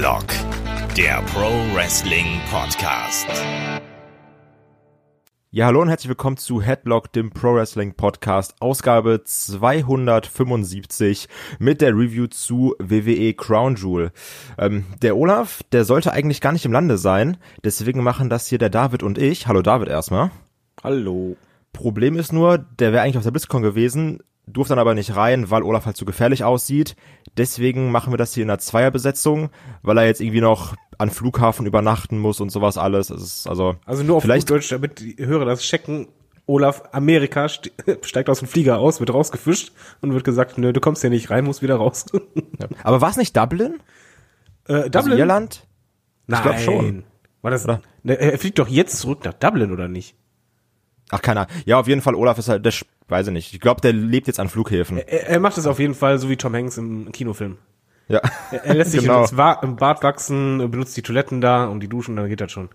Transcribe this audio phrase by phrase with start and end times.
[0.00, 0.32] Headlock,
[0.96, 3.26] der Pro Wrestling Podcast.
[5.50, 11.28] Ja, hallo und herzlich willkommen zu Headlock, dem Pro Wrestling Podcast, Ausgabe 275
[11.58, 14.10] mit der Review zu WWE Crown Jewel.
[14.56, 18.56] Ähm, der Olaf, der sollte eigentlich gar nicht im Lande sein, deswegen machen das hier
[18.56, 19.48] der David und ich.
[19.48, 20.30] Hallo David erstmal.
[20.82, 21.36] Hallo.
[21.74, 24.20] Problem ist nur, der wäre eigentlich auf der BlizzCon gewesen,
[24.52, 26.96] durfte dann aber nicht rein, weil Olaf halt zu gefährlich aussieht.
[27.36, 29.50] Deswegen machen wir das hier in einer Zweierbesetzung,
[29.82, 33.10] weil er jetzt irgendwie noch an Flughafen übernachten muss und sowas alles.
[33.46, 36.08] Also Also nur auf vielleicht Deutsch, damit die Hörer das checken.
[36.46, 37.70] Olaf, Amerika st
[38.02, 41.30] steigt aus dem Flieger aus, wird rausgefischt und wird gesagt, nö, du kommst hier nicht
[41.30, 42.06] rein, musst wieder raus.
[42.60, 42.66] Ja.
[42.82, 43.78] Aber war es nicht Dublin?
[44.68, 45.66] äh, Also Irland?
[46.26, 46.42] Nein.
[46.42, 47.04] glaub schon.
[47.42, 47.66] War das?
[47.66, 47.80] Ne,
[48.20, 50.14] er fliegt doch jetzt zurück nach Dublin, oder nicht?
[51.10, 51.52] Ach, keine Ahnung.
[51.64, 52.72] Ja, auf jeden Fall, Olaf ist halt, der,
[53.10, 53.54] weiß ich nicht.
[53.54, 54.98] Ich glaube, der lebt jetzt an Flughäfen.
[54.98, 57.58] Er, er macht es auf jeden Fall so wie Tom Hanks im Kinofilm.
[58.08, 58.20] Ja.
[58.50, 59.24] Er, er lässt sich Genau.
[59.62, 62.68] im Bad wachsen, benutzt die Toiletten da und die Duschen, dann geht das schon.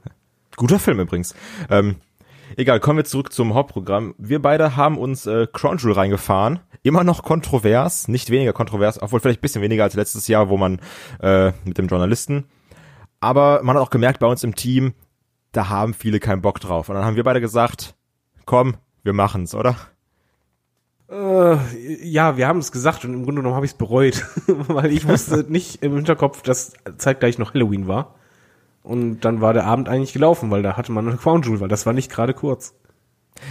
[0.55, 1.35] Guter Film übrigens.
[1.69, 1.95] Ähm,
[2.55, 4.15] egal, kommen wir zurück zum Hauptprogramm.
[4.17, 6.59] Wir beide haben uns äh, Crown Jewel reingefahren.
[6.83, 10.55] Immer noch kontrovers, nicht weniger kontrovers, obwohl vielleicht ein bisschen weniger als letztes Jahr, wo
[10.57, 10.79] man
[11.19, 12.45] äh, mit dem Journalisten.
[13.19, 14.93] Aber man hat auch gemerkt bei uns im Team,
[15.51, 16.89] da haben viele keinen Bock drauf.
[16.89, 17.95] Und dann haben wir beide gesagt,
[18.45, 19.75] komm, wir machen's, oder?
[21.09, 21.57] Äh,
[22.03, 25.07] ja, wir haben es gesagt und im Grunde genommen habe ich es bereut, weil ich
[25.07, 28.15] wusste nicht im Hinterkopf, dass zeitgleich noch Halloween war.
[28.81, 31.67] Und dann war der Abend eigentlich gelaufen, weil da hatte man eine Crown Jewel, weil
[31.67, 32.75] das war nicht gerade kurz.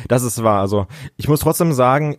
[0.09, 0.61] Das ist wahr.
[0.61, 2.19] Also ich muss trotzdem sagen,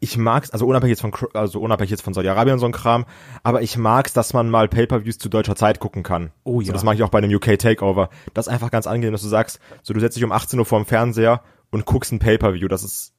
[0.00, 3.06] ich mag's, also unabhängig jetzt von, also unabhängig jetzt von Saudi-Arabien und so ein Kram,
[3.42, 6.30] aber ich mag's, dass man mal Pay-per-Views zu deutscher Zeit gucken kann.
[6.44, 6.72] Oh So, ja.
[6.72, 8.10] das mag ich auch bei einem UK Takeover.
[8.34, 10.66] Das ist einfach ganz angenehm, dass du sagst, so du setzt dich um 18 Uhr
[10.66, 12.68] vorm Fernseher und guckst ein Pay-per-View.
[12.68, 13.13] Das ist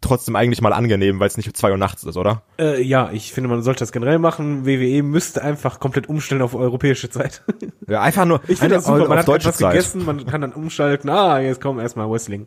[0.00, 2.42] trotzdem eigentlich mal angenehm, weil es nicht um 2 Uhr nachts ist, oder?
[2.58, 4.66] Äh, ja, ich finde, man sollte das generell machen.
[4.66, 7.42] WWE müsste einfach komplett umstellen auf europäische Zeit.
[7.88, 9.08] Ja, einfach nur Ich finde das super.
[9.08, 9.72] Man hat etwas Zeit.
[9.72, 11.10] gegessen, man kann dann umschalten.
[11.10, 12.46] Ah, jetzt kommen erstmal Wrestling.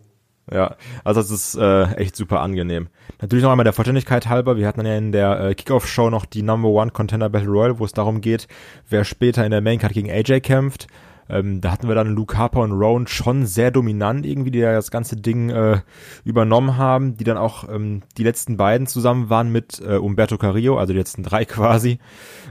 [0.52, 2.88] Ja, also das ist äh, echt super angenehm.
[3.22, 6.42] Natürlich noch einmal der Vollständigkeit halber, wir hatten ja in der äh, Kickoff-Show noch die
[6.42, 8.48] Number One Contender Battle Royale, wo es darum geht,
[8.90, 10.88] wer später in der Main Card gegen AJ kämpft.
[11.32, 14.74] Ähm, da hatten wir dann Luke Harper und Rowan schon sehr dominant irgendwie, die ja
[14.74, 15.80] das ganze Ding äh,
[16.26, 20.78] übernommen haben, die dann auch ähm, die letzten beiden zusammen waren mit äh, Umberto Carrillo,
[20.78, 22.00] also die letzten drei quasi.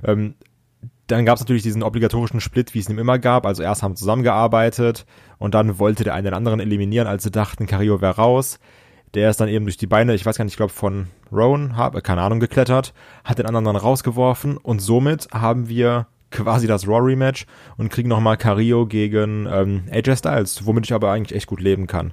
[0.02, 0.34] Ähm,
[1.08, 3.44] dann gab es natürlich diesen obligatorischen Split, wie es ihm immer gab.
[3.44, 5.04] Also erst haben zusammengearbeitet
[5.38, 8.60] und dann wollte der eine den anderen eliminieren, als sie dachten, Carrillo wäre raus.
[9.12, 11.76] Der ist dann eben durch die Beine, ich weiß gar nicht, ich glaube von Rowan,
[11.76, 16.86] hab, keine Ahnung, geklettert, hat den anderen dann rausgeworfen und somit haben wir quasi das
[16.86, 17.46] Raw-Rematch
[17.76, 21.86] und kriegen nochmal Carrillo gegen ähm, AJ Styles, womit ich aber eigentlich echt gut leben
[21.86, 22.12] kann.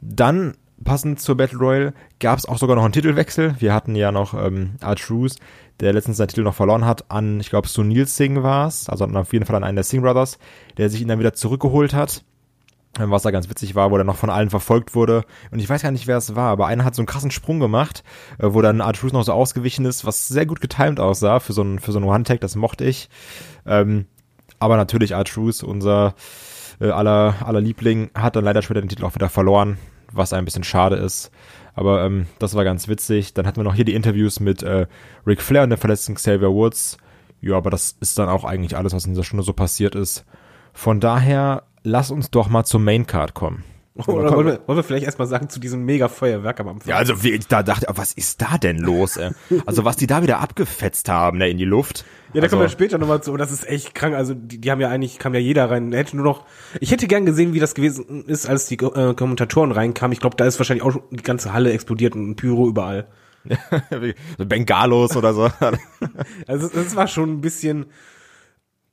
[0.00, 3.56] Dann, passend zur Battle Royale, gab es auch sogar noch einen Titelwechsel.
[3.58, 5.36] Wir hatten ja noch ähm, R-Truth,
[5.80, 9.04] der letztens seinen Titel noch verloren hat, an, ich glaube, Sunil Singh war es, also
[9.04, 10.38] auf jeden Fall an einen der Singh Brothers,
[10.76, 12.24] der sich ihn dann wieder zurückgeholt hat.
[12.98, 15.24] Was da ganz witzig war, wo der noch von allen verfolgt wurde.
[15.50, 17.60] Und ich weiß gar nicht, wer es war, aber einer hat so einen krassen Sprung
[17.60, 18.02] gemacht,
[18.38, 21.62] äh, wo dann R-Truth noch so ausgewichen ist, was sehr gut getimed aussah für so
[21.62, 23.08] einen, für so einen One-Tag, das mochte ich.
[23.66, 24.06] Ähm,
[24.58, 26.14] aber natürlich R-Truth, unser
[26.80, 29.78] äh, aller, aller Liebling, hat dann leider später den Titel auch wieder verloren,
[30.12, 31.30] was ein bisschen schade ist.
[31.74, 33.34] Aber ähm, das war ganz witzig.
[33.34, 34.86] Dann hatten wir noch hier die Interviews mit äh,
[35.26, 36.96] Ric Flair und der verletzten Xavier Woods.
[37.42, 40.24] Ja, aber das ist dann auch eigentlich alles, was in dieser Stunde so passiert ist.
[40.72, 43.64] Von daher, lass uns doch mal zur Maincard kommen.
[43.94, 46.90] Oder wollen wir, wollen wir vielleicht erstmal sagen zu diesem Mega-Feuerwerk am Anfang?
[46.90, 49.16] Ja, also wie ich da dachte, was ist da denn los?
[49.16, 49.30] Ey?
[49.64, 52.04] Also was die da wieder abgefetzt haben, ne, in die Luft.
[52.34, 53.34] Ja, da also, kommen wir später nochmal zu.
[53.38, 54.14] Das ist echt krank.
[54.14, 55.92] Also die, die haben ja eigentlich, kam ja jeder rein.
[55.92, 56.44] Hätte nur noch.
[56.80, 60.12] Ich hätte gern gesehen, wie das gewesen ist, als die äh, Kommentatoren reinkamen.
[60.12, 63.06] Ich glaube, da ist wahrscheinlich auch schon die ganze Halle explodiert und Pyro überall.
[64.36, 65.50] so Bengalos oder so.
[66.46, 67.86] Also es war schon ein bisschen.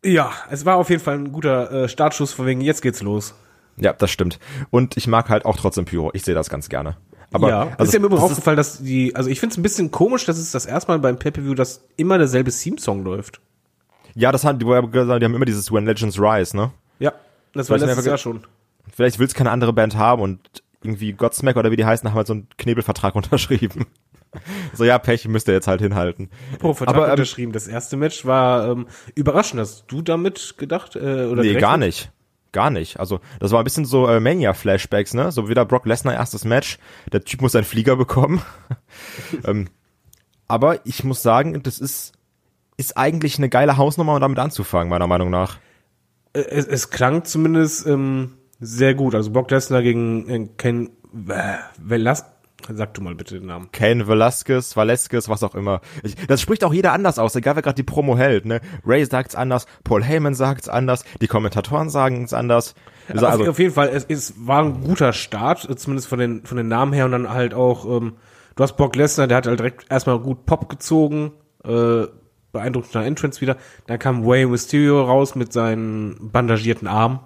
[0.03, 3.33] Ja, es war auf jeden Fall ein guter äh, Startschuss von wegen, jetzt geht's los.
[3.77, 4.39] ja, das stimmt.
[4.69, 6.11] Und ich mag halt auch trotzdem Pyro.
[6.13, 6.97] Ich sehe das ganz gerne.
[7.31, 9.63] Aber ja, also, ist ja mir übrigens aufgefallen, dass die, also ich finde es ein
[9.63, 13.41] bisschen komisch, dass es das erste Mal beim Pay-Per-View, dass immer derselbe Theme-Song läuft.
[14.13, 16.71] ja, das haben die, die haben immer dieses When Legends Rise, ne?
[16.99, 17.13] Ja,
[17.53, 18.45] das war letztes Jahr schon.
[18.93, 20.39] Vielleicht will es keine andere Band haben und
[20.83, 23.87] irgendwie Godsmack oder wie die heißen, haben halt so einen Knebelvertrag unterschrieben.
[24.73, 26.29] so, ja, Pech, müsst ihr jetzt halt hinhalten.
[26.59, 27.51] Pro Vertrag Aber, ähm, unterschrieben.
[27.53, 29.59] Das erste Match war ähm, überraschend.
[29.59, 30.95] Hast du damit gedacht?
[30.95, 31.61] Äh, oder Nee, gerechnet?
[31.61, 32.11] gar nicht.
[32.51, 32.99] Gar nicht.
[32.99, 35.31] Also, das war ein bisschen so äh, Mania-Flashbacks, ne?
[35.31, 36.77] So wieder Brock Lesnar erstes Match.
[37.11, 38.41] Der Typ muss einen Flieger bekommen.
[39.45, 39.67] ähm,
[40.47, 42.13] aber ich muss sagen, das ist,
[42.77, 45.57] ist eigentlich eine geile Hausnummer, um damit anzufangen, meiner Meinung nach.
[46.33, 49.15] Äh, Es, es klang zumindest ähm, sehr gut.
[49.15, 52.25] Also Brock Lesnar gegen äh, Ken Velas
[52.69, 53.69] Sag du mal bitte den Namen.
[53.71, 55.81] Kane Velasquez, Velasquez, was auch immer.
[56.03, 58.45] Ich, das spricht auch jeder anders aus, egal wer gerade die Promo hält.
[58.45, 58.61] Ne?
[58.85, 62.75] Ray sagt's anders, Paul Heyman sagt's anders, die Kommentatoren sagen's anders.
[63.07, 66.57] Also, auf, auf jeden Fall, es, es war ein guter Start, zumindest von den, von
[66.57, 68.13] den Namen her und dann halt auch, ähm,
[68.55, 71.33] du hast Brock Lesnar, der hat halt direkt erstmal gut Pop gezogen,
[71.63, 72.05] äh,
[72.53, 73.57] beeindruckender Entrance wieder.
[73.87, 77.19] Dann kam Way Mysterio raus mit seinen bandagierten Arm,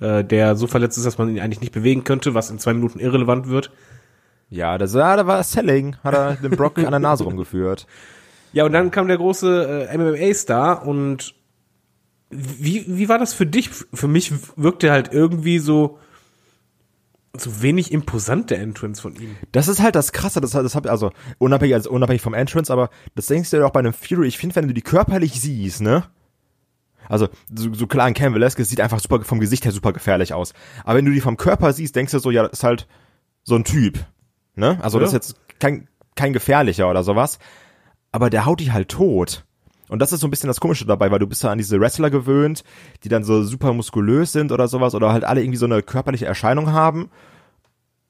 [0.00, 2.74] äh, der so verletzt ist, dass man ihn eigentlich nicht bewegen könnte, was in zwei
[2.74, 3.70] Minuten irrelevant wird.
[4.48, 7.86] Ja, das ja, da war Selling, hat er den Brock an der Nase rumgeführt.
[8.52, 11.34] Ja, und dann kam der große äh, MMA-Star und
[12.30, 13.70] wie, wie war das für dich?
[13.70, 15.98] Für mich wirkte halt irgendwie so,
[17.36, 19.36] so wenig imposant der Entrance von ihm.
[19.52, 22.90] Das ist halt das Krasse, das, das hab, also unabhängig, also unabhängig vom Entrance, aber
[23.14, 24.26] das denkst du ja auch bei einem Fury.
[24.26, 26.04] Ich finde, wenn du die körperlich siehst, ne?
[27.08, 30.34] Also, so, so klar, ein Cam Velasquez sieht einfach super, vom Gesicht her super gefährlich
[30.34, 30.54] aus.
[30.84, 32.88] Aber wenn du die vom Körper siehst, denkst du so, ja, das ist halt
[33.44, 34.04] so ein Typ.
[34.56, 34.78] Ne?
[34.82, 35.16] Also, das ist Ja.
[35.18, 37.38] jetzt kein, kein gefährlicher oder sowas.
[38.12, 39.44] Aber der haut dich halt tot.
[39.88, 41.78] Und das ist so ein bisschen das Komische dabei, weil du bist ja an diese
[41.80, 42.64] Wrestler gewöhnt,
[43.04, 46.26] die dann so super muskulös sind oder sowas oder halt alle irgendwie so eine körperliche
[46.26, 47.08] Erscheinung haben.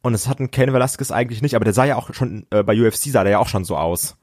[0.03, 2.63] Und es hat ein Ken Velasquez eigentlich nicht, aber der sah ja auch schon, äh,
[2.63, 4.17] bei UFC sah der ja auch schon so aus.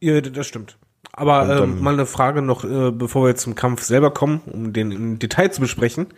[0.00, 0.76] Ja, das stimmt.
[1.12, 4.42] Aber Und, ähm, ähm, mal eine Frage noch, äh, bevor wir zum Kampf selber kommen,
[4.46, 6.08] um den im Detail zu besprechen.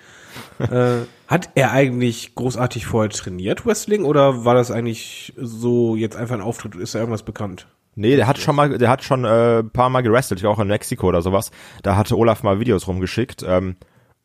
[0.59, 6.35] Äh, hat er eigentlich großartig vorher trainiert, Wrestling, oder war das eigentlich so jetzt einfach
[6.35, 6.75] ein Auftritt?
[6.75, 7.67] Ist da irgendwas bekannt?
[7.95, 10.53] Nee, der hat schon mal, der hat schon äh, ein paar Mal gerestelt, ich war
[10.53, 11.51] auch in Mexiko oder sowas.
[11.83, 13.45] Da hatte Olaf mal Videos rumgeschickt.
[13.47, 13.77] Ähm,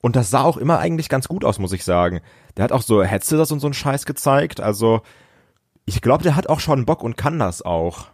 [0.01, 2.21] und das sah auch immer eigentlich ganz gut aus, muss ich sagen.
[2.55, 4.61] Der hat auch so Headsets und so einen Scheiß gezeigt.
[4.61, 5.01] Also
[5.85, 8.07] ich glaube, der hat auch schon Bock und kann das auch.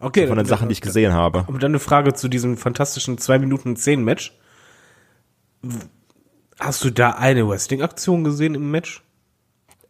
[0.00, 1.40] Okay, Von den Sachen, die ich gesehen habe.
[1.40, 4.38] Aber dann eine Frage zu diesem fantastischen 2 Minuten 10 Match.
[6.58, 9.02] Hast du da eine Wrestling-Aktion gesehen im Match?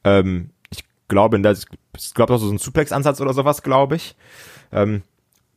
[0.04, 4.16] Ähm, ich glaube, der, ich glaube, das ist so ein Suplex-Ansatz oder sowas, glaube ich.
[4.70, 5.02] Ähm,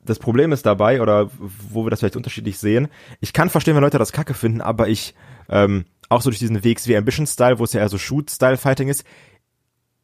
[0.04, 2.88] das Problem ist dabei, oder wo wir das vielleicht unterschiedlich sehen,
[3.20, 5.14] ich kann verstehen, wenn Leute das kacke finden, aber ich,
[5.50, 9.04] ähm, auch so durch diesen WXW Ambition-Style, wo es ja eher so Shoot-Style-Fighting ist,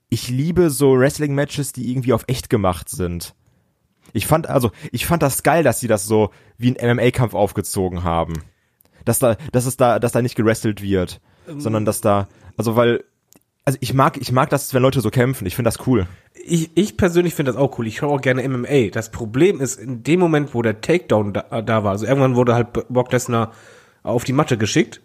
[0.10, 3.34] ich liebe so Wrestling-Matches, die irgendwie auf echt gemacht sind.
[4.14, 8.04] Ich fand, also, ich fand das geil, dass sie das so wie ein MMA-Kampf aufgezogen
[8.04, 8.34] haben.
[9.08, 11.22] Dass da, dass es da, dass da nicht gerestelt wird,
[11.58, 12.28] sondern dass da,
[12.58, 13.04] also weil,
[13.64, 15.46] also ich mag, ich mag das, wenn Leute so kämpfen.
[15.46, 16.08] Ich finde das cool.
[16.34, 17.88] Ich, ich persönlich finde das auch cool.
[17.88, 18.90] Ich schaue auch gerne MMA.
[18.92, 22.54] Das Problem ist, in dem Moment, wo der Takedown da, da war, also irgendwann wurde
[22.54, 23.54] halt Brock Lesnar
[24.04, 25.02] auf die Matte geschickt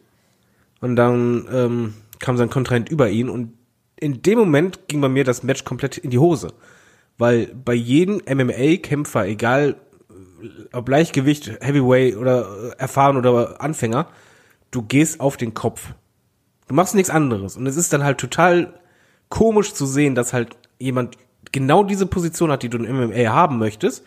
[0.80, 3.52] und dann ähm, kam sein Kontrahent über ihn und
[4.00, 6.52] in dem Moment ging bei mir das Match komplett in die Hose.
[7.18, 9.91] Weil bei jedem MMA-Kämpfer, egal äh,
[10.72, 14.08] ob Leichtgewicht, Heavyweight oder äh, erfahren oder Anfänger,
[14.70, 15.94] du gehst auf den Kopf.
[16.68, 17.56] Du machst nichts anderes.
[17.56, 18.74] Und es ist dann halt total
[19.28, 21.16] komisch zu sehen, dass halt jemand
[21.52, 24.04] genau diese Position hat, die du im MMA haben möchtest.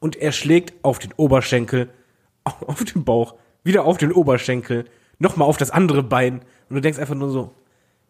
[0.00, 1.88] Und er schlägt auf den Oberschenkel,
[2.44, 3.34] auf den Bauch,
[3.64, 4.84] wieder auf den Oberschenkel,
[5.18, 6.40] nochmal auf das andere Bein.
[6.68, 7.52] Und du denkst einfach nur so,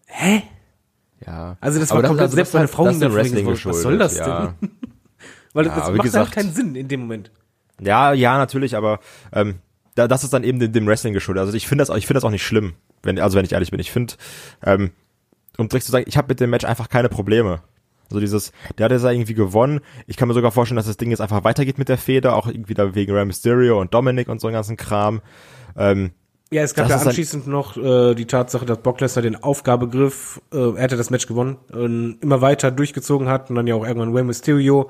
[0.06, 0.43] hä?
[1.26, 1.56] Ja.
[1.61, 3.46] Also das war komplett also selbst das- meine Frau das ist ging dem da Wrestling
[3.46, 4.55] was soll das ja.
[4.61, 4.70] denn?
[5.55, 7.31] Weil Ja, das macht gesagt- halt keinen Sinn in dem Moment.
[7.81, 9.00] Ja, ja, natürlich, aber
[9.32, 9.56] ähm,
[9.94, 11.43] da, das ist dann eben dem, dem Wrestling geschuldet.
[11.43, 13.70] Also ich finde das, ich finde das auch nicht schlimm, wenn, also wenn ich ehrlich
[13.70, 13.81] bin.
[13.81, 14.14] Ich finde,
[14.62, 14.90] ähm,
[15.58, 17.61] um direkt zu sagen, ich habe mit dem Match einfach keine Probleme.
[18.08, 19.81] Also dieses, der hat jetzt irgendwie gewonnen.
[20.06, 22.47] Ich kann mir sogar vorstellen, dass das Ding jetzt einfach weitergeht mit der Feder, auch
[22.47, 25.23] irgendwie da wegen Rey Mysterio und Dominic und so einen ganzen Kram.
[25.76, 26.12] Ähm,
[26.52, 30.76] Ja, es gab ja anschließend noch äh, die Tatsache, dass Brock Lesnar den Aufgabegriff, äh,
[30.76, 34.14] er hatte das Match gewonnen, äh, immer weiter durchgezogen hat und dann ja auch irgendwann
[34.14, 34.88] Rey Mysterio,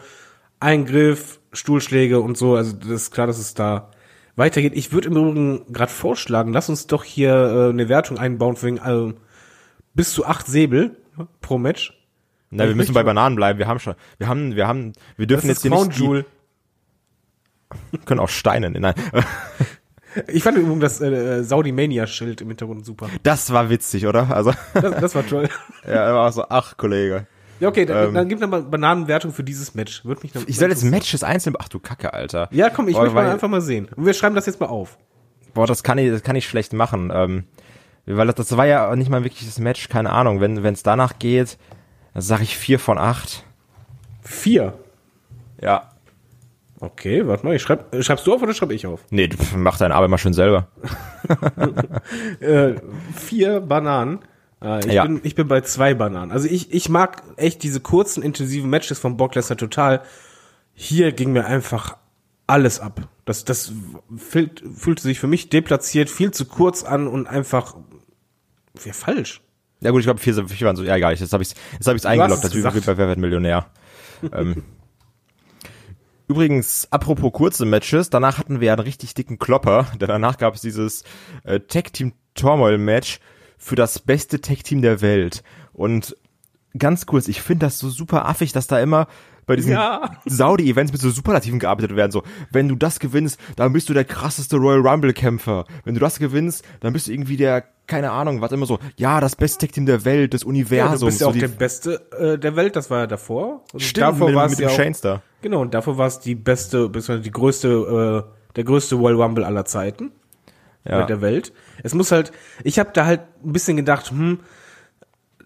[0.61, 2.55] Eingriff, Stuhlschläge und so.
[2.55, 3.91] Also das ist klar, dass es da
[4.37, 4.73] weitergeht.
[4.75, 8.69] Ich würde im Übrigen gerade vorschlagen, lass uns doch hier äh, eine Wertung einbauen für
[8.69, 9.15] äh,
[9.95, 10.97] bis zu acht Säbel
[11.41, 11.93] pro Match.
[12.51, 13.59] na, wir müssen bei Bananen bleiben.
[13.59, 16.27] Wir haben schon, wir haben, wir haben, wir dürfen jetzt hier nicht, die, Jewel.
[18.05, 18.95] können auch Steine, nein.
[20.29, 23.11] Ich fand übrigens das äh, Saudi Mania Schild im Hintergrund super.
[23.23, 24.35] Das war witzig, oder?
[24.35, 25.49] Also, Das, das war toll.
[25.87, 27.27] ja, war auch so, ach, Kollege.
[27.61, 28.15] Ja, okay, dann, Ähm.
[28.15, 30.05] dann gib noch mal Bananenwertung für dieses Match.
[30.05, 32.49] Würde mich Ich soll jetzt Matches einzeln, ach du Kacke, Alter.
[32.53, 33.89] Ja, komm, ich Boah, möchte mal einfach mal sehen.
[33.97, 34.99] Und wir schreiben das jetzt mal auf.
[35.55, 37.11] Boah, das kann ich, das kann ich schlecht machen.
[37.15, 37.45] Ähm,
[38.05, 40.41] weil das, das war ja nicht mal wirklich das Match, keine Ahnung.
[40.41, 41.59] Wenn es danach geht,
[42.13, 43.45] dann sag ich vier von acht.
[44.23, 44.75] Vier.
[45.61, 45.91] Ja.
[46.79, 49.01] Okay, warte mal, ich schreib, schreibst du auf oder schreibe ich auf?
[49.11, 50.69] Nee, du mach deine Arbeit mal schön selber.
[52.41, 52.75] Äh,
[53.17, 54.21] vier Bananen.
[54.63, 55.05] Äh, ich, Ja.
[55.05, 56.33] bin, ich bin bei zwei Bananen.
[56.33, 60.03] Also ich, ich mag echt diese kurzen, intensiven Matches von Brock Lesnar total.
[60.75, 61.97] Hier ging mir einfach
[62.47, 63.09] alles ab.
[63.25, 63.73] Das, das
[64.17, 67.77] fühlt, fühlte sich für mich deplatziert, viel zu kurz an und einfach
[68.85, 69.41] ja, falsch.
[69.81, 71.95] Ja gut, ich glaube vier, vier waren so, ja egal, jetzt habe ich jetzt hab
[71.97, 73.67] ich's eingeloggt, es das wie bei Wer wird Millionär.
[74.33, 74.63] ähm,
[76.29, 80.55] Übrigens, apropos kurze Matches, danach hatten wir ja einen richtig dicken Klopper, denn danach gab
[80.55, 81.05] es dieses
[81.45, 83.21] äh, Tag Team Turmoil Match
[83.59, 85.43] für das beste Tag Team der Welt.
[85.73, 86.17] Und
[86.79, 89.07] ganz kurz, ich finde das so super affig, dass da immer
[89.47, 90.11] bei diesen Ja.
[90.25, 92.11] Saudi-Events mit so Superlativen gearbeitet werden.
[92.11, 95.65] So, wenn du das gewinnst, dann bist du der krasseste Royal Rumble-Kämpfer.
[95.85, 99.21] Wenn du das gewinnst, dann bist du irgendwie der, keine Ahnung, was immer so, ja,
[99.21, 101.01] das beste Tag-Team der Welt, des Ja, Universums.
[101.01, 103.63] du bist ja so auch der Beste äh, der Welt, das war ja davor.
[103.73, 105.23] Und Stimmt, davor mit, war mit dem ja da.
[105.43, 109.45] Genau, und davor war es die beste, beziehungsweise die größte, äh, der größte Royal Rumble
[109.45, 110.11] aller Zeiten
[110.89, 111.07] Ja.
[111.07, 111.53] der Welt.
[111.83, 112.33] Es muss halt,
[112.65, 114.41] ich habe da halt ein bisschen gedacht, hm,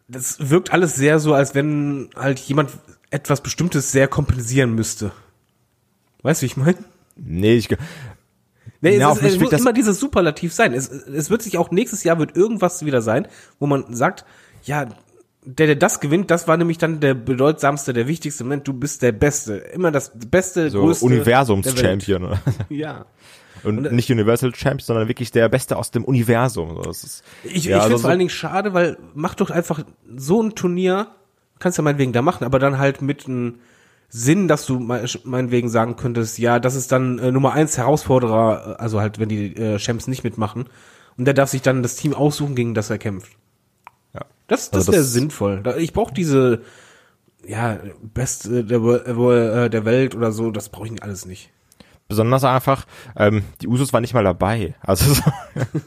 [0.09, 2.70] das wirkt alles sehr so, als wenn halt jemand
[3.11, 5.12] etwas Bestimmtes sehr kompensieren müsste.
[6.23, 6.76] Weißt du, wie ich meine?
[7.16, 7.68] Nee, ich,
[8.80, 10.73] Nee, Ja, es, ist, es muss immer dieses Superlativ sein.
[10.73, 13.28] Es, es wird sich auch nächstes Jahr wird irgendwas wieder sein,
[13.59, 14.25] wo man sagt,
[14.64, 14.87] ja,
[15.44, 18.66] der, der das gewinnt, das war nämlich dann der bedeutsamste, der wichtigste Moment.
[18.68, 21.04] Du bist der Beste, immer das Beste, so größte.
[21.04, 22.25] Universums-Champion.
[22.25, 22.40] oder?
[22.68, 23.06] Ja,
[23.64, 26.80] Und nicht Universal Champion, sondern wirklich der Beste aus dem Universum.
[26.84, 29.50] Das ist, ich, Ja, ich finde also vor so- allen Dingen schade, weil mach doch
[29.50, 29.84] einfach
[30.16, 31.08] so ein Turnier,
[31.58, 33.56] kannst ja meinetwegen da machen, aber dann halt mit einem
[34.08, 38.76] Sinn, dass du me- meinetwegen sagen könntest, ja, das ist dann äh, Nummer eins Herausforderer,
[38.78, 40.64] äh, also halt, wenn die äh, Champs nicht mitmachen.
[41.16, 43.32] Und der darf sich dann das Team aussuchen, gegen das er kämpft.
[44.14, 44.22] Ja.
[44.48, 45.60] Das, das Also wäre das- sinnvoll.
[45.62, 46.62] Da- Ich brauche diese,
[47.46, 51.50] ja, Beste der, äh, äh, der Welt oder so, das brauche ich alles nicht.
[52.10, 52.86] Besonders einfach,
[53.16, 54.74] ähm, die Usos waren nicht mal dabei.
[54.80, 55.22] Also so,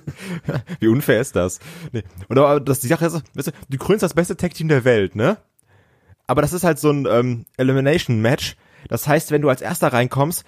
[0.79, 1.59] wie unfair ist das?
[1.91, 2.03] Nee.
[2.29, 5.15] Und aber das, die Sache ist, weißt du, du krönst das beste Tag-Team der Welt,
[5.15, 5.37] ne?
[6.25, 8.55] Aber das ist halt so ein ähm, Elimination-Match.
[8.87, 10.45] Das heißt, wenn du als Erster reinkommst,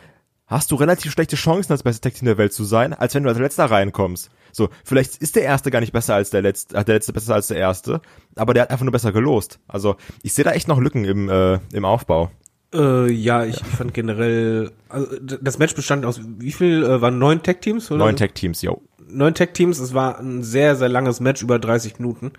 [0.48, 3.30] hast du relativ schlechte Chancen, das beste Tag-Team der Welt zu sein, als wenn du
[3.30, 4.32] als Letzter reinkommst.
[4.54, 7.36] So, vielleicht ist der Erste gar nicht besser als der Letzte, äh, der Letzte besser
[7.36, 8.02] als der Erste,
[8.38, 9.60] aber der hat einfach nur besser gelost.
[9.68, 12.32] Also, ich sehe da echt noch Lücken im, äh, im Aufbau.
[12.74, 17.42] Äh, ja, ich fand generell, also das Match bestand aus, wie viel, äh, waren neun
[17.44, 17.92] Tag-Teams?
[17.92, 18.26] oder Neun so?
[18.26, 18.82] Tag-Teams, yo.
[19.08, 22.34] neun Tag-Teams, es war ein sehr, sehr langes Match, über 30 Minuten.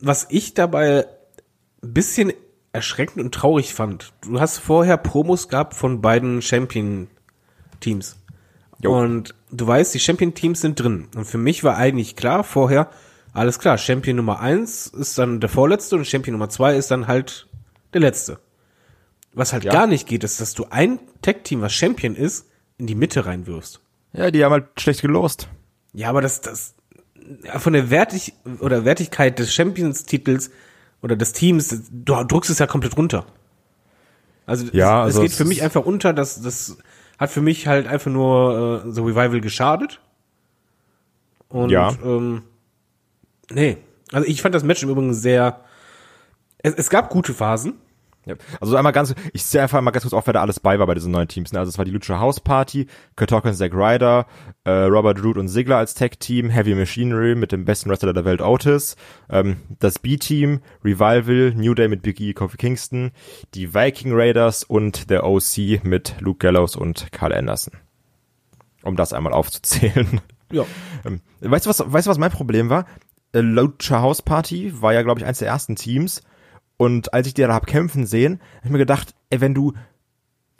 [0.00, 1.06] Was ich dabei
[1.82, 2.32] ein bisschen
[2.72, 8.16] erschreckend und traurig fand, du hast vorher Promos gehabt von beiden Champion-Teams.
[8.82, 8.98] Jo.
[8.98, 11.08] Und du weißt, die Champion-Teams sind drin.
[11.14, 12.88] Und für mich war eigentlich klar, vorher,
[13.32, 17.06] alles klar, Champion Nummer eins ist dann der Vorletzte und Champion Nummer zwei ist dann
[17.06, 17.46] halt
[17.92, 18.38] der Letzte.
[19.32, 19.72] Was halt Ja.
[19.72, 22.46] gar nicht geht, ist, dass du ein Tag-Team, was Champion ist,
[22.78, 23.80] in die Mitte reinwirfst.
[24.12, 25.48] Ja, die haben halt schlecht gelost.
[25.92, 26.74] Ja, aber das, das,
[27.58, 30.50] von der Wertig oder Wertigkeit des Champions-Titels
[31.02, 33.26] oder des Teams, du drückst es ja komplett runter.
[34.46, 36.76] Also, Ja, es, also es geht es für mich einfach unter, das, das
[37.18, 40.00] hat für mich halt einfach nur äh, so Revival geschadet.
[41.48, 41.94] Und, Ja.
[42.02, 42.42] ähm,
[43.50, 43.76] nee.
[44.12, 45.60] Also ich fand das Match im Übrigen sehr,
[46.58, 47.74] es, es gab gute Phasen.
[48.26, 48.34] Ja.
[48.60, 50.86] Also einmal ganz, ich zähle einfach mal ganz kurz auf, wer da alles bei war
[50.86, 51.52] bei diesen neuen Teams.
[51.52, 51.58] Ne?
[51.58, 52.86] Also es war die Lucha House Party,
[53.16, 54.26] Kurt Hawkins, Zack Ryder,
[54.64, 58.42] äh, Robert Root und Ziggler als Tag-Team, Heavy Machinery mit dem besten Wrestler der Welt
[58.42, 58.96] Otis,
[59.30, 63.12] ähm, das B-Team, Revival, New Day mit Big E, Kofi Kingston,
[63.54, 67.74] die Viking Raiders und der OC mit Luke Gallows und Carl Anderson.
[68.82, 70.20] Um das einmal aufzuzählen.
[70.52, 70.64] Ja.
[71.02, 72.84] Ähm, weißt du was, weißt du was mein Problem war?
[73.32, 76.22] Äh, Lucha House Party war ja, glaube ich, eins der ersten Teams.
[76.80, 79.74] Und als ich die da hab kämpfen sehen, hab ich mir gedacht, ey, wenn du,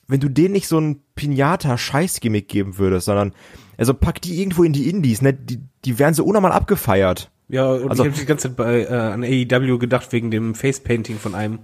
[0.06, 3.32] wenn du denen nicht so ein Pinata-Scheißgimmick geben würdest, sondern,
[3.78, 7.30] also pack die irgendwo in die Indies, ne, die, die wären so unnormal abgefeiert.
[7.48, 10.54] Ja, und Also- ich habe die ganze Zeit bei, äh, an AEW gedacht wegen dem
[10.54, 11.60] Face-Painting von einem.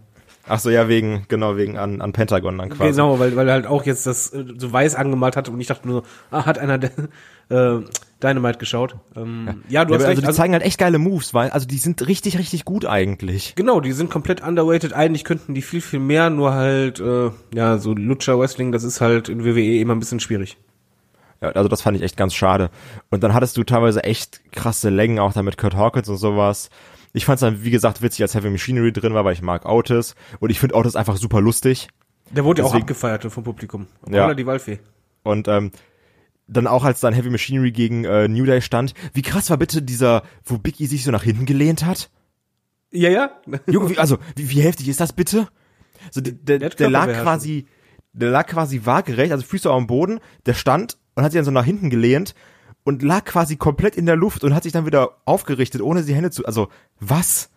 [0.49, 2.93] Ach so, ja, wegen, genau, wegen an, an Pentagon dann quasi.
[2.93, 5.67] Genau, weil, weil er halt auch jetzt das äh, so weiß angemalt hat und ich
[5.67, 6.79] dachte nur, so, ah, hat einer
[7.49, 7.81] äh,
[8.23, 8.97] Dynamite geschaut.
[9.17, 9.85] Ähm, ja.
[9.85, 10.23] du Ja, hast aber also recht.
[10.23, 13.55] die Also, zeigen halt echt geile Moves, weil, also die sind richtig, richtig gut eigentlich.
[13.57, 14.93] genau, die sind komplett underrated.
[14.93, 19.01] Eigentlich könnten die viel, viel mehr, nur halt, äh, ja, so Lucha Wrestling, das ist
[19.01, 20.57] halt in WWE immer ein bisschen schwierig.
[21.43, 22.71] Ja, also das fand ich echt ganz schade.
[23.11, 26.71] Und dann hattest du teilweise echt krasse Längen, auch da mit Kurt Hawkins und sowas.
[27.17, 30.15] Ich fand's dann, wie gesagt, witzig, als Heavy Machinery drin war, weil ich mag Otis.
[30.39, 31.89] Und ich finde Otis einfach super lustig.
[32.31, 33.87] Der wurde ja auch abgefeiert vom Publikum.
[34.07, 34.29] Ja.
[34.29, 34.81] er die Waldfee.
[35.23, 35.71] Und ähm,
[36.47, 38.93] dann auch, als dann Heavy Machinery gegen äh, New Day stand.
[39.15, 42.11] Wie krass war bitte dieser, wo Big E sich so nach hinten gelehnt hat?
[42.91, 43.31] Ja, ja.
[43.67, 45.49] Junge, wie, also, wie, wie heftig ist das bitte?
[46.11, 47.65] So, der, der, Der der lag quasi,
[48.13, 51.51] der lag quasi waagerecht, also Füße dem Boden, der stand und hat sich dann so
[51.51, 52.35] nach hinten gelehnt
[52.87, 56.15] und lag quasi komplett in der Luft und hat sich dann wieder aufgerichtet, ohne die
[56.15, 56.69] Hände zu, also,
[57.01, 57.51] was?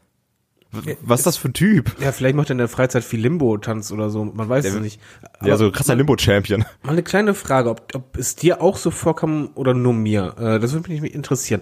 [1.01, 1.95] Was ist das für ein Typ?
[1.99, 4.25] Ja, vielleicht macht er in der Freizeit viel Limbo-Tanz oder so.
[4.25, 4.99] Man weiß es nicht.
[5.43, 6.65] Ja, so krasser Limbo-Champion.
[6.81, 10.35] Mal eine kleine Frage, ob, ob es dir auch so vorkam oder nur mir.
[10.39, 11.61] Äh, das würde mich interessieren.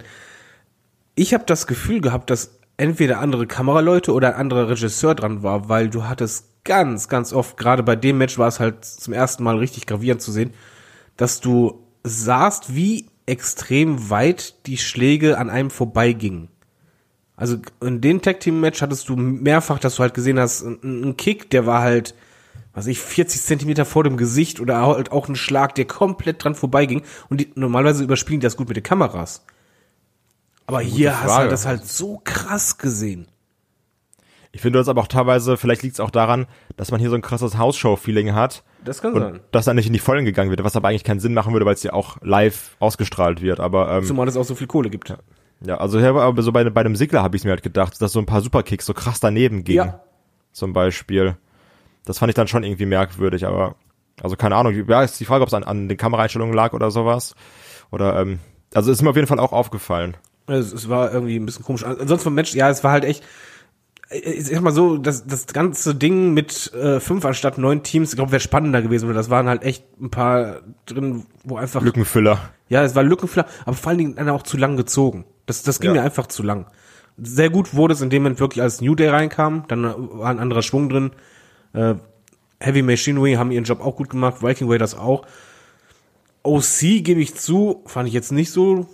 [1.16, 5.68] Ich habe das Gefühl gehabt, dass entweder andere Kameraleute oder ein anderer Regisseur dran war,
[5.68, 9.44] weil du hattest ganz, ganz oft, gerade bei dem Match war es halt zum ersten
[9.44, 10.54] Mal richtig gravierend zu sehen,
[11.18, 16.50] dass du sahst, wie extrem weit die Schläge an einem vorbeigingen.
[17.36, 21.16] Also in dem Tag Team Match hattest du mehrfach, dass du halt gesehen hast, ein,
[21.18, 22.16] Kick, der war halt,
[22.74, 26.56] was ich, 40 Zentimeter vor dem Gesicht oder halt auch ein Schlag, der komplett dran
[26.56, 27.04] vorbeiging.
[27.30, 29.44] Und die, normalerweise überspielen die das gut mit den Kameras.
[30.66, 33.28] Aber hier hast du das halt so krass gesehen.
[34.52, 37.16] Ich finde das aber auch teilweise, vielleicht liegt es auch daran, dass man hier so
[37.16, 39.40] ein krasses House-Show-Feeling hat Das kann und sein.
[39.52, 41.66] dass dann nicht in die Vollen gegangen wird, was aber eigentlich keinen Sinn machen würde,
[41.66, 43.60] weil es ja auch live ausgestrahlt wird.
[43.60, 45.14] Aber ähm, Zumal es auch so viel Kohle gibt.
[45.62, 48.12] ja, also hier, aber so bei, bei einem Sigler habe ich mir halt gedacht, dass
[48.14, 49.88] so ein paar Superkicks so krass daneben gingen.
[49.88, 50.00] Ja.
[50.54, 51.36] Zum Beispiel.
[52.06, 53.76] Das fand ich dann schon irgendwie merkwürdig, aber
[54.24, 54.74] also keine Ahnung.
[54.88, 57.36] Ja, ist die Frage, ob es an, an den Kameraeinstellungen lag oder sowas.
[57.92, 58.40] Oder ähm,
[58.74, 60.18] also ist mir auf jeden Fall auch aufgefallen.
[60.48, 61.84] Es, es war irgendwie ein bisschen komisch.
[61.84, 63.24] Ansonsten vom Match, ja, es war halt echt,
[64.10, 68.16] ich sag mal so, das, das ganze Ding mit äh, fünf anstatt neun Teams, ich
[68.16, 72.40] glaube, wäre spannender gewesen, weil das waren halt echt ein paar drin, wo einfach, Lückenfüller.
[72.70, 75.26] ja, es war Lückenfüller, aber vor allen Dingen dann auch zu lang gezogen.
[75.46, 76.02] Das, das ging Ja.
[76.02, 76.68] mir einfach zu lang.
[77.18, 80.40] Sehr gut wurde es in dem Moment wirklich, als New Day reinkam, dann war ein
[80.40, 81.12] anderer Schwung drin.
[81.74, 81.96] Äh,
[82.60, 85.26] Heavy Machinery haben ihren Job auch gut gemacht, Viking Raiders auch.
[86.44, 88.88] OC, gebe ich zu, fand ich jetzt nicht so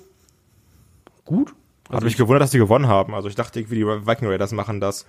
[1.26, 1.54] gut.
[1.92, 3.14] Hat mich gewundert, dass die gewonnen haben.
[3.14, 5.06] Also ich dachte irgendwie, die Viking Raiders machen das.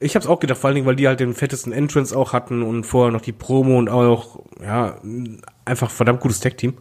[0.00, 2.62] Ich hab's auch gedacht, vor allen Dingen, weil die halt den fettesten Entrance auch hatten
[2.62, 4.98] und vorher noch die Promo und auch, ja,
[5.64, 6.74] einfach verdammt gutes Tag-Team.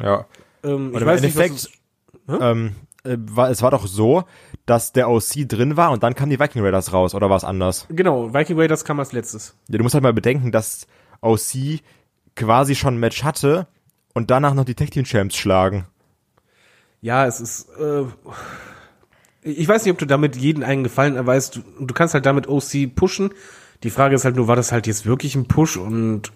[0.00, 0.26] Ja.
[0.62, 1.54] Ähm, ich im weiß nicht, was Endeffekt,
[2.28, 4.24] es- ähm, äh, war, es war doch so,
[4.66, 7.44] dass der OC drin war und dann kamen die Viking Raiders raus, oder war es
[7.44, 7.86] anders?
[7.90, 9.56] genau, Viking Raiders kam als letztes.
[9.68, 10.86] Ja, du musst halt mal bedenken, dass
[11.20, 11.80] OC
[12.36, 13.66] quasi schon ein Match hatte
[14.14, 15.86] und danach noch die Tag Team Champs schlagen.
[17.00, 18.04] Ja, es ist, äh,
[19.42, 21.56] ich weiß nicht, ob du damit jeden einen Gefallen erweist.
[21.56, 23.30] Du, du kannst halt damit OC pushen.
[23.82, 26.32] Die Frage ist halt nur, war das halt jetzt wirklich ein Push und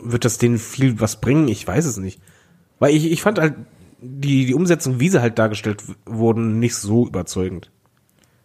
[0.00, 1.48] wird das denen viel was bringen?
[1.48, 2.20] Ich weiß es nicht.
[2.78, 3.54] Weil ich, ich fand halt
[4.00, 7.70] die, die Umsetzung, wie sie halt dargestellt wurden, nicht so überzeugend.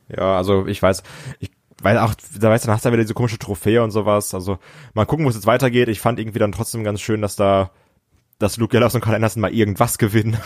[0.10, 1.04] Ja, also ich weiß,
[1.40, 4.34] ich weiß auch, da weißt du, dann du ja wieder diese komische Trophäe und sowas.
[4.34, 4.60] Also
[4.94, 5.90] mal gucken, wo es jetzt weitergeht.
[5.90, 7.72] Ich fand irgendwie dann trotzdem ganz schön, dass da,
[8.40, 10.38] dass Luke Gallows und Carl Anderson mal irgendwas gewinnen.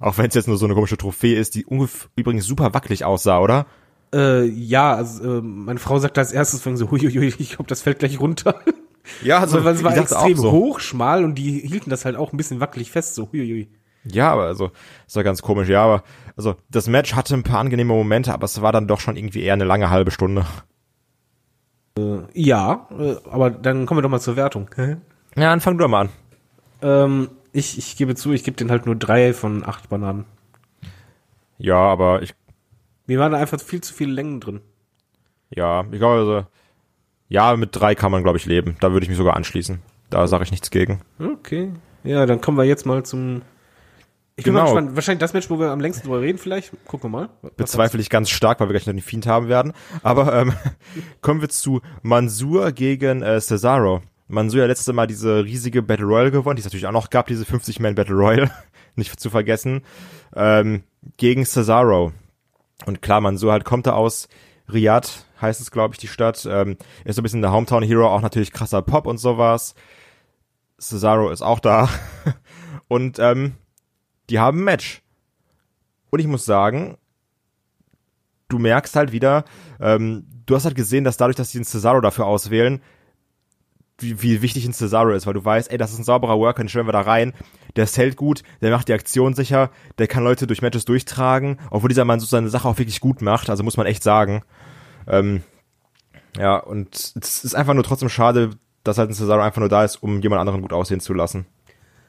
[0.00, 1.66] Auch wenn es jetzt nur so eine komische Trophäe ist, die
[2.16, 3.66] übrigens super wackelig aussah, oder?
[4.14, 7.82] Äh, ja, also äh, meine Frau sagte als erstes von so, huiuiui, ich glaube, das
[7.82, 8.54] fällt gleich runter.
[9.22, 10.52] Ja, Also, weil es war extrem so.
[10.52, 13.68] hoch, schmal und die hielten das halt auch ein bisschen wackelig fest, so huiuiui.
[14.04, 14.70] Ja, aber also,
[15.06, 15.68] ist doch ganz komisch.
[15.68, 16.02] Ja, aber,
[16.36, 19.42] also, das Match hatte ein paar angenehme Momente, aber es war dann doch schon irgendwie
[19.42, 20.46] eher eine lange halbe Stunde.
[22.32, 24.70] Ja, äh, aber dann kommen wir doch mal zur Wertung.
[24.76, 24.96] Ja,
[25.50, 26.08] dann fang du mal an.
[26.80, 30.24] ähm, ich, ich gebe zu, ich gebe den halt nur drei von acht Bananen.
[31.58, 32.34] Ja, aber ich,
[33.06, 34.60] Mir waren da einfach viel zu viele Längen drin.
[35.50, 36.46] ja, ich glaube, also,
[37.28, 38.76] ja, mit drei kann man, glaube ich, leben.
[38.80, 39.80] Da würde ich mich sogar anschließen.
[40.10, 41.00] Da sage ich nichts gegen.
[41.18, 41.72] Okay.
[42.04, 43.42] Ja, dann kommen wir jetzt mal zum.
[44.36, 44.72] Ich bin mal Genau.
[44.74, 44.94] gespannt.
[44.96, 46.72] Wahrscheinlich das Match, wo wir am längsten drüber reden, vielleicht.
[46.86, 47.28] Gucken wir mal.
[47.42, 49.72] Was Bezweifle ich ganz stark, weil wir gleich noch den Fiend haben werden.
[50.02, 50.52] Aber ähm,
[51.20, 54.00] kommen wir zu Mansur gegen äh, Cesaro.
[54.28, 57.26] Mansur ja letzte Mal diese riesige Battle Royale gewonnen, die es natürlich auch noch gab,
[57.26, 58.50] diese 50-Man Battle Royale,
[58.94, 59.82] nicht zu vergessen,
[60.36, 60.84] ähm,
[61.16, 62.12] gegen Cesaro.
[62.86, 64.28] Und klar, Mansur halt kommt da aus
[64.72, 65.08] Riyadh,
[65.40, 66.46] heißt es, glaube ich, die Stadt.
[66.48, 69.74] Ähm, ist so ein bisschen der Hometown Hero, auch natürlich krasser Pop und sowas.
[70.78, 71.88] Cesaro ist auch da.
[72.88, 73.54] Und ähm,
[74.30, 75.02] die haben ein Match.
[76.10, 76.96] Und ich muss sagen,
[78.48, 79.44] du merkst halt wieder,
[79.80, 82.80] ähm, du hast halt gesehen, dass dadurch, dass sie einen Cesaro dafür auswählen,
[84.00, 86.62] wie, wie wichtig ein Cesaro ist, weil du weißt, ey, das ist ein sauberer Worker,
[86.62, 87.32] den stellen wir da rein,
[87.76, 91.88] der hält gut, der macht die Aktion sicher, der kann Leute durch Matches durchtragen, obwohl
[91.88, 94.42] dieser Mann so seine Sache auch wirklich gut macht, also muss man echt sagen.
[95.06, 95.42] Ähm,
[96.38, 98.50] ja, und es ist einfach nur trotzdem schade,
[98.84, 101.46] dass halt ein Cesaro einfach nur da ist, um jemand anderen gut aussehen zu lassen.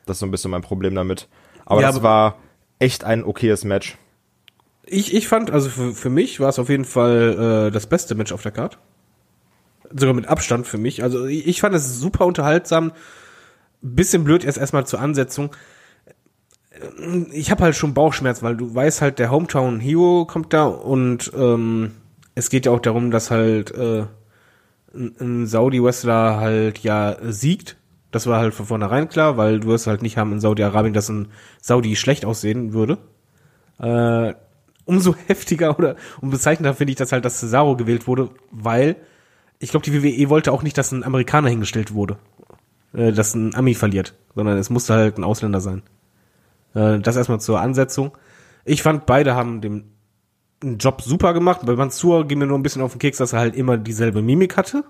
[0.05, 1.27] Das ist so ein bisschen mein Problem damit.
[1.65, 2.35] Aber Ja, das aber- war
[2.79, 3.97] echt ein okayes Match.
[4.85, 8.15] Ich, ich fand, also für, für mich war es auf jeden Fall äh, das beste
[8.15, 8.79] Match auf der Card.
[9.91, 11.03] Sogar mit Abstand für mich.
[11.03, 12.91] Also ich, fand es super unterhaltsam.
[13.81, 15.51] Bisschen blöd erst erstmal zur Ansetzung.
[17.31, 21.31] Ich habe halt schon Bauchschmerz, weil du weißt halt, der Hometown Hero kommt da und
[21.35, 21.91] ähm,
[22.35, 24.05] es geht ja auch darum, dass halt äh,
[24.93, 27.77] ein, Saudi-Wrestler halt ja siegt.
[28.11, 31.09] Das war halt von vornherein klar, weil du wirst halt nicht haben in Saudi-Arabien, dass
[31.09, 31.29] ein
[31.61, 32.97] Saudi schlecht aussehen würde.
[33.79, 34.35] Äh,
[34.85, 38.95] umso heftiger oder unbezeichnender finde ich, dass halt das Cesaro gewählt wurde, weil
[39.59, 42.17] ich glaube, die WWE wollte auch nicht, dass ein Amerikaner hingestellt wurde,
[42.93, 45.83] äh, dass ein Ami verliert, sondern es musste halt ein Ausländer sein.
[46.73, 48.17] Äh, das erstmal zur Ansetzung.
[48.65, 49.91] Ich fand, beide haben den
[50.63, 51.61] Job super gemacht.
[51.65, 54.21] Bei Mansur ging mir nur ein bisschen auf den Keks, dass er halt immer dieselbe
[54.21, 54.83] Mimik hatte.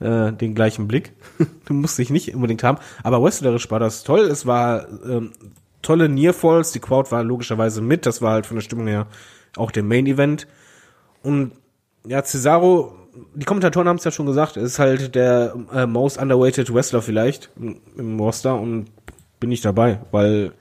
[0.00, 1.12] äh, den gleichen Blick.
[1.66, 2.78] du musst dich nicht unbedingt haben.
[3.02, 4.20] Aber wrestlerisch war das toll.
[4.22, 5.32] Es war ähm,
[5.82, 6.72] tolle Nearfalls.
[6.72, 8.06] Die Crowd war logischerweise mit.
[8.06, 9.06] Das war halt von der Stimmung her
[9.56, 10.46] auch der Main Event.
[11.22, 11.52] Und
[12.06, 12.96] ja, Cesaro,
[13.34, 17.50] die Kommentatoren haben es ja schon gesagt, ist halt der äh, most underweighted Wrestler vielleicht
[17.56, 18.86] im, im Roster und
[19.40, 20.52] bin ich dabei, weil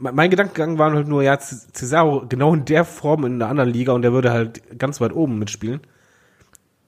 [0.00, 3.92] mein Gedankengang war halt nur, ja, Cesaro genau in der Form in einer anderen Liga
[3.92, 5.80] und der würde halt ganz weit oben mitspielen.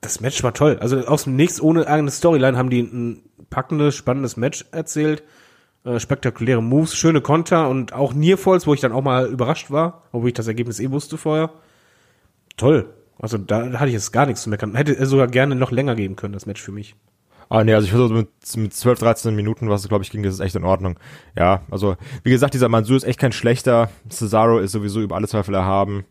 [0.01, 0.79] Das Match war toll.
[0.81, 5.23] Also aus dem Nichts, ohne eigene Storyline, haben die ein packendes, spannendes Match erzählt.
[5.85, 10.05] Äh, spektakuläre Moves, schöne Konter und auch Nearfalls, wo ich dann auch mal überrascht war,
[10.13, 11.51] obwohl ich das Ergebnis eh wusste vorher.
[12.57, 12.89] Toll.
[13.23, 14.75] Also da hatte ich jetzt gar nichts zu meckern.
[14.75, 16.97] Hätte sogar gerne noch länger geben können, das Match für mich.
[17.49, 20.23] Ah, nee, also ich würde mit, mit 12, 13 Minuten, was es, glaube ich, ging,
[20.23, 20.99] das ist echt in Ordnung.
[21.37, 23.91] Ja, also, wie gesagt, dieser Mansur ist echt kein schlechter.
[24.11, 26.05] Cesaro ist sowieso über alle Zweifel erhaben.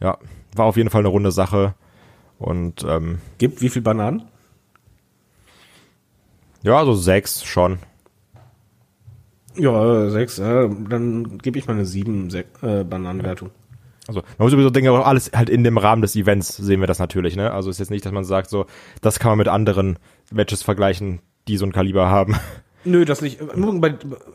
[0.00, 0.18] Ja,
[0.54, 1.74] war auf jeden Fall eine runde Sache.
[2.38, 4.22] Und, ähm, Gibt wie viel Bananen?
[6.62, 7.78] Ja, so sechs schon.
[9.56, 13.50] Ja, sechs, äh, dann gebe ich mal eine sieben äh, Bananenwertung.
[14.08, 16.86] Also, man muss sowieso denken, auch alles halt in dem Rahmen des Events sehen wir
[16.86, 17.52] das natürlich, ne?
[17.52, 18.66] Also ist jetzt nicht, dass man sagt, so,
[19.00, 19.98] das kann man mit anderen
[20.32, 22.36] Matches vergleichen, die so ein Kaliber haben.
[22.84, 23.40] Nö, das nicht.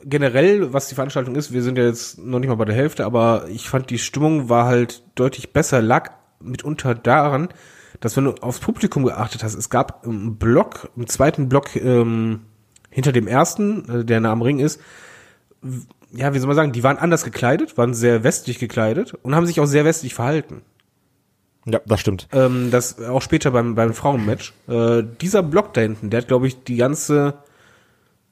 [0.03, 3.05] Generell, was die Veranstaltung ist, wir sind ja jetzt noch nicht mal bei der Hälfte,
[3.05, 7.47] aber ich fand die Stimmung war halt deutlich besser, lag mitunter daran,
[8.01, 12.41] dass wenn du aufs Publikum geachtet hast, es gab einen Block, einen zweiten Block ähm,
[12.89, 14.81] hinter dem ersten, äh, der nah am Ring ist,
[16.13, 19.45] ja, wie soll man sagen, die waren anders gekleidet, waren sehr westlich gekleidet und haben
[19.45, 20.62] sich auch sehr westlich verhalten.
[21.65, 22.28] Ja, das stimmt.
[22.32, 24.54] Ähm, das auch später beim beim Frauenmatch.
[24.67, 27.36] Äh, dieser Block da hinten, der hat, glaube ich, die ganze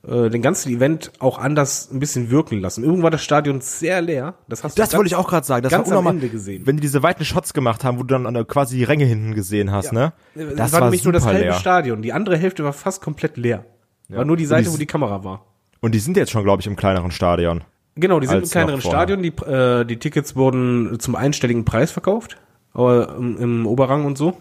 [0.07, 2.83] äh, den ganzen Event auch anders ein bisschen wirken lassen.
[2.83, 4.35] Irgendwann war das Stadion sehr leer.
[4.47, 5.61] Das hast du Das wollte ich auch gerade sagen.
[5.61, 6.65] Das ganz war am Ende gesehen.
[6.65, 9.71] Wenn die diese weiten Shots gemacht haben, wo du dann quasi die Ränge hinten gesehen
[9.71, 9.93] hast, ja.
[9.93, 10.13] ne?
[10.55, 11.53] Das war, war nämlich nur das halbe leer.
[11.53, 12.01] Stadion.
[12.01, 13.65] Die andere Hälfte war fast komplett leer.
[14.07, 14.17] Ja.
[14.17, 15.45] War nur die Seite, die, wo die Kamera war.
[15.81, 17.63] Und die sind jetzt schon, glaube ich, im kleineren Stadion.
[17.95, 19.21] Genau, die sind im kleineren Stadion.
[19.23, 22.37] Die, äh, die Tickets wurden zum einstelligen Preis verkauft.
[22.73, 24.37] Aber im, im Oberrang und so.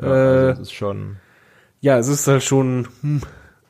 [0.00, 1.16] Ja, also das ist schon.
[1.80, 3.22] Ja, es ist halt schon hm,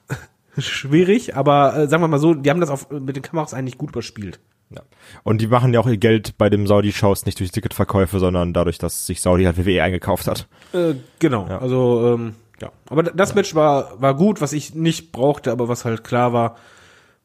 [0.59, 3.79] schwierig, aber äh, sagen wir mal so, die haben das auf, mit den Kameras eigentlich
[3.79, 4.41] gut überspielt.
[4.71, 4.83] Ja.
[5.23, 8.79] Und die machen ja auch ihr Geld bei dem Saudi-Shows nicht durch Ticketverkäufe, sondern dadurch,
[8.79, 10.47] dass sich Saudi halt WWE eingekauft hat.
[10.73, 11.59] Äh, genau, ja.
[11.59, 12.71] also ähm, ja.
[12.89, 16.57] Aber das Match war, war gut, was ich nicht brauchte, aber was halt klar war,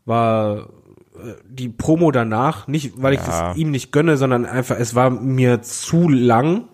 [0.06, 0.70] war
[1.16, 5.10] äh, die Promo danach, nicht weil ich es ihm nicht gönne, sondern einfach, es war
[5.10, 6.66] mir zu lang,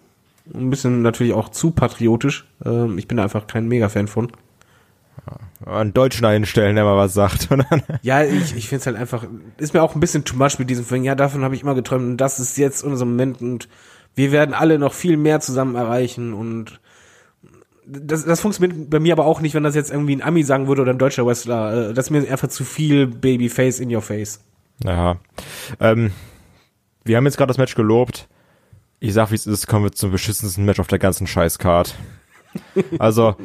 [0.54, 2.46] ein bisschen natürlich auch zu patriotisch.
[2.66, 4.32] Ähm, ich bin da einfach kein Mega-Fan von.
[5.66, 7.50] Einen Deutschen einstellen, der mal was sagt.
[8.02, 9.26] ja, ich, ich finde es halt einfach,
[9.58, 11.04] ist mir auch ein bisschen too much mit diesem Film.
[11.04, 13.68] Ja, davon habe ich immer geträumt und das ist jetzt unser Moment und
[14.16, 16.80] wir werden alle noch viel mehr zusammen erreichen und
[17.90, 20.68] das, das funktioniert bei mir aber auch nicht, wenn das jetzt irgendwie ein Ami sagen
[20.68, 21.90] würde oder ein deutscher Wrestler.
[21.90, 24.42] Äh, das ist mir einfach zu viel Babyface in your face.
[24.84, 25.18] Ja.
[25.80, 26.12] Ähm,
[27.04, 28.28] wir haben jetzt gerade das Match gelobt.
[29.00, 31.96] Ich sag, wie es ist, kommen wir zum beschissensten Match auf der ganzen Scheißcard.
[33.00, 33.36] also,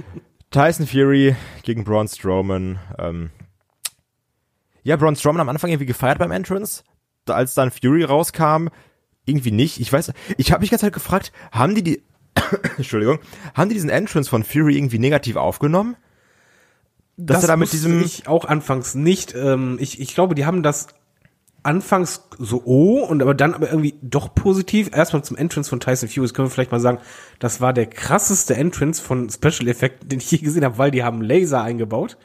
[0.51, 2.79] Tyson Fury gegen Braun Strowman.
[2.99, 3.31] Ähm,
[4.83, 6.83] ja, Braun Strowman am Anfang irgendwie gefeiert beim Entrance.
[7.27, 8.69] Als dann Fury rauskam,
[9.25, 9.81] irgendwie nicht.
[9.81, 12.03] Ich weiß, ich habe mich ganz halt gefragt, haben die die
[12.77, 13.19] Entschuldigung,
[13.55, 15.97] haben die diesen Entrance von Fury irgendwie negativ aufgenommen?
[17.17, 19.35] Dass das er da mit diesem ich auch anfangs nicht.
[19.35, 20.89] Ähm, ich, ich glaube, die haben das
[21.63, 24.91] anfangs so oh und aber dann aber irgendwie doch positiv.
[24.95, 26.27] Erstmal zum Entrance von Tyson Fury.
[26.27, 26.99] Das können wir vielleicht mal sagen,
[27.39, 31.03] das war der krasseste Entrance von Special Effect, den ich je gesehen habe, weil die
[31.03, 32.17] haben Laser eingebaut,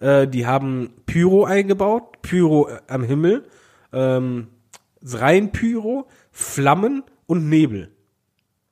[0.00, 3.44] äh, die haben Pyro eingebaut, Pyro äh, am Himmel,
[3.92, 4.48] ähm,
[5.02, 7.92] rein Pyro, Flammen und Nebel.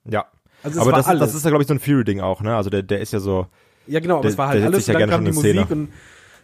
[0.04, 0.26] Ja.
[0.62, 1.20] Also aber das, alles.
[1.20, 2.56] das ist ja, glaube ich, so ein Fury-Ding auch, ne?
[2.56, 3.46] Also der, der ist ja so.
[3.86, 5.66] Ja, genau, aber es war halt alles, ja dann kam die Musik Szene.
[5.70, 5.88] und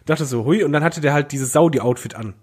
[0.05, 2.33] dachte so, hui, und dann hatte der halt dieses Saudi-Outfit an.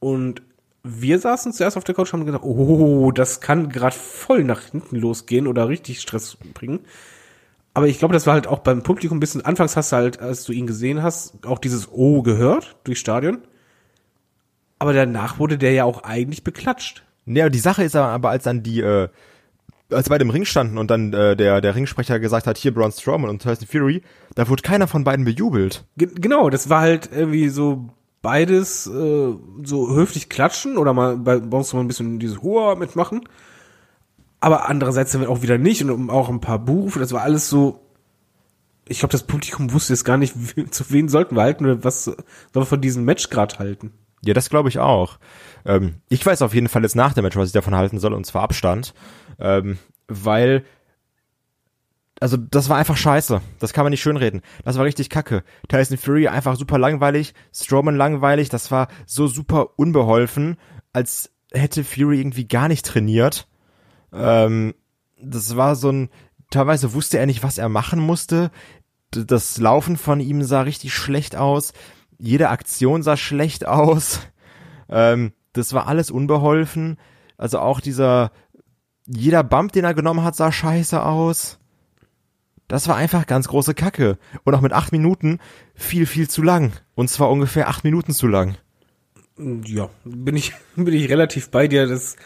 [0.00, 0.42] Und
[0.82, 4.60] wir saßen zuerst auf der Couch und haben gedacht, oh, das kann gerade voll nach
[4.60, 6.80] hinten losgehen oder richtig Stress bringen.
[7.72, 10.20] Aber ich glaube, das war halt auch beim Publikum ein bisschen, anfangs hast du halt,
[10.20, 13.38] als du ihn gesehen hast, auch dieses Oh gehört durchs Stadion.
[14.78, 17.02] Aber danach wurde der ja auch eigentlich beklatscht.
[17.26, 19.08] Ja, die Sache ist aber, als dann die, äh,
[19.90, 22.92] als beide im Ring standen und dann äh, der, der Ringsprecher gesagt hat, hier Braun
[22.92, 24.02] Strowman und Tyson Fury,
[24.34, 25.84] da wurde keiner von beiden bejubelt.
[25.96, 27.90] G genau, das war halt irgendwie so
[28.22, 33.28] beides äh, so höflich klatschen oder mal bei, uns mal ein bisschen dieses Hoa mitmachen.
[34.40, 37.80] Aber andererseits dann auch wieder nicht und auch ein paar Buchrufe, das war alles so,
[38.88, 40.34] ich glaube, das Publikum wusste jetzt gar nicht,
[40.70, 42.16] zu wen sollten wir halten oder was sollen
[42.52, 43.92] wir von diesem Match gerade halten.
[44.24, 45.18] Ja, das glaube ich auch.
[45.66, 48.14] Ähm, ich weiß auf jeden Fall jetzt nach dem Match, was ich davon halten soll,
[48.14, 48.94] und zwar Abstand.
[49.38, 50.64] Ähm, weil
[52.20, 53.40] also das war einfach scheiße.
[53.58, 54.40] Das kann man nicht schönreden.
[54.64, 55.42] Das war richtig kacke.
[55.68, 58.48] Tyson Fury einfach super langweilig, Strowman langweilig.
[58.48, 60.56] Das war so super unbeholfen,
[60.92, 63.46] als hätte Fury irgendwie gar nicht trainiert.
[64.12, 64.74] Ähm,
[65.20, 66.08] das war so ein,
[66.50, 68.50] teilweise wusste er nicht, was er machen musste.
[69.10, 71.72] Das Laufen von ihm sah richtig schlecht aus.
[72.18, 74.20] Jede Aktion sah schlecht aus.
[74.88, 76.96] Ähm, das war alles unbeholfen.
[77.36, 78.30] Also auch dieser,
[79.06, 81.58] jeder Bump, den er genommen hat, sah scheiße aus.
[82.68, 84.18] Das war einfach ganz große Kacke.
[84.44, 85.38] Und auch mit acht Minuten
[85.74, 86.72] viel, viel zu lang.
[86.94, 88.56] Und zwar ungefähr acht Minuten zu lang.
[89.38, 91.86] Ja, bin ich, bin ich relativ bei dir.
[91.86, 92.16] Das,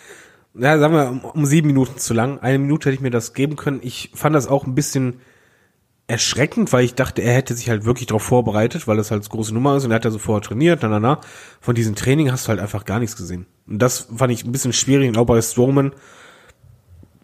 [0.55, 2.39] ja, sagen wir, um, um sieben Minuten zu lang.
[2.39, 3.81] Eine Minute hätte ich mir das geben können.
[3.83, 5.21] Ich fand das auch ein bisschen
[6.07, 9.31] erschreckend, weil ich dachte, er hätte sich halt wirklich darauf vorbereitet, weil das halt so
[9.31, 11.21] große Nummer ist und er hat ja so vorher trainiert, na, na, na.
[11.61, 13.47] Von diesem Training hast du halt einfach gar nichts gesehen.
[13.67, 15.93] Und das fand ich ein bisschen schwierig, und auch bei Strowman.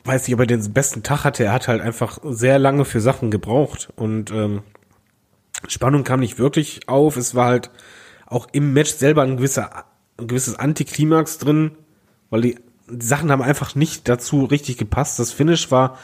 [0.04, 1.44] Weiß nicht, ob er den besten Tag hatte.
[1.44, 4.62] Er hat halt einfach sehr lange für Sachen gebraucht und ähm,
[5.68, 7.16] Spannung kam nicht wirklich auf.
[7.16, 7.70] Es war halt
[8.26, 9.84] auch im Match selber ein gewisser,
[10.18, 11.72] ein gewisses Antiklimax drin,
[12.30, 12.58] weil die,
[12.90, 15.18] die Sachen haben einfach nicht dazu richtig gepasst.
[15.18, 15.98] Das Finish war,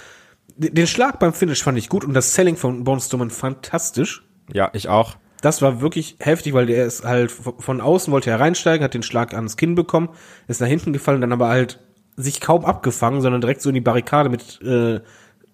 [0.56, 4.26] den Schlag beim Finish fand ich gut und das Selling von Braun Strowman fantastisch.
[4.52, 5.16] Ja, ich auch.
[5.42, 9.02] Das war wirklich heftig, weil der ist halt von außen wollte er reinsteigen, hat den
[9.02, 10.10] Schlag ans Kinn bekommen,
[10.48, 11.80] ist nach hinten gefallen, dann aber halt
[12.22, 15.00] sich kaum abgefangen, sondern direkt so in die Barrikade mit äh,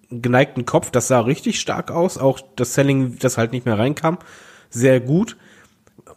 [0.09, 0.91] geneigten Kopf.
[0.91, 2.17] Das sah richtig stark aus.
[2.17, 4.17] Auch das Selling, das halt nicht mehr reinkam,
[4.69, 5.37] sehr gut.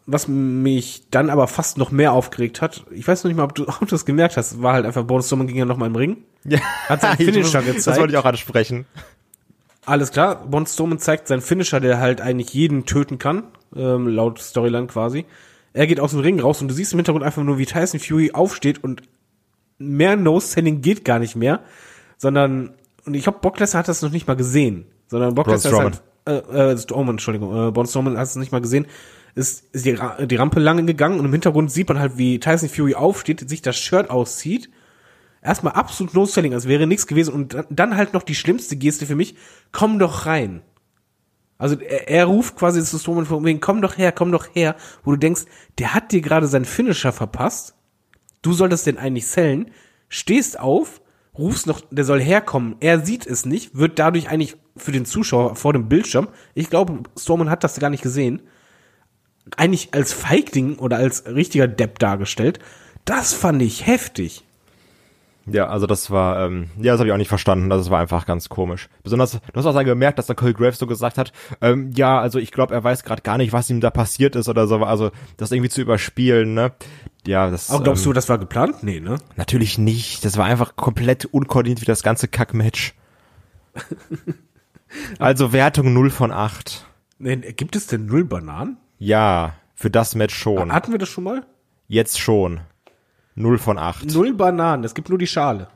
[0.06, 3.54] Was mich dann aber fast noch mehr aufgeregt hat, ich weiß noch nicht mal, ob
[3.54, 5.86] du, ob du das gemerkt hast, war halt einfach Bonus Strowman ging ja noch mal
[5.86, 6.18] im Ring.
[6.44, 6.60] Ja.
[6.88, 7.86] Hat seinen Finisher gezeigt.
[7.86, 8.86] Das wollte ich auch ansprechen.
[9.86, 14.38] Alles klar, Braun Strowman zeigt seinen Finisher, der halt eigentlich jeden töten kann, ähm, laut
[14.38, 15.24] Storyline quasi.
[15.72, 17.98] Er geht aus dem Ring raus und du siehst im Hintergrund einfach nur, wie Tyson
[17.98, 19.02] Fury aufsteht und
[19.80, 21.60] mehr No-Selling geht gar nicht mehr,
[22.18, 25.82] sondern, und ich glaube, Brock Lesnar hat das noch nicht mal gesehen, sondern Brock Lesnar
[25.82, 28.86] halt, äh, äh, Strowman, Entschuldigung, äh, Braun Strowman hat es nicht mal gesehen,
[29.34, 32.68] ist, ist die, die Rampe lange gegangen und im Hintergrund sieht man halt, wie Tyson
[32.68, 34.70] Fury aufsteht, sich das Shirt auszieht,
[35.42, 39.06] erstmal absolut No-Selling, als wäre nichts gewesen und dann, dann halt noch die schlimmste Geste
[39.06, 39.36] für mich,
[39.72, 40.62] komm doch rein.
[41.56, 44.76] Also er, er ruft quasi zu Strowman von wegen, komm doch her, komm doch her,
[45.04, 45.42] wo du denkst,
[45.78, 47.74] der hat dir gerade seinen Finisher verpasst,
[48.42, 49.70] du solltest den eigentlich sellen,
[50.08, 51.00] stehst auf,
[51.36, 55.56] rufst noch, der soll herkommen, er sieht es nicht, wird dadurch eigentlich für den Zuschauer
[55.56, 58.42] vor dem Bildschirm, ich glaube, Strowman hat das gar nicht gesehen,
[59.56, 62.58] eigentlich als Feigling oder als richtiger Depp dargestellt.
[63.04, 64.44] Das fand ich heftig.
[65.46, 67.70] Ja, also das war, ähm, ja, das habe ich auch nicht verstanden.
[67.70, 68.88] Das war einfach ganz komisch.
[69.02, 72.20] Besonders, du hast auch dann gemerkt, dass der Cole Graves so gesagt hat, ähm, ja,
[72.20, 74.76] also ich glaube, er weiß gerade gar nicht, was ihm da passiert ist oder so.
[74.84, 76.72] Also das irgendwie zu überspielen, ne?
[77.26, 77.70] Ja, das.
[77.70, 78.82] Aber glaubst ähm, du, das war geplant?
[78.82, 79.18] Nee, ne?
[79.36, 80.24] Natürlich nicht.
[80.24, 82.94] Das war einfach komplett unkoordiniert wie das ganze Kackmatch.
[85.18, 86.86] also Wertung 0 von 8.
[87.18, 87.36] nee.
[87.36, 88.78] Gibt es denn null Bananen?
[88.98, 90.72] Ja, für das Match schon.
[90.72, 91.46] Hatten wir das schon mal?
[91.88, 92.60] Jetzt schon.
[93.34, 94.12] 0 von 8.
[94.12, 95.68] Null Bananen, es gibt nur die Schale.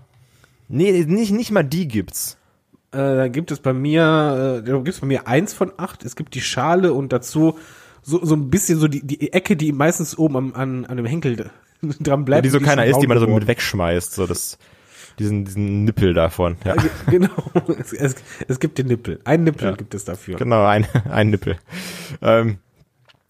[0.69, 2.37] Nee, nicht, nicht mal die gibt's.
[2.93, 6.05] Äh, da gibt es bei mir, äh, da gibt es bei mir eins von acht.
[6.05, 7.59] Es gibt die Schale und dazu
[8.03, 11.07] so, so ein bisschen so die, die Ecke, die meistens oben am, an, an dem
[11.07, 11.51] Henkel
[12.01, 12.45] dran bleibt.
[12.45, 14.15] die so und keiner ist die man so mit wegschmeißt.
[14.15, 14.59] So das,
[15.19, 16.57] diesen, diesen Nippel davon.
[16.65, 16.75] Ja.
[16.75, 16.91] geworden.
[17.11, 18.15] Genau, es, es,
[18.47, 19.21] es gibt den Nippel.
[19.25, 19.77] Ein Nippel Ja.
[19.77, 20.37] gibt es dafür.
[20.37, 21.57] Genau, ein, ein Nippel.
[22.23, 22.59] Ähm,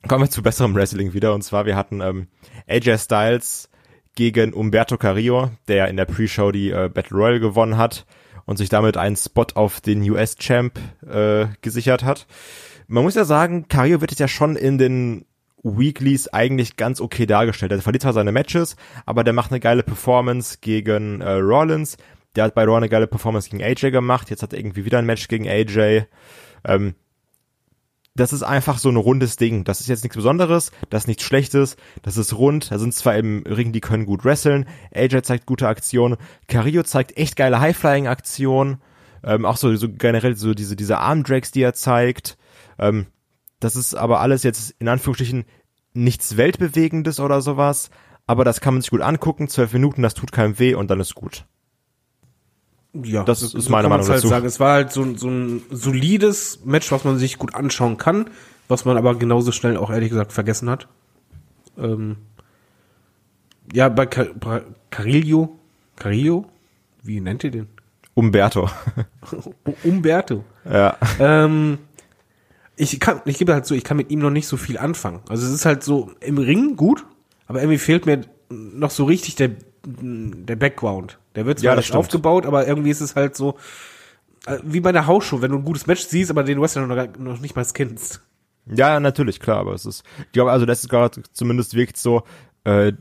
[0.08, 1.34] kommen wir zu besserem Wrestling wieder.
[1.34, 2.26] Und zwar, wir hatten ähm,
[2.68, 3.68] AJ Styles
[4.14, 8.06] gegen Umberto Carrillo, der in der Pre-Show die äh, Battle Royale gewonnen hat
[8.46, 12.26] und sich damit einen Spot auf den US-Champ äh, gesichert hat.
[12.86, 15.24] Man muss ja sagen, Carrillo wird jetzt ja schon in den
[15.62, 17.72] Weeklies eigentlich ganz okay dargestellt.
[17.72, 21.96] Er verliert zwar seine Matches, aber der macht eine geile Performance gegen äh, Rollins.
[22.36, 24.28] Der hat bei Raw eine geile Performance gegen AJ gemacht.
[24.30, 26.02] Jetzt hat er irgendwie wieder ein Match gegen AJ.
[26.64, 26.94] Ähm,
[28.16, 29.64] das ist einfach so ein rundes Ding.
[29.64, 32.70] Das ist jetzt nichts Besonderes, das ist nichts Schlechtes, das ist rund.
[32.70, 34.66] Da sind zwar im Ring, die können gut wresteln.
[34.94, 36.16] AJ zeigt gute Aktionen.
[36.46, 38.80] Carrillo zeigt echt geile High-Flying-Aktionen.
[39.24, 42.36] Ähm, auch so, so generell so diese, diese Arm-Drags, die er zeigt.
[42.78, 43.06] Ähm,
[43.58, 45.44] das ist aber alles jetzt in Anführungsstrichen
[45.92, 47.90] nichts Weltbewegendes oder sowas.
[48.26, 49.48] Aber das kann man sich gut angucken.
[49.48, 51.46] Zwölf Minuten, das tut keinem weh und dann ist gut.
[53.02, 54.28] Ja, Das ist meine kann man's Meinung halt dazu.
[54.28, 54.46] sagen.
[54.46, 58.30] Es war halt so, ein- so ein solides Match, was man sich gut anschauen kann,
[58.68, 60.86] was man aber genauso schnell auch ehrlich gesagt vergessen hat.
[61.76, 62.16] Ähm,
[63.72, 65.58] ja, bei Car Car Carillo,
[65.96, 66.46] Carillo,
[67.02, 67.68] wie nennt ihr den?
[68.14, 68.70] Umberto.
[69.82, 70.44] Umberto.
[70.64, 70.96] ja.
[71.18, 71.78] Ähm,
[72.76, 75.20] ich kann, ich gebe halt so, ich kann mit ihm noch nicht so viel anfangen.
[75.28, 77.04] Also es ist halt so im Ring gut,
[77.46, 79.50] aber irgendwie fehlt mir noch so richtig der,
[79.86, 81.18] der Background.
[81.34, 81.98] Der wird zwar Ja, nicht stimmt.
[82.00, 83.56] aufgebaut, aber irgendwie ist es halt so,
[84.46, 87.18] Äh, Wie bei der Hausshow, wenn du ein gutes Match siehst, aber den Wrestler noch,
[87.18, 88.20] noch nicht mal kennst.
[88.66, 92.24] Ja, natürlich, klar, aber es ist, ich glaube, also das ist gerade zumindest wirkt so,
[92.64, 92.92] äh,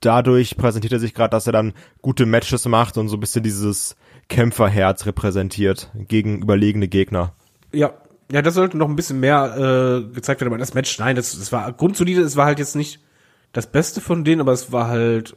[0.00, 3.42] dadurch präsentiert er sich gerade, dass er dann gute Matches macht und so ein bisschen
[3.42, 3.96] dieses
[4.28, 7.34] Kämpferherz repräsentiert gegen überlegene Gegner.
[7.72, 7.92] Ja,
[8.30, 9.56] ja, das sollte noch ein bisschen mehr
[10.08, 12.76] äh, gezeigt werden, aber das Match, nein, das, das war grundsolide, es war halt jetzt
[12.76, 13.00] nicht
[13.52, 15.34] das Beste von denen, aber es war halt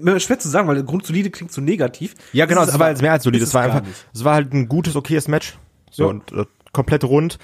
[0.00, 2.14] immer schwer zu sagen, weil grundsolide klingt so negativ.
[2.32, 3.44] Ja, genau, Das es war jetzt mehr als solide.
[3.44, 3.82] Es war einfach,
[4.14, 5.58] es war halt ein gutes, okayes Match.
[5.90, 6.08] So, Ja.
[6.10, 7.38] und äh, komplett rund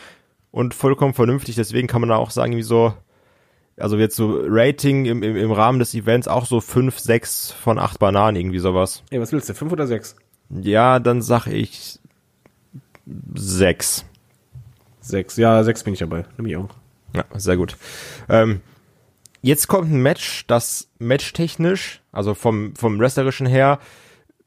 [0.51, 1.55] und vollkommen vernünftig.
[1.57, 2.93] Deswegen kann man da auch sagen, wie so,
[3.79, 7.79] also jetzt so Rating im, im, im Rahmen des Events auch so fünf, sechs von
[7.79, 9.03] acht Bananen, irgendwie sowas.
[9.11, 10.15] Ey, was willst du, fünf oder sechs?
[10.51, 11.99] Ja, dann sag ich
[13.35, 14.05] sechs.
[15.01, 16.69] Sechs, ja, sechs bin ich dabei, nehme ich auch.
[17.15, 17.77] Ja, sehr gut.
[18.29, 18.61] Ähm,
[19.43, 23.79] jetzt kommt ein Match, das matchtechnisch, also vom, vom wrestlerischen her,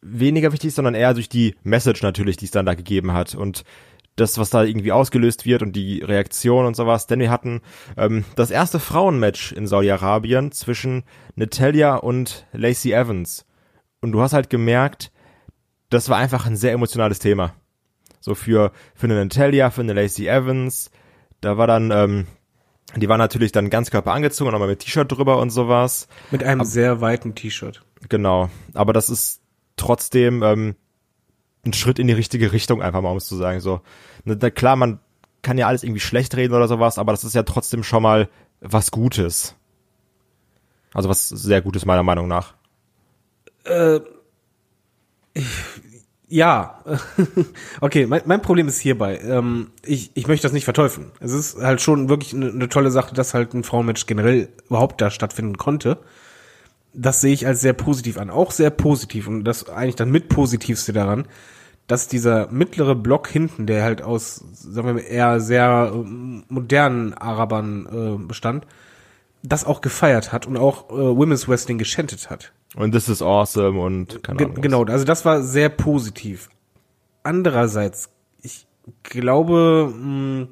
[0.01, 3.35] weniger wichtig ist, sondern eher durch die Message natürlich, die es dann da gegeben hat
[3.35, 3.63] und
[4.15, 7.07] das, was da irgendwie ausgelöst wird und die Reaktion und sowas.
[7.07, 7.61] Denn wir hatten
[7.97, 11.03] ähm, das erste Frauenmatch in Saudi-Arabien zwischen
[11.35, 13.45] Natalia und Lacey Evans.
[14.01, 15.11] Und du hast halt gemerkt,
[15.89, 17.53] das war einfach ein sehr emotionales Thema.
[18.21, 20.91] So für, für eine Natalia, für eine Lacey Evans.
[21.41, 22.27] Da war dann, ähm,
[22.95, 26.07] die war natürlich dann ganz Körper angezogen nochmal mit T-Shirt drüber und sowas.
[26.31, 27.83] Mit einem sehr weiten T-Shirt.
[28.09, 28.49] Genau.
[28.73, 29.41] Aber das ist
[29.75, 30.75] trotzdem ähm,
[31.65, 33.59] ein Schritt in die richtige Richtung, einfach mal, um es zu sagen.
[33.59, 33.81] So,
[34.23, 34.99] na, na, klar, man
[35.41, 38.29] kann ja alles irgendwie schlecht reden oder sowas, aber das ist ja trotzdem schon mal
[38.61, 39.55] was Gutes.
[40.93, 42.53] Also was sehr Gutes meiner Meinung nach.
[46.27, 46.83] Ja,
[47.81, 51.11] okay, mein, mein Problem ist hierbei, ähm, ich, ich möchte das nicht verteufeln.
[51.19, 55.01] Es ist halt schon wirklich eine, eine tolle Sache, dass halt ein Frauenmatch generell überhaupt
[55.01, 55.99] da stattfinden konnte.
[56.93, 60.29] Das sehe ich als sehr positiv an, auch sehr positiv und das eigentlich dann mit
[60.29, 61.27] positivste daran,
[61.87, 67.13] dass dieser mittlere Block hinten, der halt aus, sagen wir mal, eher sehr ähm, modernen
[67.13, 68.65] Arabern äh, bestand,
[69.43, 72.51] das auch gefeiert hat und auch äh, Women's Wrestling geschändet hat.
[72.75, 74.61] Und this is awesome und keine Ge Ahnung.
[74.61, 76.49] genau, also das war sehr positiv.
[77.23, 78.09] Andererseits,
[78.41, 78.67] ich
[79.03, 80.47] glaube, mh,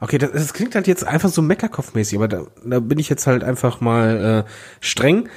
[0.00, 3.26] okay, das, das klingt halt jetzt einfach so Meckerkopfmäßig, aber da, da bin ich jetzt
[3.26, 5.28] halt einfach mal äh, streng.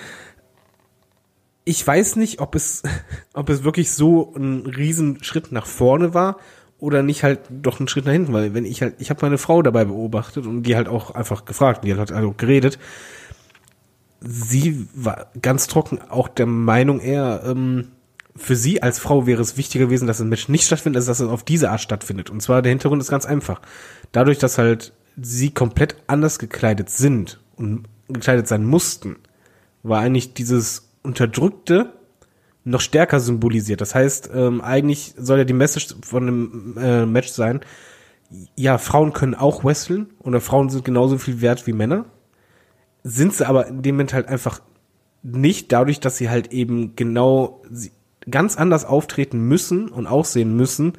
[1.63, 2.83] Ich weiß nicht, ob es,
[3.33, 6.37] ob es wirklich so ein Riesenschritt nach vorne war
[6.79, 9.37] oder nicht halt doch ein Schritt nach hinten, weil wenn ich halt, ich habe meine
[9.37, 12.77] Frau dabei beobachtet und die halt auch einfach gefragt, die hat also geredet,
[14.21, 17.89] sie war ganz trocken auch der Meinung eher, ähm,
[18.35, 21.19] für sie als Frau wäre es wichtiger gewesen, dass ein Match nicht stattfindet, als dass
[21.19, 22.29] es auf diese Art stattfindet.
[22.29, 23.61] Und zwar der Hintergrund ist ganz einfach.
[24.11, 29.17] Dadurch, dass halt sie komplett anders gekleidet sind und gekleidet sein mussten,
[29.83, 31.93] war eigentlich dieses Unterdrückte
[32.63, 33.81] noch stärker symbolisiert.
[33.81, 37.61] Das heißt, ähm, eigentlich soll ja die Message von einem äh, Match sein,
[38.55, 42.05] ja, Frauen können auch wresteln oder Frauen sind genauso viel wert wie Männer
[43.03, 44.61] sind sie aber in dem Moment halt einfach
[45.21, 47.61] nicht, dadurch, dass sie halt eben genau
[48.29, 50.93] ganz anders auftreten müssen und aussehen müssen,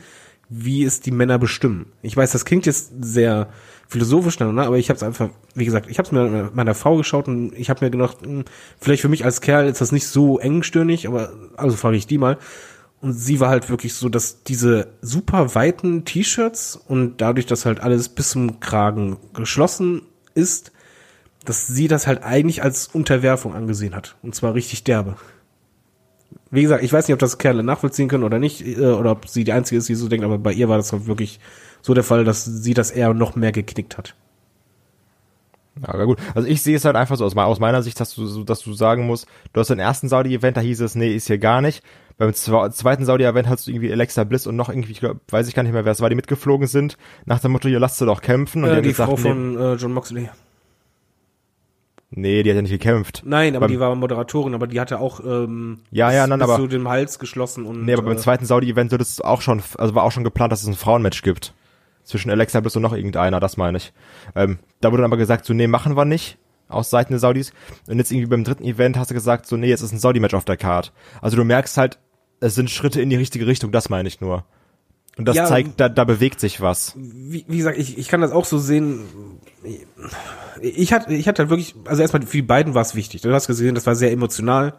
[0.49, 1.93] wie es die Männer bestimmen.
[2.03, 3.49] Ich weiß, das klingt jetzt sehr
[3.89, 6.97] philosophisch, ne, aber ich habe es einfach, wie gesagt, ich habe es mir meiner Frau
[6.97, 8.45] geschaut und ich habe mir gedacht, hm,
[8.79, 12.19] vielleicht für mich als Kerl ist das nicht so engstirnig, aber also frage ich die
[12.19, 12.37] mal.
[13.01, 17.81] Und sie war halt wirklich so, dass diese super weiten T-Shirts und dadurch, dass halt
[17.81, 20.03] alles bis zum Kragen geschlossen
[20.35, 20.73] ist,
[21.45, 24.17] dass sie das halt eigentlich als Unterwerfung angesehen hat.
[24.23, 25.17] Und zwar richtig derbe.
[26.51, 29.29] Wie gesagt, ich weiß nicht, ob das Kerle nachvollziehen können oder nicht, äh, oder ob
[29.29, 31.41] sie die Einzige ist, die so denkt, aber bei ihr war das halt wirklich
[31.83, 34.15] so der Fall, dass sie das eher noch mehr geknickt hat.
[35.81, 36.19] Ja, aber gut.
[36.35, 38.61] Also ich sehe es halt einfach so aus, me- aus meiner Sicht, dass du, dass
[38.61, 41.61] du sagen musst, du hast den ersten Saudi-Event, da hieß es, nee, ist hier gar
[41.63, 41.83] nicht.
[42.19, 45.49] Beim zwe- zweiten Saudi-Event hast du irgendwie Alexa Bliss und noch irgendwie, ich glaub, weiß
[45.49, 47.97] ich gar nicht mehr, wer es war, die mitgeflogen sind, nach dem Motto, ihr lasst
[47.99, 48.65] sie doch kämpfen.
[48.65, 50.29] Und Äh, haben die gesagt, Frau nee, von äh, John Moxley.
[52.11, 53.23] Nee, die hat ja nicht gekämpft.
[53.25, 56.49] Nein, aber Beim- die war Moderatorin, aber die hatte auch ähm, Ja, ja, nein, bis
[56.49, 59.41] aber- zu dem Hals geschlossen und Nee, aber beim äh, zweiten Saudi-Event wird es auch
[59.41, 61.55] schon, also war auch schon geplant, dass es ein Frauenmatch gibt.
[62.05, 63.93] Zwischen Alexa Bliss und noch irgendeiner, das meine ich.
[64.35, 66.39] Ähm, da wurde dann aber gesagt, so, nee, machen wir nicht.
[66.69, 67.53] Aus Seiten der Saudis.
[67.89, 70.35] Und jetzt irgendwie beim dritten Event hast du gesagt, so, nee, jetzt ist ein Saudi-Match
[70.35, 70.93] auf der Card.
[71.21, 71.99] Also du merkst halt,
[72.41, 74.45] es sind Schritte in die richtige Richtung, das meine ich nur.
[75.21, 76.95] Und das Ja, zeigt, da, da bewegt sich was.
[76.97, 79.01] wie, wie gesagt, ich, ich kann das auch so sehen.
[80.63, 83.21] Ich hatte, ich hatte halt wirklich, also erstmal für die beiden war es wichtig.
[83.23, 84.75] Du hast gesehen, das war sehr emotional.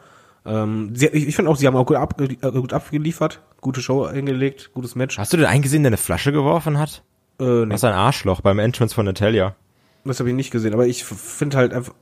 [0.45, 3.81] Ähm, sie, ich ich finde auch, sie haben auch gut, abge, äh, gut abgeliefert, gute
[3.81, 5.17] Show hingelegt, gutes Match.
[5.19, 7.03] Hast du den eingesehen, der eine Flasche geworfen hat?
[7.39, 9.55] Äh, nee, Was ein Arschloch beim Entrance von Natalia.
[10.03, 11.93] das habe ich nicht gesehen, aber ich finde halt einfach.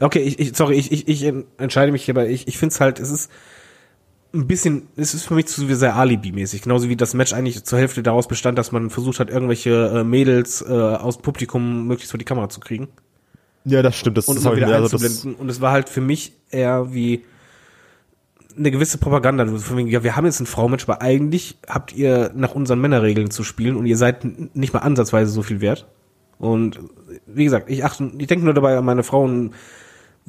[0.00, 2.28] Okay, ich, ich sorry, ich, ich, ich entscheide mich hierbei.
[2.28, 3.30] Ich, ich finde es halt, es ist
[4.34, 6.62] ein bisschen, es ist für mich zu sehr Alibi-mäßig.
[6.62, 10.04] Genauso wie das Match eigentlich zur Hälfte daraus bestand, dass man versucht hat, irgendwelche äh,
[10.04, 12.88] Mädels äh, aus dem Publikum möglichst vor die Kamera zu kriegen.
[13.64, 14.18] Ja, das stimmt.
[14.18, 17.24] Das, und das immer wieder also das, und es war halt für mich eher wie
[18.56, 19.46] eine gewisse Propaganda.
[19.46, 22.80] So Von wegen, ja, wir haben jetzt ein Frauenmatch, aber eigentlich habt ihr nach unseren
[22.80, 25.86] Männerregeln zu spielen und ihr seid nicht mal ansatzweise so viel wert.
[26.38, 26.78] Und
[27.26, 29.52] wie gesagt, ich achte, ich denke nur dabei an meine Frau und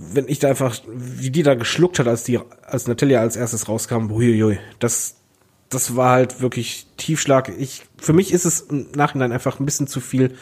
[0.01, 3.67] wenn ich da einfach, wie die da geschluckt hat, als die, als Natalia als erstes
[3.67, 5.17] rauskam, huiuiui, das,
[5.67, 7.51] das war halt wirklich Tiefschlag.
[7.59, 10.35] Ich, für mich ist es im Nachhinein einfach ein bisschen zu viel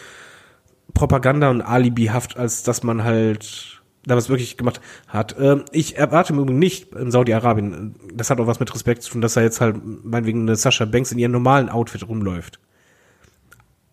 [0.94, 5.36] Propaganda und Alibihaft, als dass man halt da was wirklich gemacht hat.
[5.40, 9.12] Ähm, ich erwarte im Übrigen nicht in Saudi-Arabien, das hat auch was mit Respekt zu
[9.12, 12.60] tun, dass da jetzt halt meinetwegen eine Sascha Banks in ihrem normalen Outfit rumläuft.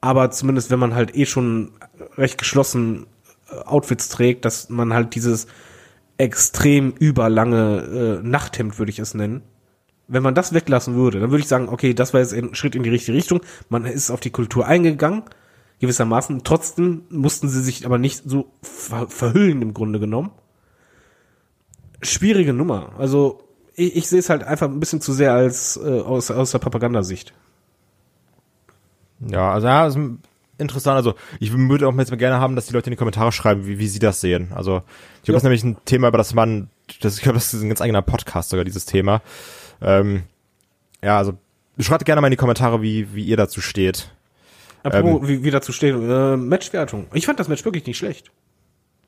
[0.03, 1.73] Aber zumindest, wenn man halt eh schon
[2.19, 3.14] recht geschlossen äh,
[3.65, 5.47] Outfits trägt, dass man halt dieses
[6.19, 9.43] extrem überlange äh, Nachthemd, würde ich es nennen,
[10.07, 12.75] wenn man das weglassen würde, dann würde ich sagen, okay, das war jetzt ein Schritt
[12.75, 13.41] in die richtige Richtung.
[13.69, 15.23] Man ist auf die Kultur eingegangen,
[15.81, 16.45] gewissermaßen.
[16.45, 20.31] Trotzdem mussten sie sich aber nicht so ver verhüllen im Grunde genommen.
[22.03, 22.93] Schwierige Nummer.
[22.99, 26.51] Also ich, ich sehe es halt einfach ein bisschen zu sehr als äh, aus, aus
[26.51, 27.33] der Propagandasicht.
[29.21, 29.91] ja, also ja,
[30.59, 30.97] interessant.
[30.97, 33.67] Also ich würde auch jetzt mal gerne haben, dass die Leute in die Kommentare schreiben,
[33.67, 34.53] wie, wie sie das sehen.
[34.55, 34.83] Also
[35.17, 36.69] ich glaube, das ist nämlich ein Thema, über das man,
[37.01, 39.23] das, ich glaube, das ist ein ganz eigener Podcast sogar, dieses Thema.
[39.81, 40.25] Ähm,
[41.03, 41.35] ja, also
[41.79, 44.11] schreibt gerne mal in die Kommentare, wie, wie ihr dazu steht.
[44.83, 47.07] Apropos, wie, wie dazu steht, äh, Matchwertung.
[47.15, 48.31] Ich fand das Match wirklich nicht schlecht.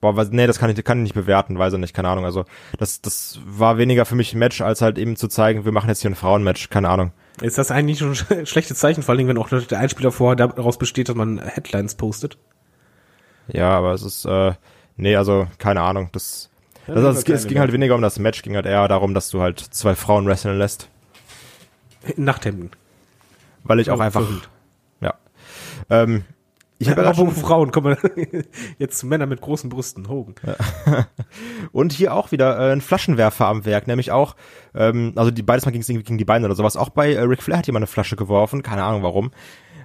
[0.00, 2.24] Boah, was, nee, das kann ich, kann ich nicht bewerten, weiß ich nicht, keine Ahnung.
[2.24, 2.44] Also
[2.78, 5.88] das, das war weniger für mich ein Match, als halt eben zu zeigen, wir machen
[5.88, 7.12] jetzt hier ein Frauenmatch, keine Ahnung.
[7.40, 10.36] Ist das eigentlich schon ein schlechtes Zeichen, vor allen Dingen, wenn auch der Einspieler vorher
[10.36, 12.38] daraus besteht, dass man Headlines postet?
[13.48, 14.52] Ja, aber es ist, äh,
[14.96, 16.08] nee, also keine Ahnung.
[16.12, 16.50] Das,
[16.86, 19.14] Ja, das, war es keine ging halt weniger um das Match, ging halt eher darum,
[19.14, 20.88] dass du halt zwei Frauen wresteln lässt,
[22.16, 22.70] In Nachthemden.
[23.64, 24.26] weil ich auch einfach,
[25.00, 25.14] ja.
[25.90, 26.24] Ähm,
[26.78, 28.44] ich habe ja Apropos schon, Frauen, kommen wir
[28.78, 30.34] jetzt zu Männern mit großen Brüsten, Hogan.
[31.72, 34.36] und hier auch wieder äh, ein Flaschenwerfer am Werk, nämlich auch,
[34.74, 36.76] ähm, also die beides mal gegen, gegen die Beine oder sowas.
[36.76, 39.30] Auch bei äh, Ric Flair hat jemand eine Flasche geworfen, keine Ahnung warum.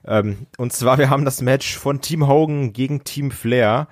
[0.06, 3.88] Ähm, und zwar, wir haben das Match von Team Hogan gegen Team Flair.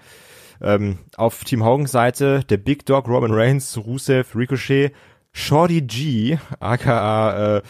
[0.62, 4.92] Ähm, auf Team Hogans Seite der Big Dog, Roman Reigns, Rusev, Ricochet,
[5.32, 7.62] Shorty G, aka äh,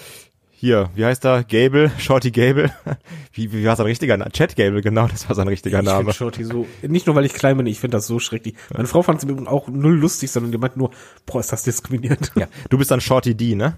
[0.59, 1.45] hier, wie heißt er?
[1.45, 2.69] Gable, Shorty Gable.
[3.31, 4.31] Wie, wie war sein richtiger Name?
[4.31, 5.99] Chad Gable, genau, das war sein richtiger Ich Name.
[5.99, 8.55] finde Shorty so, nicht nur weil ich klein bin, ich finde das so schrecklich.
[8.73, 10.91] Meine Frau fand es im Übrigen auch null lustig, sondern die meint nur,
[11.25, 12.33] boah, ist das diskriminierend.
[12.35, 13.77] Ja, du bist dann Shorty D, ne?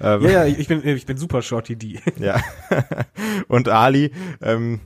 [0.00, 1.98] Ähm, ja, ja, ich bin, ich bin super Shorty D.
[2.20, 2.40] Ja.
[3.48, 4.80] Und Ali ähm,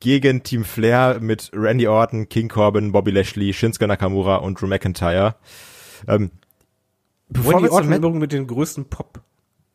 [0.00, 5.36] gegen Team Flair mit Randy Orton, King Corbin, Bobby Lashley, Shinsuke Nakamura und Drew McIntyre.
[6.06, 6.30] Ähm,
[7.30, 9.22] bevor Randy Orton mit den größten Pop.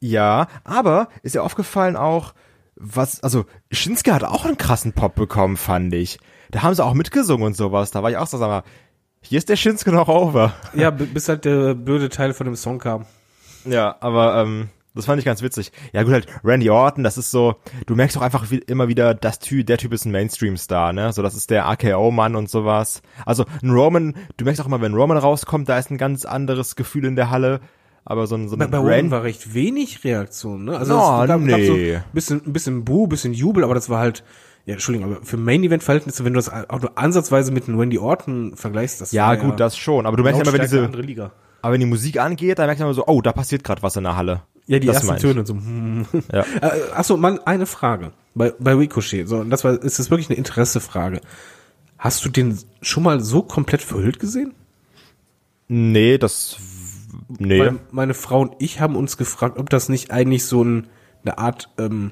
[0.02, 2.34] Ja, aber ist ja aufgefallen auch,
[2.76, 6.20] was, also Shinsuke hat auch einen krassen Pop bekommen, fand ich.
[6.50, 7.92] Da haben sie auch mitgesungen und sowas.
[7.92, 8.64] Da war ich auch so, sag mal,
[9.22, 10.54] hier ist der Shinsuke noch over.
[10.74, 13.06] Ja, bis halt der blöde Teil von dem Song kam.
[13.64, 15.72] Ja, aber ähm, das fand ich ganz witzig.
[15.94, 19.14] Ja gut, halt Randy Orton, das ist so, du merkst auch einfach wie, immer wieder,
[19.14, 21.14] das Typ, der Typ ist ein Mainstream-Star, ne?
[21.14, 23.04] So, das ist der AKO-Mann und sowas.
[23.26, 26.76] Also ein Roman, du merkst auch immer, wenn Roman rauskommt, da ist ein ganz anderes
[26.76, 27.62] Gefühl in der Halle.
[28.04, 30.78] Aber so ein, so ein Bei, bei war recht wenig Reaktion, ne?
[30.78, 31.96] Also Oh, es gab, gab so nee.
[31.96, 34.24] ein bisschen, ein bisschen Buh, bisschen Jubel, aber das war halt,
[34.66, 38.56] ja, Entschuldigung, aber für Main-Event-Verhältnisse, wenn du das auch nur ansatzweise mit einem Randy Orton
[38.56, 40.06] vergleichst, das ja gut, das schon.
[40.06, 41.32] Aber du merkst immer, wenn diese, andere Liga.
[41.62, 43.96] aber wenn die Musik angeht, dann merkst du immer so, oh, da passiert gerade was
[43.96, 44.42] in der Halle.
[44.66, 45.18] Ja, die Das ersten.
[45.18, 45.54] Töne so.
[45.54, 46.06] hm.
[46.32, 46.46] Ja.
[46.62, 48.12] Äh, Achso, Mann, eine Frage.
[48.34, 51.22] Bei, bei Ricochet, so, und das war, ist das wirklich eine Interessefrage.
[51.98, 54.54] Hast du den schon mal so komplett verhüllt gesehen?
[55.68, 56.58] Nee, das,
[57.40, 57.60] nee.
[57.60, 60.88] Weil meine Frau und ich haben uns gefragt, ob das nicht eigentlich so ein,
[61.24, 62.12] eine Art ähm,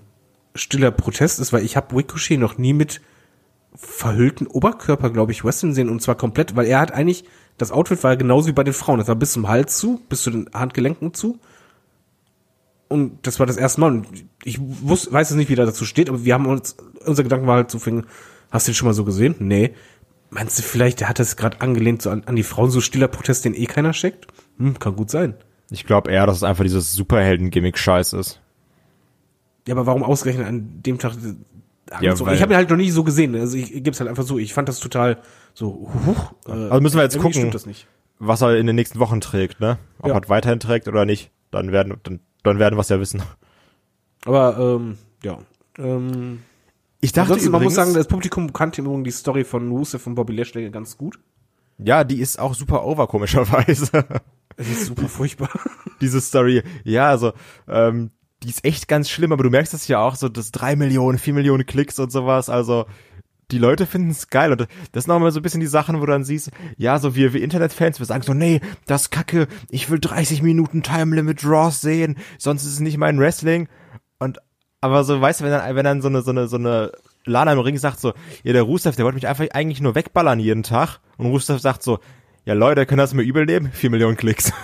[0.56, 3.02] stiller Protest ist, weil ich habe Ricochet noch nie mit
[3.76, 7.24] verhüllten Oberkörper, glaube ich, wrestlen sehen und zwar komplett, weil er hat eigentlich,
[7.58, 10.24] das Outfit war genauso wie bei den Frauen, das war bis zum Hals zu, bis
[10.24, 11.40] zu den Handgelenken zu
[12.90, 14.08] und das war das erste Mal und
[14.44, 16.76] ich wusste, weiß es nicht, wie da dazu steht, aber wir haben uns,
[17.06, 18.06] unser Gedanken war halt so, fing,
[18.52, 19.36] hast du den schon mal so gesehen?
[19.40, 19.76] Nee.
[20.32, 23.08] Meinst du vielleicht, der hat das gerade angelehnt so an, an die Frauen, so stiller
[23.08, 24.28] Protest, den eh keiner checkt?
[24.60, 25.34] Hm, kann gut sein.
[25.72, 28.42] Ich glaube eher, dass es einfach dieses Superhelden-Gimmick-Scheiß ist.
[29.68, 31.14] Ja, aber warum ausgerechnet an dem Tag?
[32.02, 33.36] Ja, so, ich habe ihn halt noch nie so gesehen.
[33.36, 34.38] Also ich, ich gebe es halt einfach so.
[34.38, 35.18] Ich fand das total
[35.54, 35.90] so.
[36.06, 37.52] Huch, äh, Also müssen wir jetzt gucken.
[38.20, 39.78] Was er in den nächsten Wochen trägt, ne?
[40.00, 40.16] Ob Ja.
[40.16, 43.22] er weiterhin trägt oder nicht, dann werden, dann, dann werden wir es ja wissen.
[44.26, 45.40] Aber ähm, ja.
[45.78, 46.40] Ähm,
[47.00, 49.70] Ich dachte ansonsten, man muss übrigens, sagen, das Publikum kannte im Übrigen die Story von
[49.72, 51.18] Rusev und Bobby Lashley ganz gut.
[51.78, 54.06] ja, die ist auch super over, komischerweise.
[54.66, 55.50] Die ist super furchtbar.
[56.02, 56.64] diese Story.
[56.84, 57.34] Ja, also,
[57.68, 58.12] ähm,
[58.44, 61.18] die ist echt ganz schlimm, aber du merkst das ja auch so, das drei Millionen,
[61.18, 62.86] vier Millionen Klicks und sowas, also
[63.52, 66.00] die Leute finden es geil und das sind auch mal so ein bisschen die Sachen,
[66.00, 69.48] wo du dann siehst, ja, so wir, wir Internetfans, wir sagen so, nee, das kacke,
[69.70, 73.68] ich will 30 Minuten Time Limit Draws sehen, sonst ist es nicht mein Wrestling
[74.20, 74.40] und
[74.82, 76.92] aber so, weißt du, wenn dann, wenn dann so eine, so eine, so eine
[77.26, 80.40] Lana im Ring sagt so, ja, der Rusev, der wollte mich einfach eigentlich nur wegballern
[80.40, 82.00] jeden Tag und Rusev sagt so,
[82.50, 83.70] ja, Leute, können das mir übel nehmen?
[83.72, 84.52] Vier Millionen Klicks.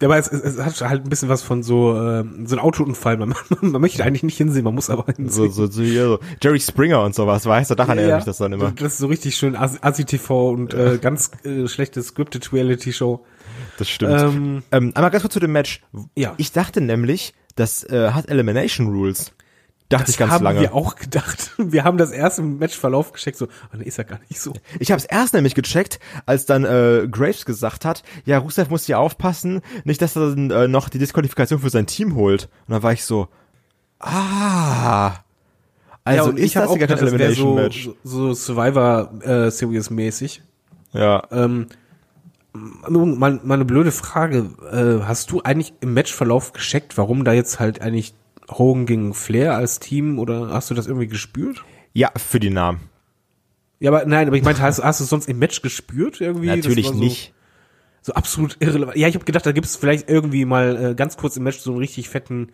[0.00, 2.58] Ja, aber es, es, es hat halt ein bisschen was von so, äh, so ein
[2.58, 3.16] Autounfall.
[3.16, 3.36] Man, man,
[3.72, 5.30] man möchte eigentlich nicht hinsehen, man muss aber hinsehen.
[5.30, 8.38] So, so, so, hier, so Jerry Springer und sowas, weißt du, daran erinnert mich das
[8.38, 8.72] dann immer.
[8.72, 13.24] Das ist so richtig schön Asi-TV und äh, ganz äh, schlechte Scripted Reality-Show.
[13.78, 14.20] Das stimmt.
[14.20, 15.82] Ähm, Ähm, einmal ganz kurz zu dem Match.
[16.16, 16.34] Ja.
[16.36, 19.32] Ich dachte nämlich, das äh, hat Elimination Rules.
[19.88, 20.60] Dachte ich ganz haben lange.
[20.60, 21.52] wir auch gedacht.
[21.58, 24.52] Wir haben das erste Matchverlauf gecheckt, so, oh, nee, ist ja gar nicht so.
[24.80, 28.86] Ich habe es erst nämlich gecheckt, als dann äh, Graves gesagt hat, ja, Rusev muss
[28.86, 32.48] hier aufpassen, nicht, dass er dann äh, noch die Disqualifikation für sein Team holt.
[32.66, 33.28] Und dann war ich so,
[34.00, 35.14] ah,
[36.02, 37.84] also und ist hab das kein gedacht, das Elimination so, Match?
[37.84, 40.42] so, so Survivor äh, Series mäßig.
[40.92, 41.22] Ja.
[41.30, 41.66] Ähm,
[42.88, 44.50] nun, mal, mal eine blöde Frage.
[44.72, 48.14] Äh, hast du eigentlich im Matchverlauf gecheckt, warum da jetzt halt eigentlich
[48.50, 51.64] Hogan gegen Flair als Team oder hast du das irgendwie gespürt?
[51.92, 52.80] ja, für die Namen.
[53.80, 56.46] Ja, aber nein, aber ich meinte, hast, hast du es sonst im Match gespürt irgendwie?
[56.46, 57.32] Natürlich so, nicht.
[58.02, 58.96] So absolut irrelevant.
[58.96, 61.58] Ja, ich habe gedacht, da gibt es vielleicht irgendwie mal äh, ganz kurz im Match
[61.58, 62.52] so einen richtig fetten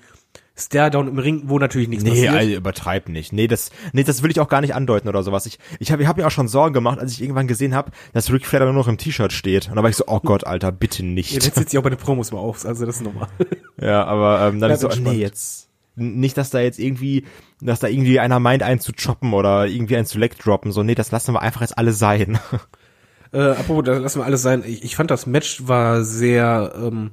[0.57, 2.35] Stare-Down im Ring, wo natürlich nichts Nee, passiert.
[2.35, 3.33] also übertreib nicht.
[3.33, 5.47] Nee, das, nee, das will ich auch gar nicht andeuten oder sowas.
[5.47, 7.91] Ich, ich habe ich hab mir auch schon Sorgen gemacht, als ich irgendwann gesehen habe,
[8.13, 9.69] dass Ric Flair nur noch im T-Shirt steht.
[9.69, 11.33] Und da war ich so, oh Gott, Alter, bitte Ja, nicht.
[11.33, 13.29] jetzt sitzt sie auch bei den Promos mal auf, also das ist normal.
[13.81, 15.17] Ja, aber ähm, dann Bleib ist so, entspannt.
[15.17, 17.25] nee, jetzt nicht, dass da jetzt irgendwie,
[17.61, 20.73] dass da irgendwie einer meint, einen zu choppen oder irgendwie einen zu leg droppen.
[20.73, 22.39] So, nee, das lassen wir einfach jetzt alle sein.
[23.33, 24.63] Äh, apropos, da lassen wir alles sein.
[24.67, 27.13] Ich, ich fand das Match war sehr ähm,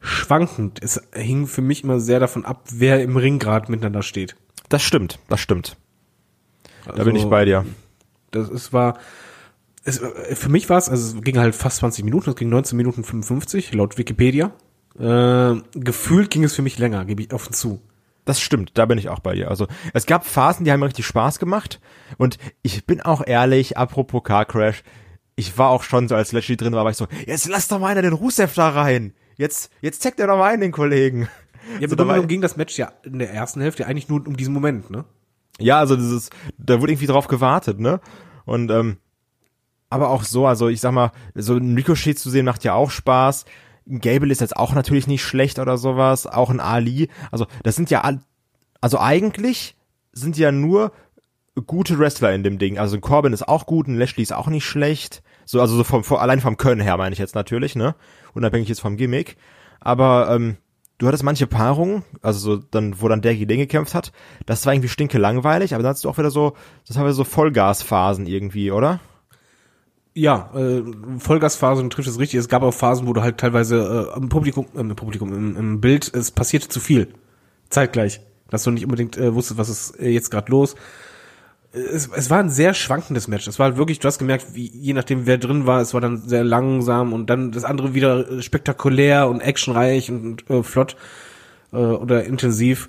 [0.00, 0.78] schwankend.
[0.82, 4.36] Es hing für mich immer sehr davon ab, wer im Ring gerade miteinander steht.
[4.68, 5.76] Das stimmt, das stimmt.
[6.86, 7.64] Da bin Also, ich bei dir.
[8.30, 8.98] Das es war
[9.84, 12.48] es, äh, für mich war es, also es ging halt fast 20 Minuten, es ging
[12.48, 14.52] 19 Minuten 55 laut Wikipedia.
[14.98, 17.80] Äh, gefühlt ging es für mich länger, gebe ich offen zu.
[18.28, 19.48] Das stimmt, da bin ich auch bei dir.
[19.48, 21.80] Also es gab Phasen, die haben mir richtig Spaß gemacht.
[22.18, 24.82] Und ich bin auch ehrlich, apropos Car Crash,
[25.34, 27.78] ich war auch schon so, als Lashley drin war, war ich so, jetzt lass doch
[27.78, 29.14] mal einer den Rusev da rein.
[29.36, 31.28] Jetzt, jetzt zeigt er doch mal einen, den Kollegen.
[31.80, 34.10] Ja, So, aber da war- darum ging das Match ja in der ersten Hälfte eigentlich
[34.10, 35.06] nur um diesen Moment, ne?
[35.58, 38.00] Ja, also dieses, da wurde irgendwie drauf gewartet, ne?
[38.44, 38.98] Und ähm,
[39.90, 42.90] aber auch so, also ich sag mal, so ein Ricochet zu sehen macht ja auch
[42.90, 43.46] Spaß.
[43.88, 47.08] Gable ist jetzt auch natürlich nicht schlecht oder sowas, auch ein Ali.
[47.30, 48.02] Also das sind ja
[48.80, 49.76] also eigentlich
[50.12, 50.92] sind ja nur
[51.66, 52.78] gute Wrestler in dem Ding.
[52.78, 55.22] Also ein Corbin ist auch gut, ein Lashley ist auch nicht schlecht.
[55.44, 57.94] So, also so vom, vom allein vom Können her meine ich jetzt natürlich, ne?
[58.34, 59.36] Unabhängig jetzt vom Gimmick.
[59.80, 60.58] Aber ähm,
[60.98, 64.12] du hattest manche Paarungen, also so dann, wo dann der gegen den gekämpft hat,
[64.46, 66.54] das war irgendwie stinke langweilig, aber dann hast du auch wieder so,
[66.86, 69.00] das haben wir so Vollgasphasen irgendwie, oder?
[70.18, 70.82] Ja, äh,
[71.20, 72.40] Vollgasphasen trifft es richtig.
[72.40, 75.56] Es gab auch Phasen, wo du halt teilweise äh, im Publikum, äh, im Publikum, im,
[75.56, 77.06] im Bild, es passierte zu viel.
[77.70, 78.20] Zeitgleich.
[78.50, 80.74] Dass du nicht unbedingt äh, wusstest, was ist äh, jetzt gerade los.
[81.70, 83.46] Es, es war ein sehr schwankendes Match.
[83.46, 86.16] Es war wirklich, du hast gemerkt, wie, je nachdem wer drin war, es war dann
[86.26, 90.96] sehr langsam und dann das andere wieder äh, spektakulär und actionreich und äh, flott
[91.72, 92.88] äh, oder intensiv.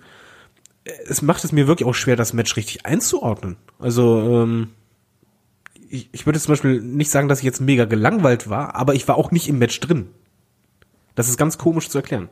[1.06, 3.58] Es macht es mir wirklich auch schwer, das Match richtig einzuordnen.
[3.78, 4.70] Also, ähm,
[5.90, 9.08] ich, ich würde zum Beispiel nicht sagen, dass ich jetzt mega gelangweilt war, aber ich
[9.08, 10.10] war auch nicht im Match drin.
[11.16, 12.30] Das ist ganz komisch zu erklären.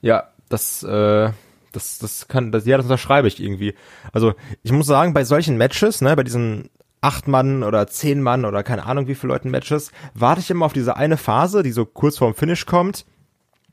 [0.00, 1.30] Ja, das, äh,
[1.72, 3.74] das, das kann, das, ja, das unterschreibe ich irgendwie.
[4.12, 6.70] Also, ich muss sagen, bei solchen Matches, ne, bei diesen
[7.00, 10.66] acht Mann oder zehn Mann oder keine Ahnung wie viele Leuten Matches, warte ich immer
[10.66, 13.06] auf diese eine Phase, die so kurz vorm Finish kommt.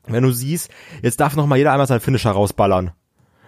[0.06, 0.70] Wenn du siehst,
[1.02, 2.92] jetzt darf noch mal jeder einmal seinen Finisher rausballern.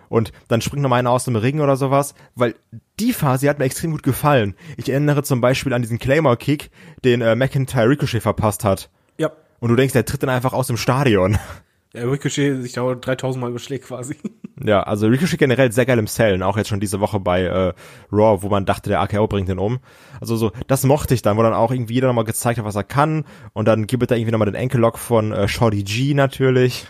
[0.08, 2.54] Und dann springt noch mal einer aus dem Ring oder sowas, weil
[3.00, 4.54] die Phase hat mir extrem gut gefallen.
[4.76, 6.70] Ich erinnere zum Beispiel an diesen Claymore-Kick,
[7.04, 8.90] den äh, McIntyre Ricochet verpasst hat.
[9.18, 9.30] Ja.
[9.60, 11.38] Und du denkst, der tritt dann einfach aus dem Stadion.
[11.94, 14.16] Ja, Ricochet sich da 3000 Mal geschlägt quasi.
[14.64, 17.72] Ja, also Ricochet generell sehr geil im Sellen, auch jetzt schon diese Woche bei äh,
[18.10, 19.78] Raw, wo man dachte, der AKO bringt den um.
[20.20, 22.74] Also so, das mochte ich dann, wo dann auch irgendwie jeder nochmal gezeigt hat, was
[22.74, 23.24] er kann.
[23.52, 26.88] Und dann gibt es da irgendwie nochmal den Enkellock von äh, Shorty G natürlich.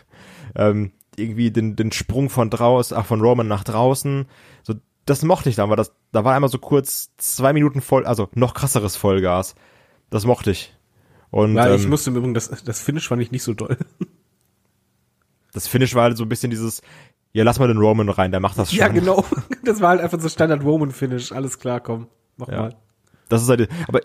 [0.57, 4.27] Ähm, irgendwie den, den Sprung von draußen, ach, von Roman nach draußen.
[4.63, 4.75] So,
[5.07, 8.29] das mochte ich dann, weil das, da war einmal so kurz zwei Minuten voll, also
[8.35, 9.55] noch krasseres Vollgas.
[10.11, 10.75] Das mochte ich.
[11.31, 13.77] Und Ja, ich ähm, musste im Übrigen, das, das Finish fand ich nicht so doll.
[15.53, 16.83] das Finish war halt so ein bisschen dieses,
[17.33, 18.79] ja, lass mal den Roman rein, der macht das schon.
[18.79, 19.25] Ja, genau.
[19.65, 21.33] Das war halt einfach so Standard Roman Finish.
[21.33, 22.07] Alles klar, komm.
[22.37, 22.61] Mach Ja.
[22.63, 22.77] mal.
[23.29, 24.01] Das ist halt, aber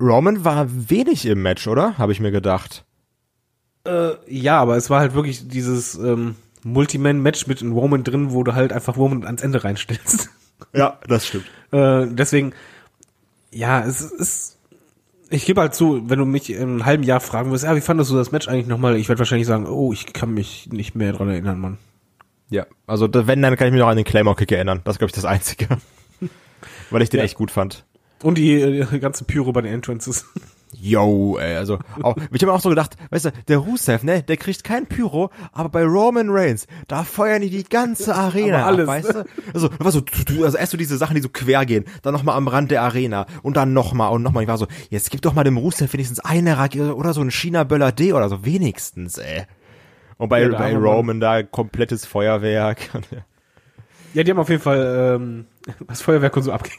[0.00, 1.98] Roman war wenig im Match, oder?
[1.98, 2.84] Habe ich mir gedacht.
[3.84, 8.42] Äh, ja, aber es war halt wirklich dieses ähm, Multiman-Match mit einem Roman drin, wo
[8.44, 10.30] du halt einfach Roman ans Ende reinstellst.
[10.72, 11.46] Ja, das stimmt.
[11.72, 12.52] Äh, deswegen,
[13.50, 14.58] ja, es ist.
[15.28, 17.80] Ich gebe halt zu, wenn du mich in einem halben Jahr fragen wirst, ja, wie
[17.80, 18.96] fandest du das Match eigentlich nochmal?
[18.96, 21.78] Ich werde wahrscheinlich sagen, oh, ich kann mich nicht mehr dran erinnern, Mann.
[22.48, 24.82] Ja, also wenn, dann kann ich mich noch an den Claymore-Kick erinnern.
[24.84, 25.66] Das ist, glaube ich, das Einzige.
[26.90, 27.24] Weil ich den Ja.
[27.24, 27.84] echt gut fand.
[28.22, 30.26] Und die, äh, ganze Pyro bei den Entrances.
[30.74, 34.22] Yo, ey, also auch, ich habe mir auch so gedacht, weißt du, der Rusev, ne,
[34.22, 38.88] der kriegt kein Pyro, aber bei Roman Reigns, da feuern die die ganze Arena alles.
[38.88, 39.24] ab, weißt du?
[39.54, 40.02] Also, was so,
[40.44, 43.26] also erst so diese Sachen, die so quer gehen, dann nochmal am Rand der Arena
[43.42, 44.42] und dann nochmal und nochmal.
[44.44, 47.30] Ich war so, jetzt gib doch mal dem Rusev wenigstens eine Rakete oder so ein
[47.30, 49.42] China-Böller D oder so, wenigstens, ey.
[50.16, 50.82] Und bei, Ja, bei Mann.
[50.82, 52.78] Roman da komplettes Feuerwerk.
[54.14, 55.46] Ja, die haben auf jeden Fall, ähm,
[55.86, 56.78] was Feuerwerk und so abgeht.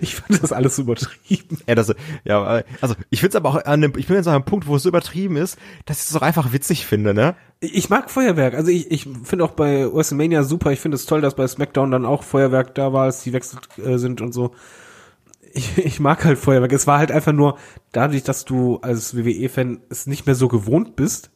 [0.00, 1.58] Ich fand das alles so übertrieben.
[1.66, 1.94] Ja, das,
[2.24, 4.76] ja, also ich find's aber auch an dem, ich bin jetzt an einem Punkt, wo
[4.76, 7.34] es so übertrieben ist, dass ich es auch einfach witzig finde, ne?
[7.60, 8.54] Ich mag Feuerwerk.
[8.54, 10.72] Also ich, ich finde auch bei WrestleMania super.
[10.72, 13.66] Ich finde es toll, dass bei SmackDown dann auch Feuerwerk da war, als die wechselt
[13.78, 14.52] äh, sind und so.
[15.52, 16.72] Ich, ich mag halt Feuerwerk.
[16.72, 17.56] Es war halt einfach nur
[17.92, 21.30] dadurch, dass du als WWE-Fan es nicht mehr so gewohnt bist.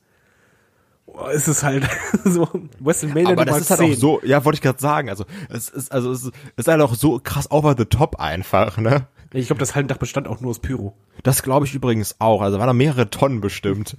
[1.22, 1.88] Oh, ist es halt
[2.24, 2.48] so
[2.80, 3.92] WrestleMania Aber das ist halt 10.
[3.92, 6.94] auch so, ja, wollte ich gerade sagen, also es ist, also es ist, halt auch
[6.94, 9.06] so krass over the top einfach, ne?
[9.32, 10.96] Ich glaube, das Hallendach bestand auch nur aus Pyro.
[11.22, 13.96] Das glaube ich übrigens auch, also waren da mehrere Tonnen bestimmt.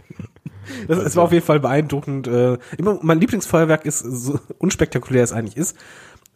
[0.87, 2.27] Das, es war auf jeden Fall beeindruckend.
[2.27, 5.77] Äh, immer, mein Lieblingsfeuerwerk ist, so unspektakulär es eigentlich ist,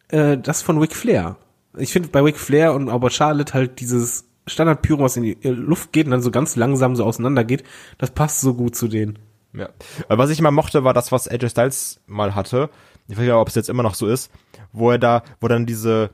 [0.08, 1.36] äh, das von Ric Flair.
[1.76, 5.50] Ich finde bei Ric Flair und bei Charlotte halt dieses Standard-Pyro, was in die äh,
[5.50, 7.64] Luft geht und dann so ganz langsam so auseinander geht,
[7.98, 9.18] das passt so gut zu denen.
[9.56, 9.68] Ja.
[10.08, 12.68] Aber was ich immer mochte, war das, was AJ Styles mal hatte.
[13.08, 14.30] Ich weiß nicht, ob es jetzt immer noch so ist,
[14.72, 16.10] wo er da, wo dann diese,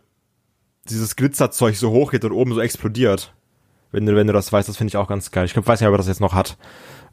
[0.89, 3.33] dieses Glitzerzeug so hochgeht und oben so explodiert.
[3.91, 5.45] Wenn du, wenn du das weißt, das finde ich auch ganz geil.
[5.45, 6.57] Ich glaub, weiß nicht, ob er das jetzt noch hat.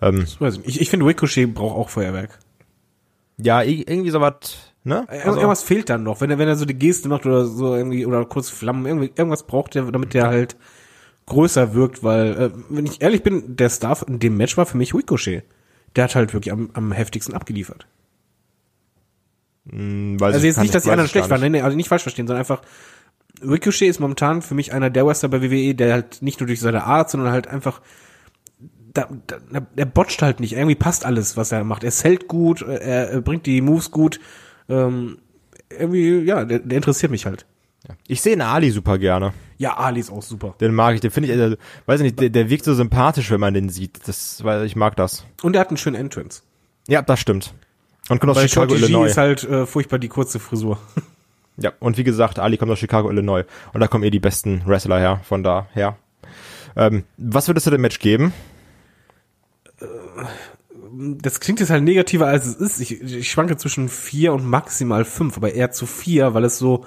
[0.02, 0.26] Ähm,
[0.66, 0.82] ich.
[0.82, 2.40] Ich, finde Ricochet braucht auch Feuerwerk.
[3.38, 4.34] ja, irgendwie sowas,
[4.84, 5.06] ne?
[5.10, 7.76] Ir- irgendwas fehlt dann noch, wenn er, wenn er so die Geste macht oder so
[7.76, 10.56] irgendwie, oder kurz Flammen, irgendwie, irgendwas braucht er, damit der halt
[11.26, 14.78] größer wirkt, weil, äh, wenn ich ehrlich bin, der Star in dem Match war für
[14.78, 15.44] mich Ricochet.
[15.96, 17.88] Der hat halt wirklich am, am heftigsten abgeliefert.
[19.70, 21.52] Hm, Also jetzt nicht, dass die anderen schlecht waren, nicht.
[21.52, 22.62] nee, nee, also nicht falsch verstehen, sondern einfach,
[23.42, 26.60] Ricochet ist momentan für mich einer der Wrestler bei WWE, der halt nicht nur durch
[26.60, 27.82] seine Art, sondern halt einfach,
[28.94, 31.84] da, da, er botcht halt nicht, irgendwie passt alles, was er macht.
[31.84, 34.20] Er zählt gut, er, er bringt die Moves gut,
[34.68, 35.20] ähm,
[35.70, 37.46] irgendwie, ja, der, der interessiert mich halt.
[38.08, 39.34] Ich sehe einen Ali super gerne.
[39.60, 40.55] Ja, Ali ist auch super.
[40.62, 43.30] Den mag ich, den finde ich, äh, weiß ich nicht, der, der wirkt so sympathisch,
[43.30, 44.07] wenn man den sieht.
[44.07, 45.26] Das, weil ich mag das.
[45.43, 46.43] Und er hat einen schönen Entrance.
[46.88, 47.53] Ja, das stimmt.
[48.07, 49.10] Und kommt aus Bei Chicago, Shorty G Illinois.
[49.10, 50.80] ist halt äh, furchtbar die kurze Frisur.
[51.62, 53.43] Ja, und wie gesagt, Ali kommt aus Chicago, Illinois.
[53.74, 55.97] Und da kommen eh die besten Wrestler her, von daher.
[56.78, 58.32] Ähm, was würdest du dem Match geben?
[61.22, 62.80] Das klingt jetzt halt negativer als es ist.
[62.80, 66.86] Ich, ich schwanke zwischen vier und maximal fünf, aber eher zu vier, weil es so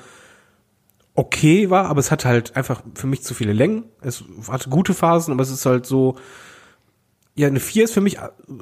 [1.14, 3.84] okay war, aber es hat halt einfach für mich zu viele Längen.
[4.00, 6.16] Es hatte gute Phasen, aber es ist halt so,
[7.34, 8.18] ja, eine vier ist für mich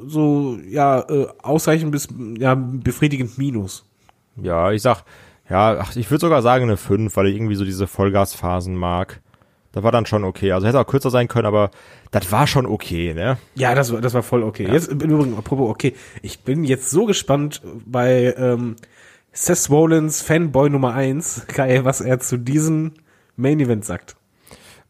[0.07, 3.85] so, ja, äh, ausreichend bis, ja, befriedigend minus.
[4.37, 5.05] Ja, ich sag,
[5.49, 9.21] ja, ach, ich würde sogar sagen eine 5, weil ich irgendwie so diese Vollgasphasen mag.
[9.73, 10.53] Das war dann schon okay.
[10.53, 11.71] Also hätte auch kürzer sein können, aber
[12.11, 13.39] das war schon okay, ne?
[13.55, 14.69] Ja, das war, das war voll okay.
[14.71, 18.77] Jetzt im Übrigen, apropos okay, ich bin jetzt so gespannt bei ähm,
[19.33, 22.95] Seth Rollins Fanboy Nummer eins, Kai, was er zu diesem
[23.37, 24.17] Main Event sagt.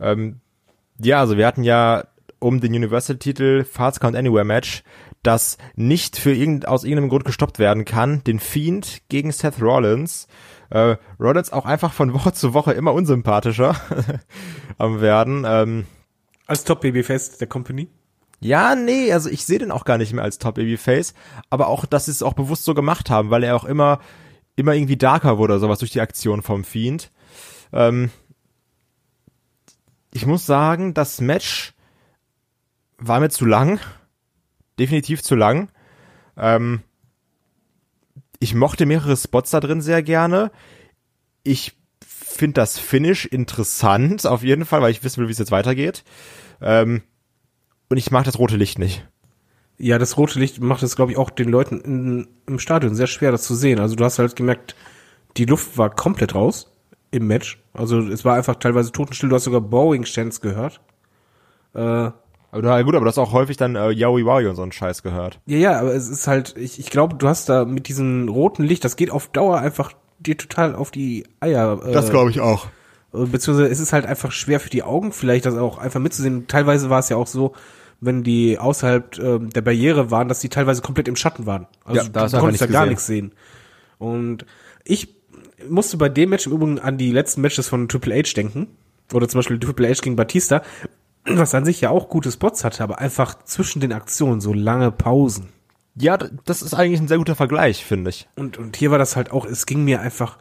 [0.01, 0.41] Ähm,
[0.99, 2.05] ja, also wir hatten ja
[2.38, 4.82] um den Universal-Titel Fast Count Anywhere Match,
[5.22, 10.26] das nicht für irgend, aus irgendeinem Grund gestoppt werden kann, den Fiend gegen Seth Rollins.
[10.70, 13.76] Äh, Rollins auch einfach von Woche zu Woche immer unsympathischer
[14.78, 15.45] am werden.
[15.47, 15.86] Ähm,
[16.47, 17.88] Als Top Babyface der Company.
[18.41, 21.12] ja, nee, also ich sehe den auch gar nicht mehr als Top Babyface,
[21.51, 24.01] aber auch, dass sie es auch bewusst so gemacht haben, weil er auch immer,
[24.61, 27.11] immer irgendwie darker wurde oder sowas durch die Aktion vom Fiend.
[27.72, 28.11] Ähm,
[30.12, 31.74] ich muss sagen, das Match
[32.98, 33.80] war mir zu lang.
[34.78, 35.70] Definitiv zu lang.
[36.36, 36.82] Ähm,
[38.38, 40.50] ich mochte mehrere Spots da drin sehr gerne.
[41.42, 45.50] Ich finde das Finish interessant, auf jeden Fall, weil ich wissen will, wie es jetzt
[45.50, 46.04] weitergeht.
[46.62, 47.02] Ähm,
[47.88, 49.06] und ich mag das rote Licht nicht.
[49.82, 53.06] Ja, das rote Licht macht es, glaube ich, auch den Leuten in, im Stadion sehr
[53.06, 53.80] schwer, das zu sehen.
[53.80, 54.76] Also du hast halt gemerkt,
[55.38, 56.70] die Luft war komplett raus
[57.10, 57.62] im Match.
[57.72, 59.30] Also es war einfach teilweise totenstill.
[59.30, 60.80] Du hast sogar Boeing-Chants gehört.
[61.74, 62.12] Äh, Aber
[62.52, 65.40] na gut, aber das auch häufig dann äh, Yowie Wowie und so einen Scheiß gehört.
[65.46, 68.64] Ja, ja, aber es ist halt, ich, ich glaube, du hast da mit diesem roten
[68.64, 71.80] Licht, das geht auf Dauer einfach dir total auf die Eier.
[71.84, 72.66] Äh, glaube ich auch.
[73.14, 76.48] äh, beziehungsweise es ist halt einfach schwer für die Augen, vielleicht das auch einfach mitzusehen.
[76.48, 77.54] Teilweise war es ja auch so,
[78.01, 81.66] wenn die außerhalb ähm, der Barriere waren, dass die teilweise komplett im Schatten waren.
[81.84, 83.32] Also Ja, da du du konntest ja gar nichts sehen.
[83.98, 84.46] Und
[84.84, 85.14] ich
[85.68, 88.68] musste bei dem Match im Übrigen an die letzten Matches von Triple H denken.
[89.12, 90.62] Oder zum Beispiel Triple H gegen Batista,
[91.24, 94.90] was an sich ja auch gute Spots hatte, aber einfach zwischen den Aktionen so lange
[94.90, 95.48] Pausen.
[95.96, 98.28] Ja, das ist eigentlich ein sehr guter Vergleich, finde ich.
[98.36, 100.38] Und, und hier war das halt auch, es ging mir einfach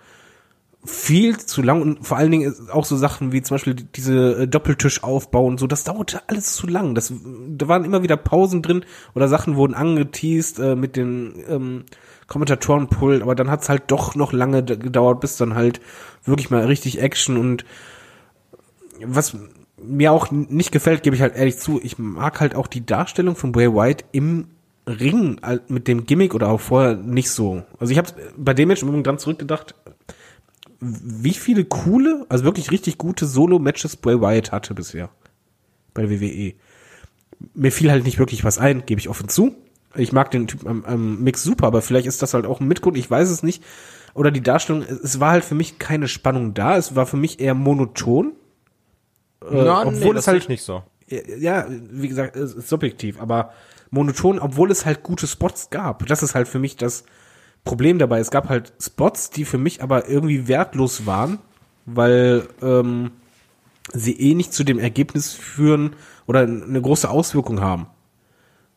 [0.86, 4.48] viel zu lang und vor allen Dingen auch so Sachen wie zum Beispiel diese äh,
[4.48, 6.96] Doppeltischaufbau und so, das dauerte alles zu lang.
[6.96, 7.14] Das,
[7.50, 11.84] da waren immer wieder Pausen drin oder Sachen wurden angeteased äh, mit den ähm,
[12.28, 15.82] Kommentatorenpult, aber dann hat's halt doch noch lange gedauert, bis dann halt
[16.24, 17.66] wirklich mal richtig Action und
[19.04, 19.36] was
[19.82, 23.36] mir auch nicht gefällt, gebe ich halt ehrlich zu, ich mag halt auch die Darstellung
[23.36, 24.48] von Bray White im
[24.88, 27.64] Ring mit dem Gimmick oder auch vorher nicht so.
[27.80, 29.76] Also ich habe bei dem Match im Übrigen zurückgedacht,
[30.80, 35.10] wie viele coole, also wirklich richtig gute Solo-Matches Bray Wyatt hatte bisher
[35.94, 36.54] bei der WWE.
[37.54, 39.56] Mir fiel halt nicht wirklich was ein, gebe ich offen zu.
[39.96, 42.68] Ich mag den Typ am, am Mix super, aber vielleicht ist das halt auch ein
[42.68, 43.64] Mitgrund, ich weiß es nicht.
[44.14, 47.40] Oder die Darstellung, es war halt für mich keine Spannung da, es war für mich
[47.40, 48.34] eher monoton.
[49.42, 50.84] Äh, obwohl es halt nicht so.
[51.08, 53.52] ja, wie gesagt, es ist subjektiv, aber
[53.90, 56.06] monoton, obwohl es halt gute Spots gab.
[56.06, 57.04] Das ist halt für mich das
[57.64, 58.20] Problem dabei.
[58.20, 61.40] Es gab halt Spots, die für mich aber irgendwie wertlos waren,
[61.86, 63.12] weil ähm,
[63.94, 65.96] sie eh nicht zu dem Ergebnis führen
[66.26, 67.88] oder eine große Auswirkung haben.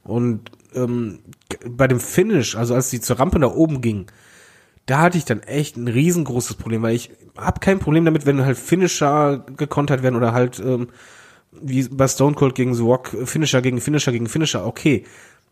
[0.05, 1.21] Und ähm,
[1.69, 4.07] bei dem Finish, also als sie zur Rampe nach oben ging,
[4.87, 8.45] da hatte ich dann echt ein riesengroßes Problem, weil ich habe kein Problem damit, wenn
[8.45, 10.89] halt Finisher gekontert werden oder halt ähm,
[11.53, 15.05] wie bei Stone Cold gegen The Rock, Finisher gegen Finisher gegen Finisher, okay.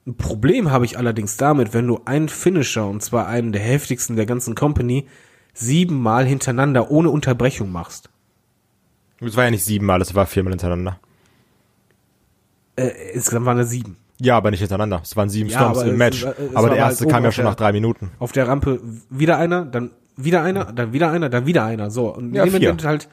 [0.07, 4.17] Ein Problem habe ich allerdings damit, wenn du einen Finisher, und zwar einen der heftigsten
[4.17, 5.07] der ganzen Company,
[5.53, 8.09] siebenmal hintereinander ohne Unterbrechung machst.
[9.21, 10.99] Es war ja nicht siebenmal, es war viermal hintereinander.
[12.77, 13.97] Äh, insgesamt waren es sieben.
[14.21, 15.01] Ja, aber nicht hintereinander.
[15.03, 16.23] Es waren sieben Ja, Stomps aber im es- Match.
[16.25, 18.11] es aber der erste kam ja schon der- nach drei Minuten.
[18.19, 21.91] Auf der Rampe wieder einer, dann wieder einer, dann wieder einer, dann wieder einer.
[21.91, 22.15] So.
[22.15, 22.77] Und Ja, vier.
[22.85, 23.09] Halt,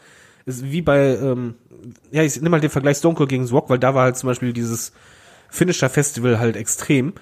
[0.46, 1.56] ist wie bei, ähm,
[2.12, 4.28] ja, ich nehme mal den Vergleich Stone Cold gegen Rock, weil da war halt zum
[4.28, 4.94] Beispiel dieses
[5.50, 7.14] Finisher Festival halt extrem.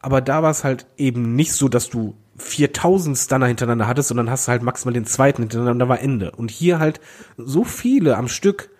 [0.00, 4.30] Aber da war es halt eben nicht so, dass du 4000 Stunner hintereinander hattest, sondern
[4.30, 6.32] hast halt maximal den zweiten hintereinander und da war Ende.
[6.32, 7.00] Und hier halt
[7.36, 8.70] so viele am Stück.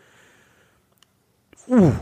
[1.68, 1.92] Uh,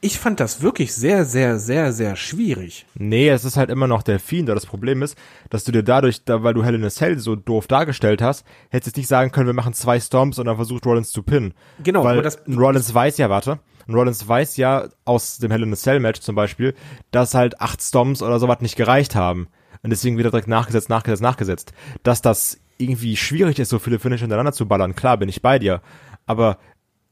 [0.00, 2.86] ich fand das wirklich sehr, sehr, sehr, sehr schwierig.
[2.94, 4.48] Nee, es ist halt immer noch der Fiend.
[4.48, 5.16] Das Problem ist,
[5.50, 8.44] dass du dir dadurch, da, weil du Hell in a Cell so doof dargestellt hast,
[8.70, 11.54] hättest jetzt nicht sagen können, wir machen zwei Stomps und dann versucht Rollins zu pinnen.
[11.82, 13.58] Genau, weil aber das- Rollins weiß ja, warte,
[13.88, 16.74] ein Rollins weiß ja aus dem Hell in a Cell Match zum Beispiel,
[17.10, 19.48] dass halt acht Stomps oder sowas nicht gereicht haben.
[19.82, 21.72] Und deswegen wieder direkt nachgesetzt, nachgesetzt, nachgesetzt.
[22.02, 25.58] Dass das irgendwie schwierig ist, so viele Finish hintereinander zu ballern, klar, bin ich bei
[25.58, 25.80] dir.
[26.26, 26.58] Aber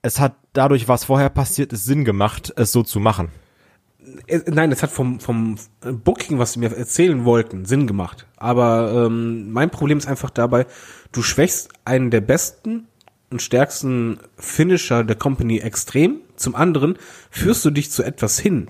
[0.02, 3.28] es hat dadurch, was vorher passiert ist, Sinn gemacht, es so zu machen.
[4.46, 8.26] nein, es hat vom, vom Booking, was sie mir erzählen wollten, Sinn gemacht.
[8.36, 10.66] Aber ähm, mein Problem ist einfach dabei,
[11.12, 12.88] du schwächst einen der besten
[13.30, 16.20] und stärksten Finisher der Company extrem.
[16.36, 16.96] Zum anderen
[17.30, 18.68] führst du dich zu etwas hin,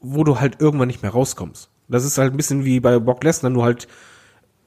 [0.00, 1.70] wo du halt irgendwann nicht mehr rauskommst.
[1.88, 3.88] Das ist halt ein bisschen wie bei Brock Lesnar, nur halt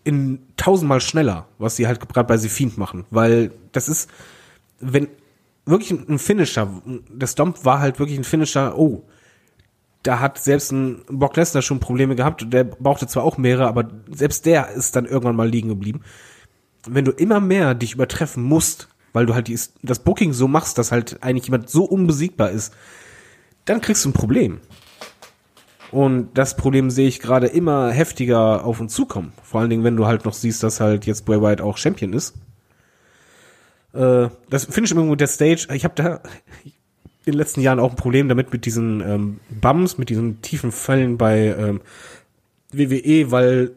[0.04, 3.06] in tausendmal schneller, was sie halt gerade bei The Fiend machen.
[3.12, 4.10] Weil das ist,
[4.80, 5.08] wenn
[5.66, 6.68] wirklich ein Finisher,
[7.10, 9.04] der Stomp war halt wirklich ein Finisher, oh,
[10.04, 12.52] da hat selbst ein Brock Lesnar schon Probleme gehabt.
[12.52, 16.02] Der brauchte zwar auch mehrere, aber selbst der ist dann irgendwann mal liegen geblieben.
[16.88, 20.78] Wenn du immer mehr dich übertreffen musst, weil du halt die, das Booking so machst,
[20.78, 22.74] dass halt eigentlich jemand so unbesiegbar ist,
[23.66, 24.60] dann kriegst du ein Problem.
[25.92, 29.34] Und das Problem sehe ich gerade immer heftiger auf uns zukommen.
[29.44, 32.14] Vor allen Dingen, wenn du halt noch siehst, dass halt jetzt Bray Wyatt auch Champion
[32.14, 32.34] ist.
[33.94, 35.68] Äh, das finde ich immer mit der Stage.
[35.74, 36.22] Ich habe da
[37.26, 40.72] in den letzten Jahren auch ein Problem damit mit diesen ähm, Bums, mit diesen tiefen
[40.72, 41.82] Fällen bei ähm,
[42.72, 43.76] WWE, weil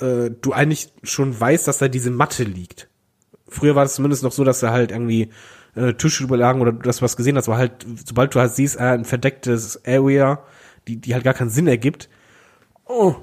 [0.00, 2.88] äh, du eigentlich schon weißt, dass da diese Matte liegt.
[3.48, 5.30] Früher war es zumindest noch so, dass da halt irgendwie
[5.74, 8.82] äh, Tische überlagen oder das was gesehen hast, war halt, sobald du halt siehst, äh,
[8.82, 10.42] ein verdecktes Area,
[10.88, 12.08] die, die halt gar keinen Sinn ergibt.
[12.86, 13.14] Oh.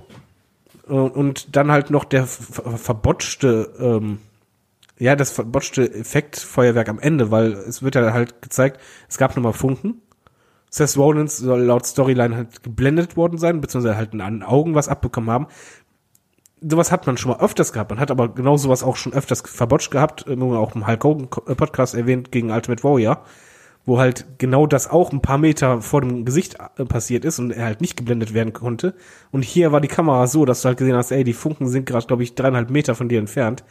[0.87, 4.19] Und, dann halt noch der ver- verbotschte, ähm,
[4.97, 9.53] ja, das verbotschte Effektfeuerwerk am Ende, weil es wird ja halt gezeigt, es gab nochmal
[9.53, 10.01] Funken.
[10.69, 15.29] Seth Rollins soll laut Storyline halt geblendet worden sein, beziehungsweise halt den Augen was abbekommen
[15.29, 15.47] haben.
[16.61, 17.89] Sowas hat man schon mal öfters gehabt.
[17.89, 21.27] Man hat aber genau sowas auch schon öfters verbotscht gehabt, äh, auch im Hulk Hogan
[21.47, 23.25] äh, Podcast erwähnt gegen Ultimate Warrior,
[23.85, 27.51] wo halt genau das auch ein paar Meter vor dem Gesicht äh, passiert ist und
[27.51, 28.93] er halt nicht geblendet werden konnte.
[29.31, 31.87] Und hier war die Kamera so, dass du halt gesehen hast, ey, die Funken sind
[31.87, 33.63] gerade, glaube ich, dreieinhalb Meter von dir entfernt.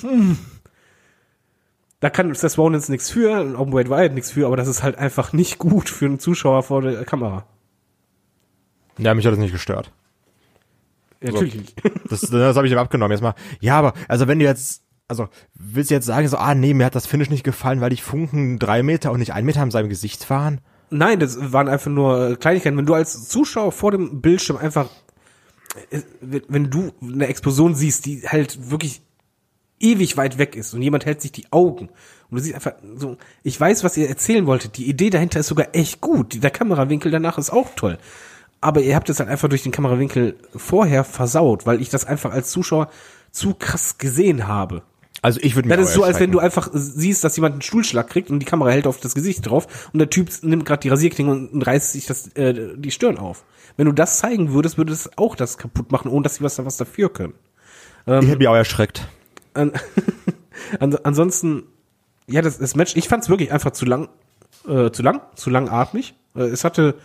[0.00, 0.38] Hm.
[1.98, 4.82] Da kann Seth Rollins nichts für, und auch Wade Wyatt nichts für, aber das ist
[4.82, 7.44] halt einfach nicht gut für einen Zuschauer vor der Kamera.
[8.96, 9.92] Ja, mich hat das nicht gestört.
[11.22, 11.82] Natürlich nicht.
[12.08, 13.12] Das, das habe ich ihm abgenommen.
[13.12, 16.54] Jetzt mal, ja, aber also wenn du jetzt, also willst du jetzt sagen, so, ah
[16.54, 19.44] nee, mir hat das Finish nicht gefallen, weil die Funken drei Meter und nicht ein
[19.44, 20.60] Meter in seinem Gesicht waren?
[20.90, 22.76] Nein, das waren einfach nur äh, Kleinigkeiten.
[22.76, 24.88] Wenn du als Zuschauer vor dem Bildschirm einfach,
[25.90, 29.02] äh, wenn du eine Explosion siehst, die halt wirklich
[29.78, 31.88] ewig weit weg ist und jemand hält sich die Augen
[32.30, 34.76] und du siehst einfach so, ich weiß, was ihr erzählen wolltet.
[34.76, 36.42] Die Idee dahinter ist sogar echt gut.
[36.42, 37.98] Der Kamerawinkel danach ist auch toll.
[38.60, 42.32] Aber ihr habt es halt einfach durch den Kamerawinkel vorher versaut, weil ich das einfach
[42.32, 42.90] als Zuschauer
[43.30, 44.82] zu krass gesehen habe.
[45.22, 47.62] Also ich würde mich Das ist so, als wenn du einfach siehst, dass jemand einen
[47.62, 50.80] Stuhlschlag kriegt und die Kamera hält auf das Gesicht drauf und der Typ nimmt gerade
[50.80, 53.44] die Rasierklinge und reißt sich das, äh, die Stirn auf.
[53.76, 56.62] Wenn du das zeigen würdest, würde es auch das kaputt machen, ohne dass sie was,
[56.64, 57.34] was dafür können.
[58.06, 59.06] Ich hätte mich auch erschreckt.
[59.54, 59.72] An,
[60.80, 61.64] an, ansonsten,
[62.26, 64.08] ja, das, das Match, ich fand es wirklich einfach zu lang,
[64.66, 66.14] äh, zu lang, zu langatmig.
[66.34, 66.96] Äh, es hatte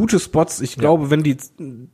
[0.00, 0.62] gute Spots.
[0.62, 1.36] Ich glaube, wenn die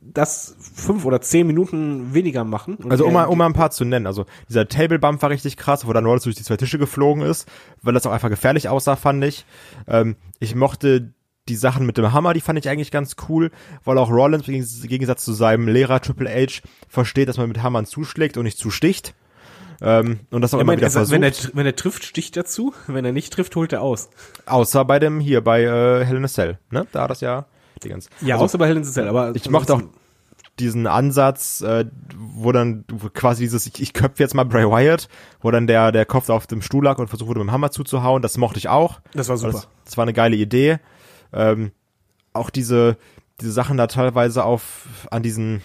[0.01, 2.77] das fünf oder zehn Minuten weniger machen.
[2.89, 4.07] Also um mal, um mal ein paar zu nennen.
[4.07, 7.21] Also dieser Table Bump war richtig krass, wo dann Rollins durch die zwei Tische geflogen
[7.21, 7.49] ist,
[7.81, 9.45] weil das auch einfach gefährlich aussah, fand ich.
[9.87, 11.11] Ähm, ich mochte
[11.49, 13.51] die Sachen mit dem Hammer, die fand ich eigentlich ganz cool,
[13.83, 17.85] weil auch Rollins im Gegensatz zu seinem Lehrer Triple H versteht, dass man mit Hammern
[17.85, 19.15] zuschlägt und nicht zusticht.
[19.81, 22.05] Ähm, und das auch Ja, immer mein, wieder er sagt, wenn, er, wenn er trifft,
[22.05, 22.73] sticht er zu.
[22.87, 24.09] Wenn er nicht trifft, holt er aus.
[24.45, 26.87] Außer bei dem hier, bei äh, Hell in a Cell, ne?
[26.93, 27.45] Da hat das ja
[27.83, 28.09] die ganze.
[28.21, 29.07] Ja, also, außer bei Hell in the Cell.
[29.07, 29.81] Aber ich mochte auch
[30.59, 35.07] diesen Ansatz, äh, wo dann quasi dieses, ich, ich köpfe jetzt mal Bray Wyatt,
[35.41, 37.71] wo dann der, der Kopf auf dem Stuhl lag und versucht wurde, mit dem Hammer
[37.71, 38.21] zuzuhauen.
[38.21, 38.99] Das mochte ich auch.
[39.13, 39.51] Das war super.
[39.53, 40.79] Das, das war eine geile Idee.
[41.33, 41.71] Ähm,
[42.33, 42.97] auch diese,
[43.39, 45.61] diese Sachen da teilweise auf, an diesen,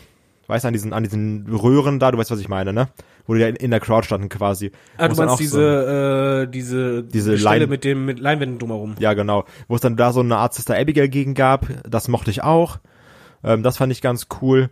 [0.46, 2.88] weißt du, an diesen, an diesen Röhren da, du weißt, was ich meine, ne?
[3.26, 4.72] Wo die ja in, in der Crowd standen quasi.
[4.96, 8.94] Ah, du meinst diese, äh, diese, Diese Stelle Lein- mit dem mit Leinwänden drumherum.
[8.98, 9.44] Ja, genau.
[9.68, 12.78] Wo es dann da so eine Art Sister Abigail gegen gab, das mochte ich auch.
[13.44, 14.70] Ähm, das fand ich ganz cool.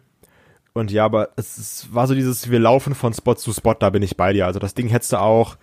[0.72, 3.90] Und ja, aber es, es war so dieses, wir laufen von Spot zu Spot, da
[3.90, 4.46] bin ich bei dir.
[4.46, 5.56] Also das Ding hättest du auch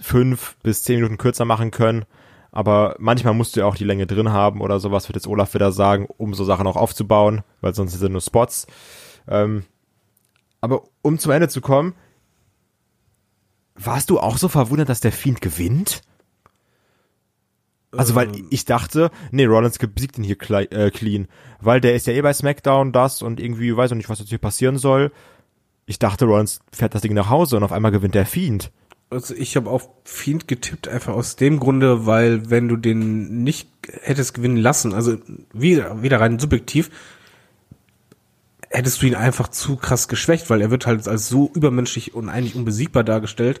[0.00, 2.04] fünf bis zehn Minuten kürzer machen können.
[2.52, 5.52] Aber manchmal musst du ja auch die Länge drin haben oder sowas, wird jetzt Olaf
[5.52, 8.66] wieder sagen, um so Sachen auch aufzubauen, weil sonst sind nur Spots.
[9.28, 9.64] Ähm,
[10.62, 11.94] aber um zum Ende zu kommen,
[13.76, 16.02] warst du auch so verwundert, dass der Fiend gewinnt?
[17.92, 18.46] Also, weil Ähm.
[18.50, 20.36] ich dachte, nee, Rollins besiegt ihn hier
[20.72, 21.28] äh, clean,
[21.60, 24.28] weil der ist ja eh bei SmackDown das und irgendwie weiß auch nicht, was jetzt
[24.28, 25.12] hier passieren soll.
[25.86, 28.70] Ich dachte, Rollins fährt das Ding nach Hause und auf einmal gewinnt der Fiend.
[29.08, 33.68] Also ich habe auf Fiend getippt, einfach aus dem Grunde, weil wenn du den nicht
[34.02, 35.16] hättest gewinnen lassen, also
[35.52, 36.90] wieder, wieder rein subjektiv,
[38.76, 42.28] hättest du ihn einfach zu krass geschwächt, weil er wird halt als so übermenschlich und
[42.28, 43.60] eigentlich unbesiegbar dargestellt.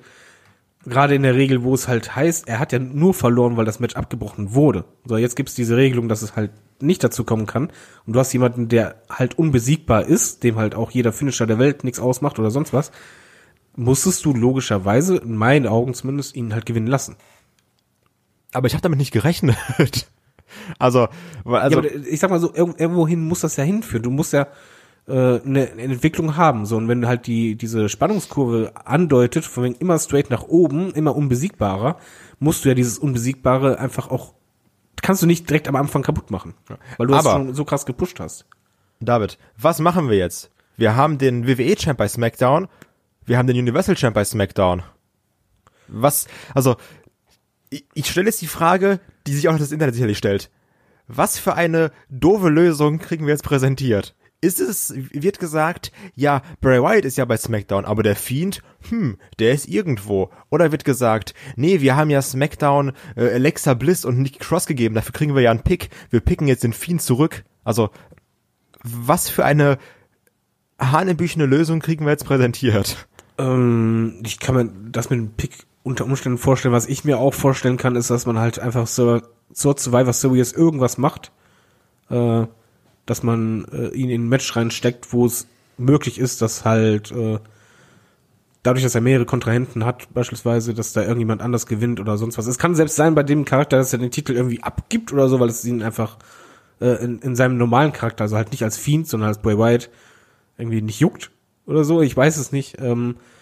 [0.84, 3.80] Gerade in der Regel, wo es halt heißt, er hat ja nur verloren, weil das
[3.80, 4.84] Match abgebrochen wurde.
[5.04, 7.72] So, jetzt gibt's diese Regelung, dass es halt nicht dazu kommen kann.
[8.06, 11.82] Und du hast jemanden, der halt unbesiegbar ist, dem halt auch jeder Finisher der Welt
[11.82, 12.92] nichts ausmacht oder sonst was
[13.76, 17.16] musstest du logischerweise, in meinen Augen zumindest, ihn halt gewinnen lassen.
[18.52, 19.56] Aber ich habe damit nicht gerechnet.
[20.78, 21.08] also,
[21.44, 24.02] also ja, aber ich sag mal so, irg- irgendwohin muss das ja hinführen.
[24.02, 24.46] Du musst ja
[25.08, 26.66] äh, eine, eine Entwicklung haben.
[26.66, 31.14] So, und wenn halt die, diese Spannungskurve andeutet, von wegen immer straight nach oben, immer
[31.16, 31.98] unbesiegbarer,
[32.38, 34.34] musst du ja dieses Unbesiegbare einfach auch,
[35.02, 36.54] kannst du nicht direkt am Anfang kaputt machen.
[36.96, 38.46] Weil du das Aber- schon so krass gepusht hast.
[39.00, 40.50] David, was machen wir jetzt?
[40.78, 42.68] Wir haben den WWE-Champ bei SmackDown,
[43.24, 44.82] wir haben den Universal-Champ bei SmackDown.
[45.88, 46.76] Was, also,
[47.70, 50.50] ich, ich stelle jetzt die Frage, die sich auch das Internet sicherlich stellt.
[51.08, 54.14] Was für eine doofe Lösung kriegen wir jetzt präsentiert?
[54.42, 59.16] Ist es, wird gesagt, ja, Bray Wyatt ist ja bei SmackDown, aber der Fiend, hm,
[59.38, 60.30] der ist irgendwo.
[60.50, 64.94] Oder wird gesagt, nee, wir haben ja SmackDown äh, Alexa Bliss und Nikki Cross gegeben,
[64.94, 65.88] dafür kriegen wir ja einen Pick.
[66.10, 67.44] Wir picken jetzt den Fiend zurück.
[67.64, 67.90] Also,
[68.82, 69.78] was für eine
[70.78, 73.08] hanebüchene Lösung kriegen wir jetzt präsentiert?
[73.38, 76.74] Ähm, ich kann mir das mit dem Pick unter Umständen vorstellen.
[76.74, 79.20] Was ich mir auch vorstellen kann, ist, dass man halt einfach so
[79.52, 81.32] zur Survivor Series irgendwas macht,
[82.10, 82.46] äh,
[83.06, 85.46] dass man äh, ihn in ein Match reinsteckt, wo es
[85.78, 87.38] möglich ist, dass halt äh,
[88.62, 92.46] dadurch, dass er mehrere Kontrahenten hat, beispielsweise, dass da irgendjemand anders gewinnt oder sonst was.
[92.46, 95.38] Es kann selbst sein bei dem Charakter, dass er den Titel irgendwie abgibt oder so,
[95.38, 96.18] weil es ihn einfach
[96.80, 99.88] äh, in, in seinem normalen Charakter, also halt nicht als Fiend, sondern als Bray Wyatt,
[100.58, 101.30] irgendwie nicht juckt
[101.66, 102.02] oder so.
[102.02, 102.80] Ich weiß es nicht.
[102.80, 103.35] Ähm, äh,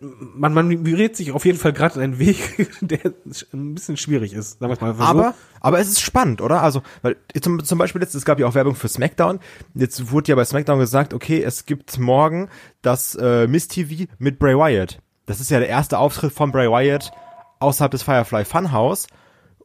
[0.00, 3.12] man manövriert sich auf jeden Fall gerade in einen Weg, der
[3.52, 4.58] ein bisschen schwierig ist.
[4.58, 6.62] Sagen wir mal Aber, aber es ist spannend, oder?
[6.62, 9.40] Also, weil zum, zum Beispiel jetzt, es gab ja auch Werbung für SmackDown.
[9.74, 12.48] Jetzt wurde ja bei SmackDown gesagt, okay, es gibt morgen
[12.82, 15.00] das äh, Miss TV mit Bray Wyatt.
[15.26, 17.12] Das ist ja der erste Auftritt von Bray Wyatt
[17.60, 19.06] außerhalb des Firefly Funhouse.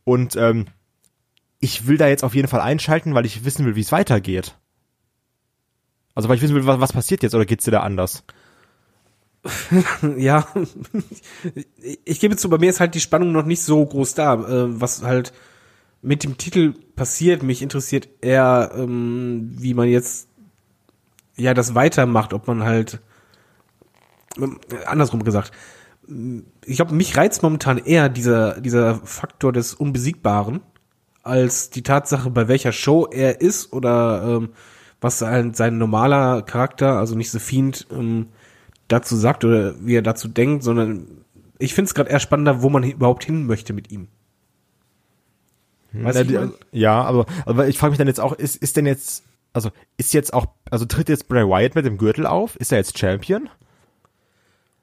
[0.04, 0.66] Und ähm,
[1.60, 4.58] ich will da jetzt auf jeden Fall einschalten, weil ich wissen will, wie es weitergeht.
[6.14, 8.24] Also, weil ich wissen will, was, was passiert jetzt oder geht's dir da anders?
[10.18, 10.48] ja,
[12.06, 14.34] ich gebe zu, bei mir ist halt die Spannung noch nicht so groß da.
[14.36, 15.34] Äh, was halt
[16.02, 20.28] mit dem Titel passiert, mich interessiert eher, ähm, wie man jetzt
[21.36, 23.02] ja das weitermacht, ob man halt
[24.38, 25.52] ähm, andersrum gesagt.
[26.66, 30.62] Ich glaube, mich reizt momentan eher dieser dieser Faktor des Unbesiegbaren
[31.24, 34.50] als die Tatsache, bei welcher Show er ist oder ähm,
[35.00, 38.28] was sein, sein normaler Charakter, also nicht The Fiend, ähm,
[38.92, 41.08] dazu sagt oder wie er dazu denkt, sondern
[41.60, 44.08] ich finde es gerade eher spannender, wo man überhaupt hin möchte mit ihm.
[45.94, 48.86] Weißt ja, die, ja, aber, aber ich frage mich dann jetzt auch, ist, ist denn
[48.86, 49.24] jetzt,
[49.54, 52.56] also ist jetzt auch, also tritt jetzt Bray Wyatt mit dem Gürtel auf?
[52.56, 53.50] Ist er jetzt Champion?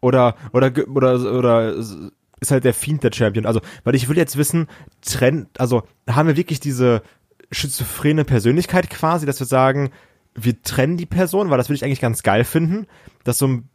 [0.00, 1.74] Oder, oder, oder, oder
[2.40, 3.46] ist halt der Fiend der Champion?
[3.46, 4.68] Also, weil ich will jetzt wissen,
[5.00, 7.02] trennt, also haben wir wirklich diese
[7.50, 9.90] schizophrene Persönlichkeit quasi, dass wir sagen,
[10.34, 12.86] wir trennen die Person, weil das würde ich eigentlich ganz geil finden,
[13.24, 13.68] dass so ein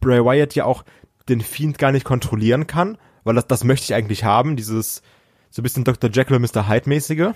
[0.00, 0.84] Bray Wyatt ja auch
[1.28, 5.02] den Fiend gar nicht kontrollieren kann, weil das, das möchte ich eigentlich haben, dieses
[5.50, 6.10] so ein bisschen Dr.
[6.10, 6.68] Jekyll und Mr.
[6.68, 7.30] Hyde mäßige.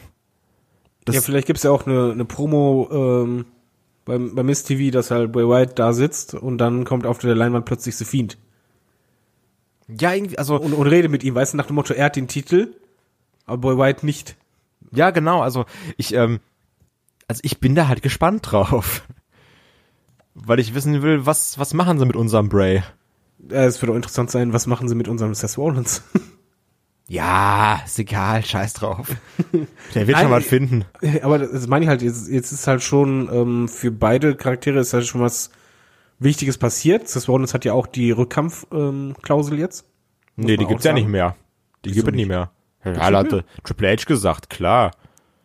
[1.04, 3.46] Das ja, vielleicht gibt's ja auch eine, eine Promo ähm,
[4.04, 7.34] beim, beim Miss TV, dass halt Bray Wyatt da sitzt und dann kommt auf der
[7.34, 8.38] Leinwand plötzlich The Fiend.
[9.88, 10.60] Ja, irgendwie, also.
[10.60, 12.74] Und, und rede mit ihm, weißt du, nach dem Motto, er hat den Titel,
[13.46, 14.36] aber Bray Wyatt nicht.
[14.92, 15.64] Ja, genau, also
[15.96, 16.40] ich, ähm,
[17.28, 19.02] also ich bin da halt gespannt drauf.
[20.34, 22.82] Weil ich wissen will, was, was machen sie mit unserem Bray?
[23.50, 26.02] Ja, es wird auch interessant sein, was machen sie mit unserem Seth Rollins?
[27.10, 29.08] Ja, ist egal, scheiß drauf.
[29.96, 30.84] Der wird schon was finden.
[31.22, 34.92] Aber das meine ich halt, jetzt, jetzt ist halt schon ähm, für beide Charaktere ist
[34.92, 35.50] halt schon was
[36.20, 37.08] Wichtiges passiert.
[37.08, 39.86] Seth Rollins hat ja auch die Rückkampfklausel ähm, jetzt.
[40.36, 41.34] Nee, die gibt's ja nicht mehr.
[41.84, 42.52] Die gibt es nicht mehr.
[42.84, 44.92] Ja, hatte Triple H gesagt, klar.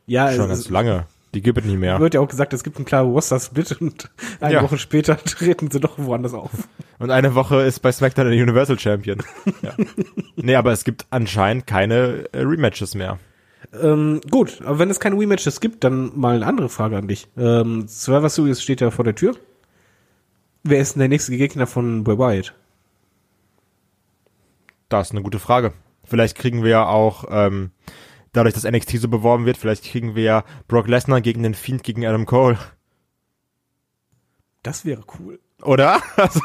[0.06, 1.08] Ja, schon ganz lange.
[1.36, 2.00] Die gibt es nicht mehr.
[2.00, 4.10] Wird ja auch gesagt, es gibt einen klaren Roster-Split und
[4.40, 4.64] eine ja.
[4.64, 6.50] Woche später treten sie doch woanders auf.
[6.98, 9.22] Und eine Woche ist bei SmackDown der Universal Champion.
[9.62, 9.74] ja.
[10.38, 13.20] Nee, aber es gibt anscheinend keine äh, Rematches mehr.
[13.82, 17.28] Ähm, gut, aber wenn es keine Rematches gibt, dann mal eine andere Frage an dich.
[17.36, 19.36] Ähm, Survivor Series steht ja vor der Tür.
[20.64, 22.54] Wer ist denn der nächste Gegner von Bray Wyatt?
[24.88, 25.74] Das ist eine gute Frage.
[26.06, 27.72] Vielleicht kriegen wir ja auch ähm,
[28.36, 31.84] dadurch, dass NXT so beworben wird, vielleicht kriegen wir ja Brock Lesnar gegen den Fiend
[31.84, 32.58] gegen Adam Cole.
[34.64, 35.40] Das wäre cool.
[35.62, 36.02] Oder?
[36.18, 36.40] Also,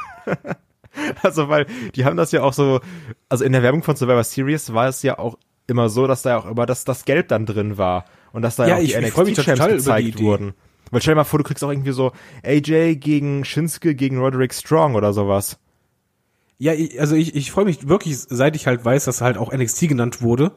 [1.23, 2.81] also, weil die haben das ja auch so,
[3.29, 5.39] also in der Werbung von Survivor Series war es ja auch
[5.69, 8.57] immer so, dass da ja auch immer das, das Gelb dann drin war und dass
[8.57, 10.55] da ja, auch die NXT-Champs gezeigt wurden.
[10.91, 12.11] Weil stell dir mal vor, du kriegst auch irgendwie so
[12.45, 15.61] AJ gegen Shinsuke gegen Roderick Strong oder sowas.
[16.59, 19.89] Ja, also ich, ich freue mich wirklich, seit ich halt weiß, dass halt auch NXT
[19.89, 20.53] genannt wurde,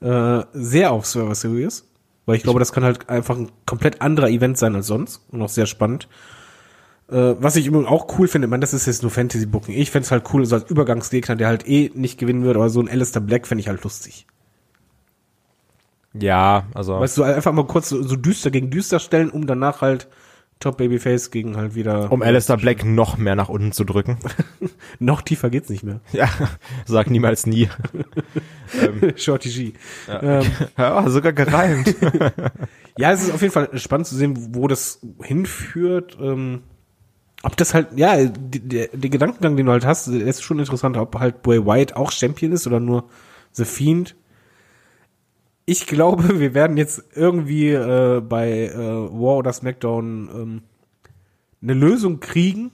[0.00, 1.84] äh, sehr auf Server Series,
[2.26, 5.42] weil ich glaube, das kann halt einfach ein komplett anderer Event sein als sonst und
[5.42, 6.08] auch sehr spannend.
[7.10, 9.74] Äh, was ich übrigens auch cool finde, ich meine, das ist jetzt nur Fantasy Booking.
[9.74, 12.70] Ich fände es halt cool, so als Übergangsgegner, der halt eh nicht gewinnen wird, aber
[12.70, 14.26] so ein Alistair Black fände ich halt lustig.
[16.12, 16.98] Ja, also.
[16.98, 20.08] Weißt du, einfach mal kurz so, so düster gegen düster stellen, um danach halt
[20.60, 22.12] Top Babyface gegen halt wieder.
[22.12, 24.18] Um Alistair Black noch mehr nach unten zu drücken.
[24.98, 26.00] noch tiefer geht's nicht mehr.
[26.12, 26.28] Ja,
[26.84, 27.68] sag niemals nie.
[28.80, 29.72] ähm, Shorty G.
[30.06, 31.96] Ja, ähm, ja, sogar gereimt.
[32.98, 36.18] ja, es ist auf jeden Fall spannend zu sehen, wo das hinführt.
[36.20, 36.60] Ähm,
[37.42, 41.18] ob das halt, ja, der, der Gedankengang, den du halt hast, ist schon interessant, ob
[41.18, 43.08] halt Bray White auch Champion ist oder nur
[43.52, 44.14] The Fiend
[45.70, 50.62] ich glaube, wir werden jetzt irgendwie äh, bei äh, War oder SmackDown ähm,
[51.62, 52.72] eine Lösung kriegen,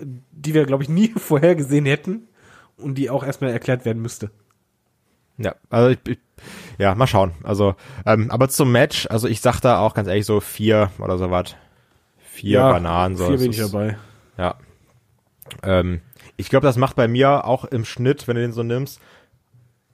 [0.00, 2.28] die wir, glaube ich, nie vorhergesehen hätten
[2.78, 4.30] und die auch erstmal erklärt werden müsste.
[5.36, 6.18] Ja, also ich, ich
[6.78, 7.32] ja, mal schauen.
[7.42, 7.74] Also,
[8.06, 11.30] ähm, aber zum Match, also ich sag da auch ganz ehrlich so vier oder so
[11.30, 11.56] was.
[12.18, 13.16] Vier ja, Bananen.
[13.16, 13.26] So.
[13.26, 13.98] Vier bin ich dabei.
[14.36, 14.56] Ja.
[15.62, 16.00] Ähm,
[16.36, 19.00] ich glaube, das macht bei mir auch im Schnitt, wenn du den so nimmst,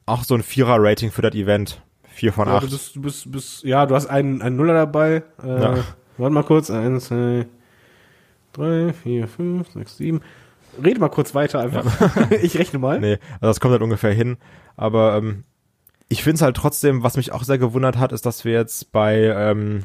[0.06, 1.82] auch so ein Vierer-Rating für das Event.
[2.14, 2.64] Vier von ja, acht.
[2.64, 5.24] Du bist, du bist, bist, ja, du hast einen, einen Nuller dabei.
[5.42, 5.74] Äh, ja.
[6.16, 6.70] Warte mal kurz.
[6.70, 7.46] Eins, zwei,
[8.52, 10.20] drei, vier, fünf, sechs, sieben.
[10.82, 11.84] Rede mal kurz weiter einfach.
[12.30, 12.36] Ja.
[12.42, 13.00] ich rechne mal.
[13.00, 14.36] Nee, also das kommt halt ungefähr hin.
[14.76, 15.42] Aber ähm,
[16.08, 18.92] ich finde es halt trotzdem, was mich auch sehr gewundert hat, ist, dass wir jetzt
[18.92, 19.84] bei, ähm,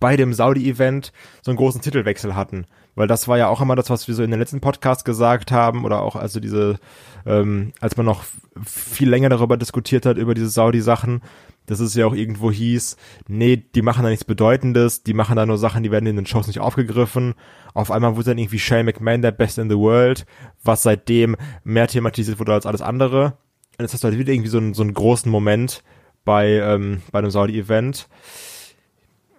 [0.00, 2.66] bei dem Saudi-Event so einen großen Titelwechsel hatten.
[2.94, 5.50] Weil das war ja auch immer das, was wir so in den letzten Podcast gesagt
[5.50, 6.78] haben oder auch also diese,
[7.24, 8.24] ähm, als man noch
[8.64, 11.22] viel länger darüber diskutiert hat, über diese Saudi-Sachen,
[11.66, 12.96] dass es ja auch irgendwo hieß,
[13.28, 16.26] nee, die machen da nichts Bedeutendes, die machen da nur Sachen, die werden in den
[16.26, 17.34] Shows nicht aufgegriffen.
[17.72, 20.26] Auf einmal wurde dann irgendwie Shane McMahon der Best in the World,
[20.62, 23.38] was seitdem mehr thematisiert wurde als alles andere.
[23.78, 25.82] Und jetzt hast du halt wieder irgendwie so einen, so einen großen Moment
[26.24, 28.08] bei, ähm, bei einem Saudi-Event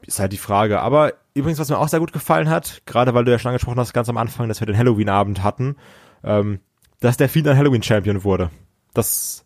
[0.05, 0.81] ist halt die Frage.
[0.81, 3.79] Aber übrigens, was mir auch sehr gut gefallen hat, gerade weil du ja schon angesprochen
[3.79, 5.75] hast, ganz am Anfang, dass wir den Halloween-Abend hatten,
[6.23, 6.59] ähm,
[6.99, 8.49] dass der Fiend ein Halloween-Champion wurde.
[8.93, 9.45] Das,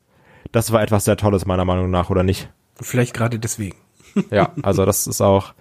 [0.52, 2.50] das war etwas sehr Tolles, meiner Meinung nach, oder nicht?
[2.82, 3.78] Vielleicht gerade deswegen.
[4.32, 5.54] Ja, also das ist auch,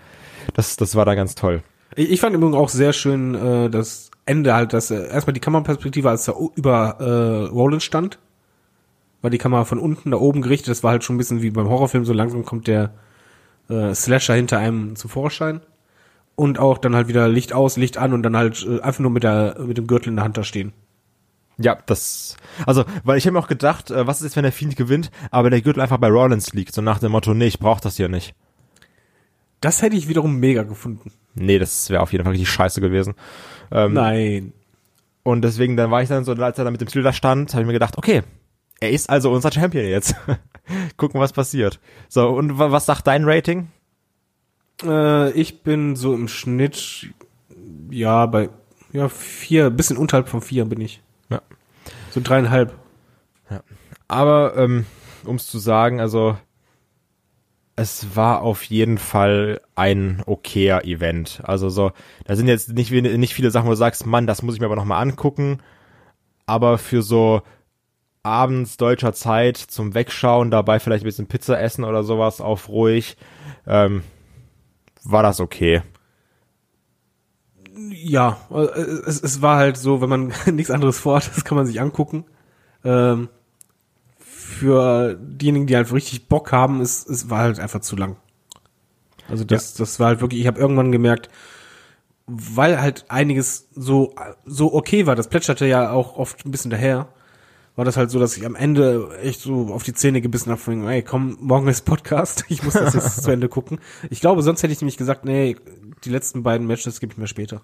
[0.55, 1.63] das, das war da ganz toll.
[1.95, 5.35] Ich, ich fand im Übrigen auch sehr schön äh, das Ende halt, dass äh, erstmal
[5.35, 8.19] die Kameraperspektive, als er über äh, Roland stand,
[9.21, 10.69] war die Kamera von unten da oben gerichtet.
[10.69, 12.95] Das war halt schon ein bisschen wie beim Horrorfilm, so langsam kommt der
[13.69, 15.61] äh, Slasher hinter einem zum Vorschein.
[16.35, 19.11] Und auch dann halt wieder Licht aus, Licht an und dann halt äh, einfach nur
[19.11, 20.73] mit, der, mit dem Gürtel in der Hand da stehen.
[21.59, 22.37] Ja, das,
[22.67, 25.11] also, weil ich habe mir auch gedacht, äh, was ist jetzt, wenn der Fiend gewinnt,
[25.31, 27.97] aber der Gürtel einfach bei Rollins liegt, so nach dem Motto, nee, ich brauch das
[27.97, 28.35] hier nicht.
[29.63, 31.13] Das hätte ich wiederum mega gefunden.
[31.35, 33.15] Nee, das wäre auf jeden Fall richtig scheiße gewesen.
[33.71, 34.53] Ähm, Nein.
[35.23, 37.55] Und deswegen, dann war ich dann so, als er da mit dem Titel da stand,
[37.55, 38.23] habe ich mir gedacht, okay,
[38.81, 40.15] er ist also unser Champion jetzt.
[40.97, 41.81] Gucken, was passiert.
[42.09, 43.69] So, und wa- was sagt dein Rating?
[44.83, 47.09] Äh, ich bin so im Schnitt,
[47.91, 48.51] ja, bei
[48.93, 51.03] ja, vier, bisschen unterhalb von vier bin ich.
[51.29, 51.43] Ja.
[52.11, 52.75] So dreieinhalb.
[54.09, 54.87] Aber, ähm,
[55.25, 56.37] um es zu sagen, also
[57.75, 61.43] es war auf jeden Fall ein okayer Event.
[61.45, 61.93] Also so,
[62.25, 64.67] da sind jetzt nicht, nicht viele Sachen, wo du sagst, Mann, das muss ich mir
[64.67, 65.59] aber nochmal angucken.
[66.47, 67.43] Aber für so
[68.27, 73.17] abends deutscher Zeit zum Wegschauen, dabei vielleicht ein bisschen Pizza essen oder sowas auf ruhig,
[73.67, 74.03] ähm,
[75.05, 75.83] war das okay.
[77.91, 81.67] Ja, äh, es, es war halt so, wenn man nichts anderes vorhat, das kann man
[81.67, 82.25] sich angucken.
[82.85, 83.29] Ähm,
[84.19, 88.17] für diejenigen, die halt richtig Bock haben, es, es war halt einfach zu lang.
[89.29, 91.29] Also das, das war halt wirklich, ich habe irgendwann gemerkt,
[92.27, 94.15] weil halt einiges so,
[94.45, 97.09] so okay war, das plätscherte ja auch oft ein bisschen daher,
[97.77, 100.61] war das halt so, dass ich am Ende echt so auf die Zähne gebissen habe,
[100.61, 103.79] von, ey, komm, morgen ist Podcast, ich muss das jetzt zu Ende gucken.
[104.11, 105.57] Ich glaube, sonst hätte ich nämlich gesagt, nee,
[106.05, 107.61] die letzten beiden Matches gebe ich mir später.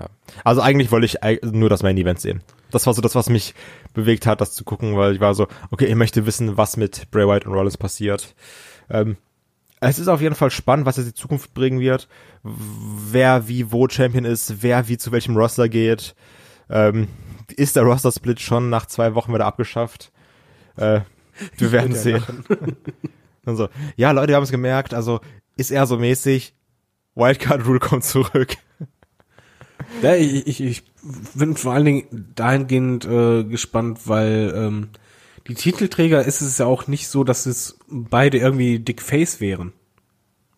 [0.00, 0.08] Ja.
[0.42, 1.18] Also eigentlich wollte ich
[1.52, 2.42] nur das Main Event sehen.
[2.70, 3.54] Das war so das, was mich
[3.92, 7.10] bewegt hat, das zu gucken, weil ich war so, okay, ich möchte wissen, was mit
[7.10, 8.34] Bray Wyatt und Rollins passiert.
[8.88, 9.18] Ähm,
[9.80, 12.08] es ist auf jeden Fall spannend, was jetzt die Zukunft bringen wird,
[12.42, 16.14] wer wie wo Champion ist, wer wie zu welchem Roster geht.
[16.70, 17.08] Ähm,
[17.52, 20.12] ist der Roster-Split schon nach zwei Wochen wieder abgeschafft?
[20.76, 21.00] Äh,
[21.56, 22.22] wir werden sehen.
[23.44, 25.20] Und so, ja, Leute, wir haben es gemerkt, also
[25.56, 26.54] ist er so mäßig,
[27.14, 28.56] Wildcard Rule kommt zurück.
[30.02, 30.82] Ja, ich, ich, ich
[31.34, 34.88] bin vor allen Dingen dahingehend äh, gespannt, weil ähm,
[35.48, 39.72] die Titelträger ist es ja auch nicht so, dass es beide irgendwie Dick Face wären.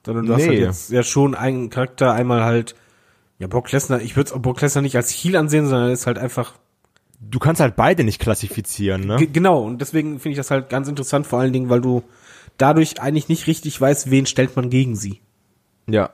[0.05, 0.49] Sondern du hast Nee.
[0.49, 2.74] halt jetzt ja schon einen Charakter, einmal halt,
[3.38, 6.18] ja, Brock Lesnar, ich würde Brock Lesnar nicht als Heel ansehen, sondern er ist halt
[6.18, 6.55] einfach,
[7.31, 9.16] Du kannst halt beide nicht klassifizieren, ne?
[9.16, 12.03] ge- genau, und deswegen finde ich das halt ganz interessant, vor allen Dingen, weil du
[12.59, 15.20] dadurch eigentlich nicht richtig weißt, wen stellt man gegen sie.
[15.87, 16.11] Ja,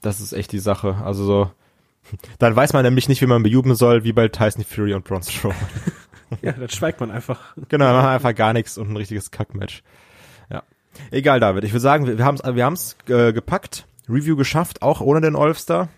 [0.00, 0.96] das ist echt die Sache.
[1.04, 1.50] Also so,
[2.38, 5.22] dann weiß man nämlich nicht, wie man bejubeln soll, wie bei Tyson Fury und Braun
[5.22, 5.56] Strowman.
[6.42, 7.54] Ja, dann schweigt man einfach.
[7.68, 9.84] genau, wir machen einfach gar nichts und ein richtiges Kackmatch.
[10.50, 10.64] Ja.
[11.12, 11.62] Egal, David.
[11.62, 15.20] Ich würde sagen, wir, wir haben es wir haben's, äh, gepackt, Review geschafft, auch ohne
[15.20, 15.88] den Olfster,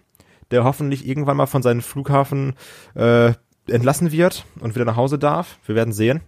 [0.51, 2.57] der hoffentlich irgendwann mal von seinem Flughafen
[2.95, 3.33] äh,
[3.71, 5.59] entlassen wird und wieder nach Hause darf.
[5.67, 6.21] Wir werden sehen.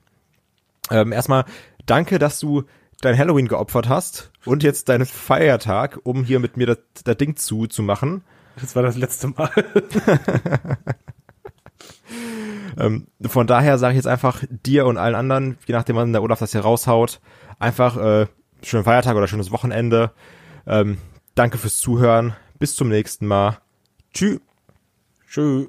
[0.90, 1.44] Ähm, erstmal
[1.86, 2.64] danke, dass du
[3.00, 7.36] dein Halloween geopfert hast und jetzt deinen Feiertag, um hier mit mir das, das Ding
[7.36, 8.22] zu, zu machen.
[8.60, 9.50] Das war das letzte Mal.
[12.78, 16.22] Ähm, von daher sage ich jetzt einfach dir und allen anderen, je nachdem wann der
[16.22, 17.20] Olaf das hier raushaut,
[17.58, 18.26] einfach äh,
[18.62, 20.12] schönen Feiertag oder schönes Wochenende.
[20.66, 20.98] Ähm,
[21.34, 22.34] danke fürs Zuhören.
[22.58, 23.58] Bis zum nächsten Mal.
[24.12, 24.40] Tschüss.
[25.28, 25.68] Tschüss.